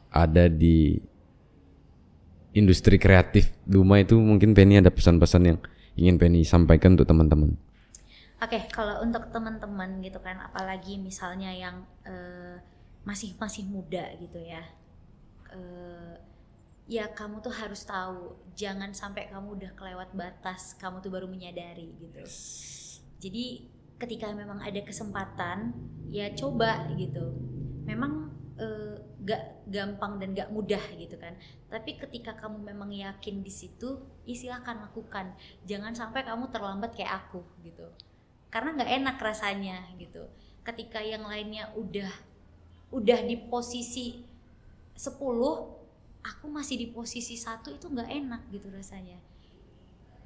ada 0.09 0.47
di 0.47 0.99
industri 2.53 2.97
kreatif 2.97 3.53
Duma 3.63 4.01
itu 4.01 4.17
mungkin 4.17 4.55
Penny 4.55 4.79
ada 4.79 4.91
pesan-pesan 4.91 5.43
yang 5.45 5.59
ingin 5.95 6.17
Penny 6.17 6.43
sampaikan 6.43 6.95
untuk 6.95 7.07
teman-teman. 7.07 7.55
Oke, 8.39 8.71
kalau 8.71 9.03
untuk 9.03 9.35
teman-teman 9.35 9.99
gitu 9.99 10.23
kan, 10.23 10.39
apalagi 10.39 10.95
misalnya 10.95 11.51
yang 11.51 11.83
eh, 12.07 12.55
masih 13.03 13.35
masih 13.35 13.67
muda 13.67 14.15
gitu 14.15 14.39
ya, 14.39 14.63
eh, 15.51 16.15
ya 16.87 17.11
kamu 17.11 17.43
tuh 17.43 17.51
harus 17.51 17.83
tahu, 17.83 18.39
jangan 18.55 18.95
sampai 18.95 19.27
kamu 19.27 19.59
udah 19.59 19.71
kelewat 19.75 20.15
batas, 20.15 20.79
kamu 20.79 21.03
tuh 21.03 21.11
baru 21.11 21.27
menyadari 21.27 21.91
gitu. 21.99 22.23
Jadi 23.19 23.75
ketika 23.99 24.31
memang 24.31 24.63
ada 24.63 24.87
kesempatan, 24.87 25.75
ya 26.07 26.31
coba 26.39 26.87
gitu. 26.95 27.35
Memang 27.91 28.31
eh, 28.55 29.03
gak 29.27 29.67
gampang 29.67 30.23
dan 30.23 30.39
gak 30.39 30.55
mudah 30.55 30.85
gitu 30.95 31.19
kan. 31.19 31.35
Tapi 31.67 31.99
ketika 31.99 32.39
kamu 32.39 32.71
memang 32.71 32.95
yakin 32.95 33.43
di 33.43 33.51
situ, 33.51 33.99
ya 34.23 34.35
silahkan 34.39 34.79
lakukan. 34.79 35.35
Jangan 35.67 35.91
sampai 35.91 36.23
kamu 36.23 36.55
terlambat 36.55 36.95
kayak 36.95 37.27
aku 37.27 37.43
gitu 37.67 37.91
karena 38.49 38.77
nggak 38.77 38.91
enak 39.03 39.17
rasanya 39.21 39.79
gitu. 40.01 40.25
Ketika 40.65 41.01
yang 41.01 41.25
lainnya 41.25 41.73
udah 41.77 42.11
udah 42.93 43.21
di 43.25 43.37
posisi 43.37 44.25
10 44.97 45.17
aku 46.25 46.47
masih 46.51 46.77
di 46.81 46.87
posisi 46.91 47.37
satu 47.37 47.73
itu 47.73 47.89
nggak 47.89 48.11
enak 48.11 48.43
gitu 48.53 48.69
rasanya. 48.73 49.17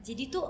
Jadi 0.02 0.30
tuh 0.30 0.46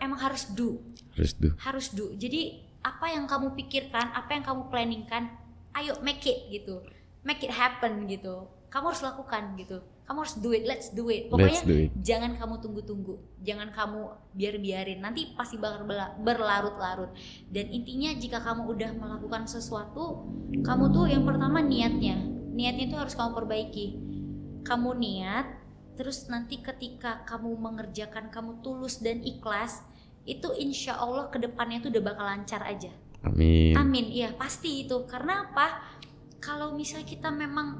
emang 0.00 0.20
harus 0.20 0.48
do. 0.52 0.80
Harus 1.16 1.32
do. 1.36 1.48
Harus 1.60 1.86
do. 1.92 2.06
Jadi 2.16 2.64
apa 2.84 3.10
yang 3.10 3.28
kamu 3.28 3.52
pikirkan 3.58 4.14
apa 4.14 4.38
yang 4.38 4.44
kamu 4.46 4.70
planningkan 4.70 5.28
ayo 5.76 5.98
make 6.00 6.24
it 6.24 6.48
gitu. 6.48 6.80
Make 7.24 7.44
it 7.44 7.52
happen 7.52 8.08
gitu. 8.08 8.48
Kamu 8.68 8.92
harus 8.92 9.04
lakukan 9.04 9.56
gitu 9.56 9.80
kamu 10.08 10.24
harus 10.24 10.40
do 10.40 10.56
it 10.56 10.64
let's 10.64 10.88
do 10.96 11.12
it. 11.12 11.28
Pokoknya 11.28 11.60
do 11.68 11.76
it. 11.84 11.92
jangan 12.00 12.32
kamu 12.40 12.64
tunggu-tunggu. 12.64 13.20
Jangan 13.44 13.68
kamu 13.76 14.00
biar-biarin. 14.32 15.04
Nanti 15.04 15.36
pasti 15.36 15.60
bakal 15.60 15.84
berlarut-larut. 16.24 17.12
Dan 17.52 17.68
intinya 17.68 18.16
jika 18.16 18.40
kamu 18.40 18.72
udah 18.72 18.90
melakukan 18.96 19.44
sesuatu 19.44 20.24
kamu 20.64 20.84
tuh 20.96 21.12
yang 21.12 21.28
pertama 21.28 21.60
niatnya. 21.60 22.24
Niatnya 22.56 22.88
itu 22.88 22.96
harus 22.96 23.12
kamu 23.12 23.36
perbaiki. 23.36 23.86
Kamu 24.64 24.96
niat 24.96 25.46
terus 26.00 26.24
nanti 26.32 26.64
ketika 26.64 27.28
kamu 27.28 27.52
mengerjakan 27.60 28.32
kamu 28.32 28.64
tulus 28.64 29.04
dan 29.04 29.20
ikhlas 29.20 29.84
itu 30.24 30.48
insya 30.56 30.96
Allah 30.96 31.28
ke 31.28 31.36
depannya 31.36 31.84
tuh 31.84 31.92
udah 31.92 32.04
bakal 32.16 32.24
lancar 32.24 32.64
aja. 32.64 32.88
Amin. 33.28 33.76
Amin. 33.76 34.08
Iya 34.08 34.32
pasti 34.40 34.88
itu. 34.88 35.04
Karena 35.04 35.52
apa? 35.52 35.84
Kalau 36.40 36.72
misalnya 36.72 37.04
kita 37.04 37.28
memang 37.28 37.76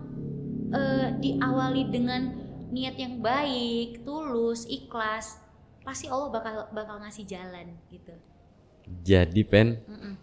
uh, 0.72 1.06
diawali 1.18 1.82
dengan 1.88 2.22
niat 2.68 2.96
yang 3.00 3.20
baik, 3.24 4.04
tulus, 4.04 4.68
ikhlas, 4.68 5.40
pasti 5.82 6.06
Allah 6.08 6.28
bakal 6.28 6.54
bakal 6.72 6.96
ngasih 7.00 7.24
jalan 7.24 7.72
gitu. 7.88 8.12
Jadi 9.04 9.40
pen, 9.44 9.80
mm 9.84 9.98
-mm. 10.00 10.14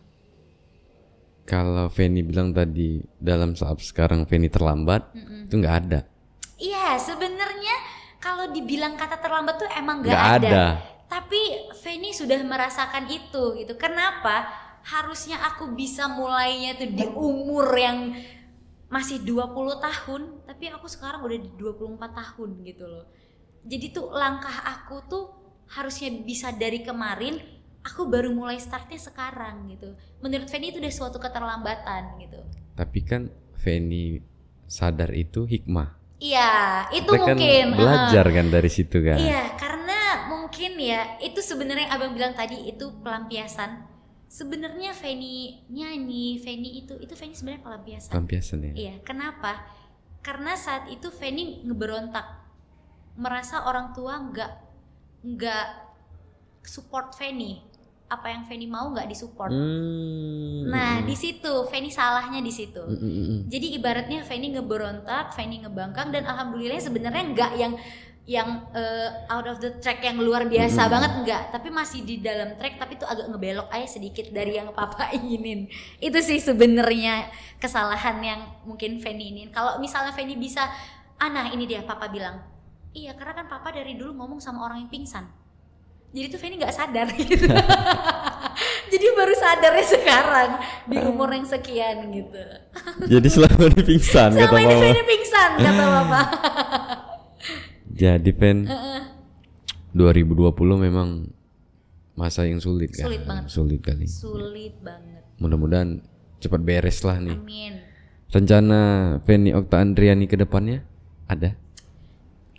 kalau 1.45 1.89
Feni 1.89 2.25
bilang 2.25 2.53
tadi 2.53 3.01
dalam 3.17 3.53
saat 3.53 3.81
sekarang 3.81 4.25
Feni 4.25 4.49
terlambat, 4.49 5.13
mm 5.13 5.21
-mm. 5.21 5.41
itu 5.49 5.55
nggak 5.61 5.77
ada. 5.85 5.99
Iya, 6.55 6.97
sebenarnya 6.97 7.75
kalau 8.21 8.49
dibilang 8.49 8.97
kata 8.97 9.21
terlambat 9.21 9.55
tuh 9.61 9.69
emang 9.73 10.01
nggak 10.01 10.17
ada. 10.17 10.49
ada. 10.49 10.67
Tapi 11.05 11.69
Feni 11.77 12.09
sudah 12.13 12.41
merasakan 12.41 13.05
itu 13.09 13.57
gitu. 13.61 13.73
Kenapa? 13.77 14.65
Harusnya 14.85 15.41
aku 15.41 15.73
bisa 15.73 16.05
mulainya 16.05 16.77
tuh 16.77 16.89
di 16.89 17.05
umur 17.09 17.73
yang 17.73 18.13
masih 18.95 19.19
20 19.27 19.51
tahun 19.83 20.21
tapi 20.47 20.71
aku 20.71 20.87
sekarang 20.87 21.19
udah 21.27 21.35
di 21.35 21.51
24 21.59 21.99
tahun 21.99 22.49
gitu 22.63 22.85
loh. 22.87 23.05
Jadi 23.67 23.91
tuh 23.91 24.07
langkah 24.15 24.55
aku 24.63 25.03
tuh 25.11 25.23
harusnya 25.67 26.15
bisa 26.23 26.55
dari 26.55 26.79
kemarin 26.79 27.35
aku 27.83 28.07
baru 28.07 28.31
mulai 28.31 28.55
startnya 28.55 28.95
sekarang 28.95 29.67
gitu. 29.75 29.91
Menurut 30.23 30.47
Feni 30.47 30.71
itu 30.71 30.79
udah 30.79 30.93
suatu 30.95 31.19
keterlambatan 31.19 32.23
gitu. 32.23 32.39
Tapi 32.71 32.99
kan 33.03 33.27
Feni 33.59 34.23
sadar 34.63 35.11
itu 35.11 35.43
hikmah. 35.43 35.91
Iya 36.23 36.87
itu 36.95 37.11
Kita 37.11 37.27
kan 37.27 37.35
mungkin. 37.35 37.65
kan 37.67 37.75
belajar 37.75 38.25
kan 38.31 38.47
dari 38.47 38.69
situ 38.71 38.97
kan. 39.03 39.19
Iya 39.19 39.43
karena 39.59 39.99
mungkin 40.31 40.71
ya 40.79 41.19
itu 41.19 41.43
sebenarnya 41.43 41.91
abang 41.91 42.15
bilang 42.15 42.31
tadi 42.31 42.63
itu 42.71 42.95
pelampiasan 43.03 43.94
sebenarnya 44.35 44.91
Feni 44.91 45.63
nyanyi, 45.71 46.35
Feni 46.43 46.83
itu 46.83 46.99
itu 46.99 47.15
Feni 47.15 47.31
sebenarnya 47.31 47.63
pelampiasan. 47.63 48.11
Pelampiasan 48.11 48.59
ya. 48.67 48.73
Iya, 48.75 48.95
kenapa? 49.07 49.63
Karena 50.19 50.59
saat 50.59 50.91
itu 50.91 51.07
Feni 51.07 51.63
ngeberontak, 51.63 52.27
merasa 53.15 53.63
orang 53.63 53.95
tua 53.95 54.19
nggak 54.19 54.51
nggak 55.23 55.67
support 56.67 57.15
Feni, 57.15 57.63
apa 58.11 58.27
yang 58.27 58.43
Feni 58.43 58.67
mau 58.67 58.91
nggak 58.91 59.07
disupport. 59.07 59.55
Hmm. 59.55 60.67
Nah 60.67 60.99
di 61.07 61.15
situ 61.15 61.63
Feni 61.71 61.87
salahnya 61.87 62.43
di 62.43 62.51
situ. 62.51 62.83
Hmm. 62.83 63.47
Jadi 63.47 63.79
ibaratnya 63.79 64.19
Feni 64.27 64.51
ngeberontak, 64.51 65.31
Feni 65.31 65.63
ngebangkang 65.63 66.11
dan 66.11 66.27
alhamdulillah 66.27 66.83
sebenarnya 66.83 67.23
nggak 67.31 67.51
yang 67.55 67.73
yang 68.25 68.65
uh, 68.73 69.09
out 69.29 69.45
of 69.45 69.61
the 69.61 69.77
track 69.77 70.01
yang 70.01 70.17
luar 70.17 70.49
biasa 70.49 70.89
mm. 70.89 70.91
banget 70.91 71.11
enggak. 71.21 71.43
Tapi 71.53 71.69
masih 71.69 72.01
di 72.01 72.25
dalam 72.25 72.57
track 72.57 72.81
tapi 72.81 72.97
itu 72.97 73.05
agak 73.05 73.29
ngebelok 73.29 73.69
aja 73.69 73.85
sedikit 73.85 74.33
dari 74.33 74.57
yang 74.57 74.73
papa 74.73 75.09
inginin. 75.17 75.69
Itu 76.01 76.17
sih 76.25 76.41
sebenarnya 76.41 77.29
kesalahan 77.61 78.17
yang 78.25 78.41
mungkin 78.65 78.97
Feni 78.97 79.29
ini 79.29 79.41
kalau 79.53 79.77
misalnya 79.77 80.09
Feni 80.09 80.33
bisa 80.33 80.65
ah 81.15 81.29
nah 81.29 81.53
ini 81.53 81.69
dia 81.69 81.85
papa 81.85 82.09
bilang. 82.09 82.41
Iya 82.97 83.13
karena 83.13 83.45
kan 83.45 83.45
papa 83.45 83.69
dari 83.69 83.93
dulu 83.93 84.17
ngomong 84.17 84.41
sama 84.41 84.65
orang 84.65 84.81
yang 84.81 84.89
pingsan. 84.89 85.29
Jadi 86.09 86.25
tuh 86.33 86.39
Feni 86.41 86.57
nggak 86.57 86.73
sadar 86.73 87.05
gitu. 87.21 87.45
Jadi 88.91 89.05
baru 89.13 89.33
sadarnya 89.37 89.85
sekarang 89.85 90.49
di 90.89 90.97
umur 90.97 91.29
yang 91.29 91.45
sekian 91.45 92.09
gitu. 92.09 92.41
Jadi 93.05 93.27
selama 93.29 93.69
ini 93.69 93.83
pingsan 93.85 94.33
selama 94.33 94.49
kata 94.49 94.65
ini 94.65 94.75
Feni 94.81 95.03
pingsan 95.05 95.49
kata 95.61 95.83
papa 95.93 96.21
Jadi 97.95 98.31
Pen, 98.35 98.67
uh 98.67 98.75
-uh. 98.75 99.03
2020 99.95 100.51
memang 100.75 101.31
masa 102.19 102.43
yang 102.43 102.59
sulit, 102.59 102.91
kan? 102.91 103.07
Sulit 103.07 103.23
banget. 103.23 103.47
Sulit 103.47 103.79
kali. 103.79 104.03
Sulit 104.03 104.75
banget. 104.83 105.23
Mudah-mudahan 105.39 106.03
cepat 106.43 106.59
beres 106.59 106.99
lah 107.07 107.23
nih. 107.23 107.39
Amin. 107.39 107.73
Rencana 108.27 108.79
Penny 109.23 109.55
Okta 109.55 109.79
Andriani 109.79 110.27
ke 110.27 110.35
depannya 110.35 110.83
ada? 111.31 111.55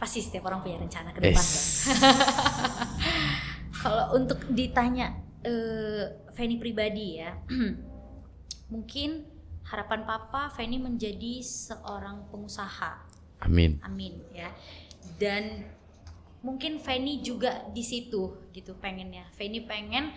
Pasti 0.01 0.25
setiap 0.25 0.49
orang 0.49 0.65
punya 0.65 0.81
rencana 0.81 1.13
ke 1.13 1.21
depan. 1.21 1.45
Kalau 3.85 4.17
untuk 4.17 4.41
ditanya 4.57 5.21
uh, 5.45 6.05
Feni 6.33 6.57
pribadi 6.57 7.21
ya, 7.21 7.37
mungkin 8.73 9.29
harapan 9.69 10.09
papa 10.09 10.49
Feni 10.49 10.81
menjadi 10.81 11.45
seorang 11.45 12.25
pengusaha. 12.33 13.05
Amin. 13.45 13.77
Amin 13.85 14.17
ya 14.33 14.49
dan 15.17 15.65
mungkin 16.45 16.79
Feni 16.79 17.25
juga 17.25 17.67
di 17.73 17.83
situ 17.83 18.37
gitu 18.55 18.73
pengennya. 18.79 19.27
Feni 19.35 19.65
pengen 19.65 20.15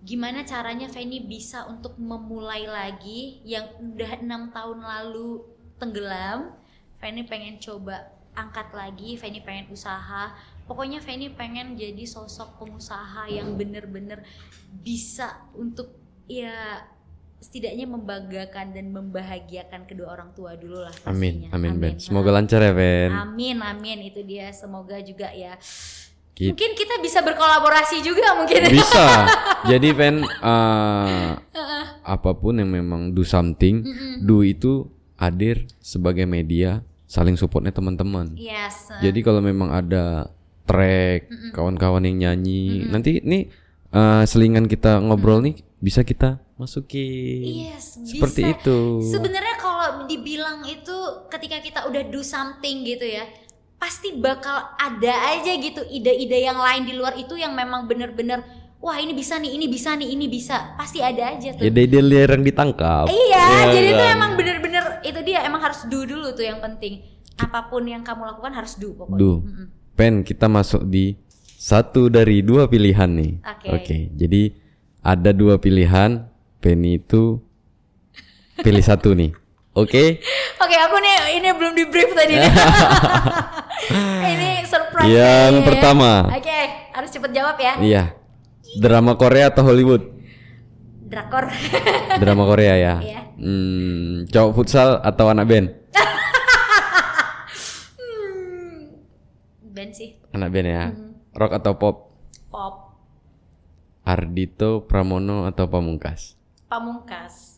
gimana 0.00 0.46
caranya 0.46 0.86
Feni 0.86 1.20
bisa 1.26 1.66
untuk 1.66 1.98
memulai 1.98 2.64
lagi 2.64 3.42
yang 3.42 3.66
udah 3.82 4.22
enam 4.22 4.54
tahun 4.54 4.80
lalu 4.80 5.44
tenggelam. 5.76 6.54
Feni 6.98 7.26
pengen 7.26 7.60
coba 7.60 8.14
angkat 8.38 8.70
lagi 8.72 9.18
Feni 9.18 9.42
pengen 9.42 9.68
usaha. 9.68 10.32
Pokoknya 10.64 11.02
Feni 11.02 11.34
pengen 11.34 11.74
jadi 11.74 12.04
sosok 12.06 12.62
pengusaha 12.62 13.26
yang 13.28 13.58
bener-bener 13.58 14.22
bisa 14.80 15.48
untuk 15.56 15.98
ya 16.28 16.84
setidaknya 17.38 17.86
membanggakan 17.86 18.74
dan 18.74 18.90
membahagiakan 18.90 19.86
kedua 19.86 20.10
orang 20.10 20.34
tua 20.34 20.58
dulu 20.58 20.82
lah 20.82 20.94
Amin, 21.06 21.46
amin, 21.54 21.78
amin. 21.78 21.94
Ben. 21.94 21.94
Semoga 22.02 22.34
lancar 22.34 22.58
ya 22.58 22.74
Ben. 22.74 23.14
Amin, 23.14 23.62
amin. 23.62 24.10
Itu 24.10 24.26
dia. 24.26 24.50
Semoga 24.50 24.98
juga 24.98 25.30
ya. 25.30 25.54
Gitu. 26.34 26.54
Mungkin 26.54 26.72
kita 26.74 26.98
bisa 27.02 27.18
berkolaborasi 27.22 28.02
juga 28.02 28.34
mungkin. 28.38 28.66
Bisa. 28.70 29.26
Jadi 29.70 29.88
Ben, 29.94 30.22
uh, 30.22 31.38
apa 32.02 32.30
pun 32.34 32.58
yang 32.58 32.70
memang 32.70 33.14
do 33.14 33.22
something, 33.22 33.86
mm 33.86 33.94
-mm. 33.94 34.14
do 34.22 34.42
itu 34.42 34.86
hadir 35.18 35.66
sebagai 35.78 36.26
media 36.26 36.82
saling 37.06 37.38
supportnya 37.38 37.74
teman-teman. 37.74 38.34
Yes. 38.38 38.90
Jadi 38.98 39.22
kalau 39.22 39.42
memang 39.42 39.70
ada 39.70 40.30
track, 40.66 41.30
kawan-kawan 41.54 42.06
yang 42.06 42.18
nyanyi, 42.22 42.82
mm 42.82 42.82
-mm. 42.86 42.90
nanti 42.90 43.10
nih 43.22 43.42
uh, 43.94 44.22
selingan 44.26 44.66
kita 44.66 44.98
ngobrol 45.02 45.38
mm 45.38 45.42
-mm. 45.42 45.54
nih 45.54 45.56
bisa 45.78 46.02
kita 46.02 46.42
masukin. 46.58 47.70
Yes, 47.70 48.02
Seperti 48.02 48.42
bisa. 48.42 48.54
itu. 48.58 48.78
Sebenarnya 49.06 49.56
kalau 49.62 50.04
dibilang 50.10 50.66
itu 50.66 50.96
ketika 51.30 51.62
kita 51.62 51.80
udah 51.86 52.02
do 52.10 52.20
something 52.20 52.82
gitu 52.82 53.06
ya, 53.06 53.24
pasti 53.78 54.18
bakal 54.18 54.74
ada 54.74 55.38
aja 55.38 55.54
gitu 55.54 55.86
ide-ide 55.86 56.42
yang 56.42 56.58
lain 56.58 56.82
di 56.82 56.98
luar 56.98 57.14
itu 57.14 57.38
yang 57.38 57.54
memang 57.54 57.86
bener-bener 57.86 58.42
wah 58.82 58.98
ini 58.98 59.14
bisa 59.14 59.38
nih, 59.38 59.54
ini 59.54 59.66
bisa 59.70 59.94
nih, 59.94 60.08
ini 60.10 60.26
bisa. 60.26 60.74
Pasti 60.74 60.98
ada 60.98 61.38
aja 61.38 61.54
tuh. 61.54 61.62
Ide-ide 61.62 62.02
liar 62.02 62.34
yang 62.34 62.42
ditangkap. 62.42 63.06
Iya, 63.06 63.46
ya, 63.46 63.62
jadi 63.74 63.90
kan? 63.94 63.98
tuh 63.98 64.06
emang 64.18 64.30
bener-bener 64.34 64.84
itu 65.06 65.20
dia 65.22 65.46
emang 65.46 65.62
harus 65.62 65.86
do 65.86 66.02
dulu 66.02 66.34
tuh 66.34 66.42
yang 66.42 66.58
penting. 66.58 67.06
Apa 67.38 67.70
pun 67.70 67.86
yang 67.86 68.02
kamu 68.02 68.34
lakukan 68.34 68.50
harus 68.50 68.74
do 68.74 68.94
pokoknya. 68.98 69.18
Do. 69.22 69.32
Mm 69.46 69.50
-mm. 69.54 69.66
Pen, 69.94 70.14
kita 70.22 70.46
masuk 70.46 70.86
di 70.86 71.18
satu 71.58 72.06
dari 72.06 72.42
dua 72.42 72.70
pilihan 72.70 73.10
nih. 73.10 73.32
Oke. 73.42 73.66
Okay. 73.66 73.78
Okay, 73.82 74.02
jadi 74.14 74.42
ada 75.02 75.30
dua 75.34 75.58
pilihan 75.58 76.26
Penny 76.58 76.98
itu 76.98 77.38
pilih 78.58 78.82
satu 78.82 79.14
nih. 79.14 79.30
Oke? 79.78 79.94
Okay? 79.94 80.08
Oke, 80.58 80.74
okay, 80.74 80.78
aku 80.82 80.96
nih 80.98 81.16
ini 81.38 81.48
belum 81.54 81.72
di 81.78 81.84
brief 81.86 82.10
tadi 82.10 82.34
ini 84.34 84.66
surprise. 84.66 85.06
Yang 85.06 85.52
ya. 85.54 85.62
pertama. 85.62 86.26
Oke, 86.26 86.42
okay, 86.42 86.62
harus 86.90 87.10
cepet 87.14 87.30
jawab 87.30 87.54
ya. 87.62 87.78
Iya. 87.78 88.04
Drama 88.82 89.14
Korea 89.14 89.54
atau 89.54 89.70
Hollywood? 89.70 90.02
Drakor. 91.06 91.46
Drama 92.20 92.44
Korea 92.44 92.74
ya. 92.74 92.94
Iya. 92.98 93.20
Hmm, 93.38 94.26
cowok 94.26 94.52
futsal 94.58 94.98
atau 94.98 95.30
anak 95.30 95.46
band? 95.46 95.70
hmm, 98.02 98.98
band 99.70 99.92
sih. 99.94 100.18
Anak 100.34 100.50
band 100.50 100.66
ya. 100.66 100.84
Hmm. 100.90 101.14
Rock 101.38 101.54
atau 101.54 101.78
pop? 101.78 101.96
Pop. 102.50 102.98
Ardito 104.02 104.88
Pramono 104.88 105.46
atau 105.46 105.68
Pamungkas? 105.68 106.37
Pamungkas. 106.68 107.56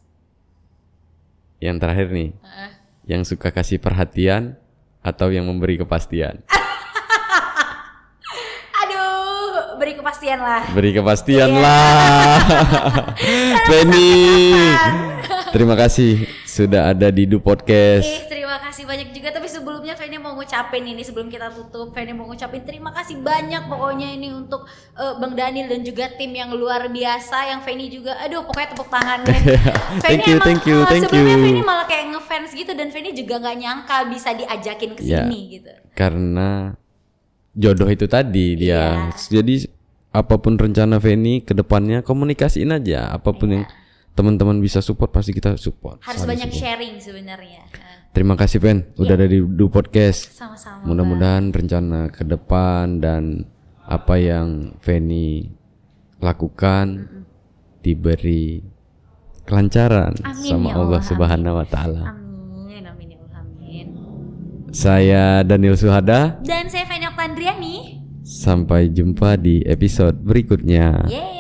yang 1.58 1.76
terakhir 1.76 2.08
nih. 2.08 2.30
Heeh. 2.32 2.70
Yang 3.04 3.34
suka 3.34 3.50
kasih 3.50 3.76
perhatian 3.76 4.56
atau 5.02 5.28
yang 5.28 5.44
memberi 5.44 5.76
kepastian? 5.76 6.40
Aduh, 8.80 9.76
beri 9.76 9.92
kepastian 9.92 10.40
lah. 10.40 10.64
Beri 10.72 10.94
kepastian 10.94 11.50
Iya. 11.52 11.60
lah. 11.60 12.38
Penny. 13.68 14.14
Terima 15.52 15.74
kasih 15.76 16.24
sudah 16.46 16.88
ada 16.88 17.10
di 17.10 17.26
Du 17.26 17.42
Podcast. 17.42 18.06
Eh, 18.08 18.30
terima 18.50 18.66
kasih 18.66 18.82
banyak 18.82 19.08
juga. 19.14 19.28
Tapi 19.30 19.46
sebelumnya 19.46 19.94
Feni 19.94 20.18
mau 20.18 20.34
ngucapin 20.34 20.82
ini 20.82 21.06
sebelum 21.06 21.30
kita 21.30 21.54
tutup, 21.54 21.94
Feni 21.94 22.10
mau 22.10 22.26
ngucapin 22.26 22.66
terima 22.66 22.90
kasih 22.90 23.22
banyak 23.22 23.70
pokoknya 23.70 24.10
ini 24.10 24.34
untuk 24.34 24.66
eh, 24.98 25.14
Bang 25.22 25.38
Daniel 25.38 25.70
dan 25.70 25.86
juga 25.86 26.10
tim 26.18 26.34
yang 26.34 26.50
luar 26.50 26.90
biasa, 26.90 27.46
yang 27.46 27.62
Feni 27.62 27.86
juga. 27.86 28.18
Aduh, 28.18 28.42
pokoknya 28.42 28.74
tepuk 28.74 28.90
tangan 28.90 29.22
deh. 29.22 29.38
Thank 30.02 30.26
you, 30.26 30.42
thank 30.42 30.66
you, 30.66 30.82
eh, 30.82 30.86
thank 30.90 31.06
sebelumnya 31.06 31.38
you. 31.38 31.46
Feni 31.46 31.62
malah 31.62 31.86
kayak 31.86 32.10
ngefans 32.10 32.50
gitu 32.50 32.74
dan 32.74 32.90
Feni 32.90 33.14
juga 33.14 33.38
nggak 33.38 33.56
nyangka 33.62 33.96
bisa 34.10 34.34
diajakin 34.34 34.90
ke 34.98 35.02
sini 35.06 35.38
gitu. 35.54 35.70
Karena 35.94 36.74
jodoh 37.54 37.86
itu 37.86 38.10
tadi 38.10 38.58
dia. 38.58 39.14
Iya. 39.14 39.14
Jadi 39.14 39.70
apa 40.10 40.42
pun 40.42 40.58
rencana 40.58 40.98
Feni 40.98 41.46
ke 41.46 41.54
depannya 41.54 42.02
komunikasiin 42.02 42.74
aja. 42.74 43.14
Apa 43.14 43.30
pun 43.30 43.62
yang 43.62 43.64
teman-teman 44.18 44.58
bisa 44.58 44.82
support 44.82 45.14
pasti 45.14 45.30
kita 45.30 45.54
support. 45.54 46.02
Iya. 46.02 46.06
Harus 46.10 46.22
banyak 46.26 46.50
support. 46.50 46.62
sharing 46.66 46.94
sebenarnya. 46.98 47.62
Terima 48.10 48.34
kasih 48.34 48.58
Pen 48.58 48.90
udah 48.98 49.14
ada 49.14 49.26
di 49.30 49.38
Du 49.38 49.70
Podcast. 49.70 50.34
Sama-sama. 50.34 50.82
Mudah-mudahan 50.82 51.54
rencana 51.54 52.10
ke 52.10 52.26
depan 52.26 52.98
dan 52.98 53.46
apa 53.86 54.18
yang 54.18 54.74
Feni 54.82 55.46
lakukan 56.18 57.06
diberi 57.80 58.66
kelancaran 59.46 60.14
Amin, 60.26 60.42
sama 60.42 60.68
ya 60.70 60.76
Allah 60.78 61.00
Allah, 61.00 61.02
Subhanahu 61.06 61.58
wa 61.62 61.66
taala. 61.70 62.02
Amin, 62.12 62.82
amin 62.82 63.06
ya 63.14 63.18
Allah, 63.22 63.40
amin. 63.46 63.86
Saya 64.74 65.24
Daniel 65.46 65.78
Suhada. 65.78 66.42
Dan 66.42 66.66
saya 66.66 66.90
Feni 66.90 67.06
Oktandriani. 67.06 67.74
Sampai 68.26 68.90
jumpa 68.90 69.38
di 69.38 69.62
episode 69.62 70.18
berikutnya. 70.18 71.06
Yeay. 71.06 71.39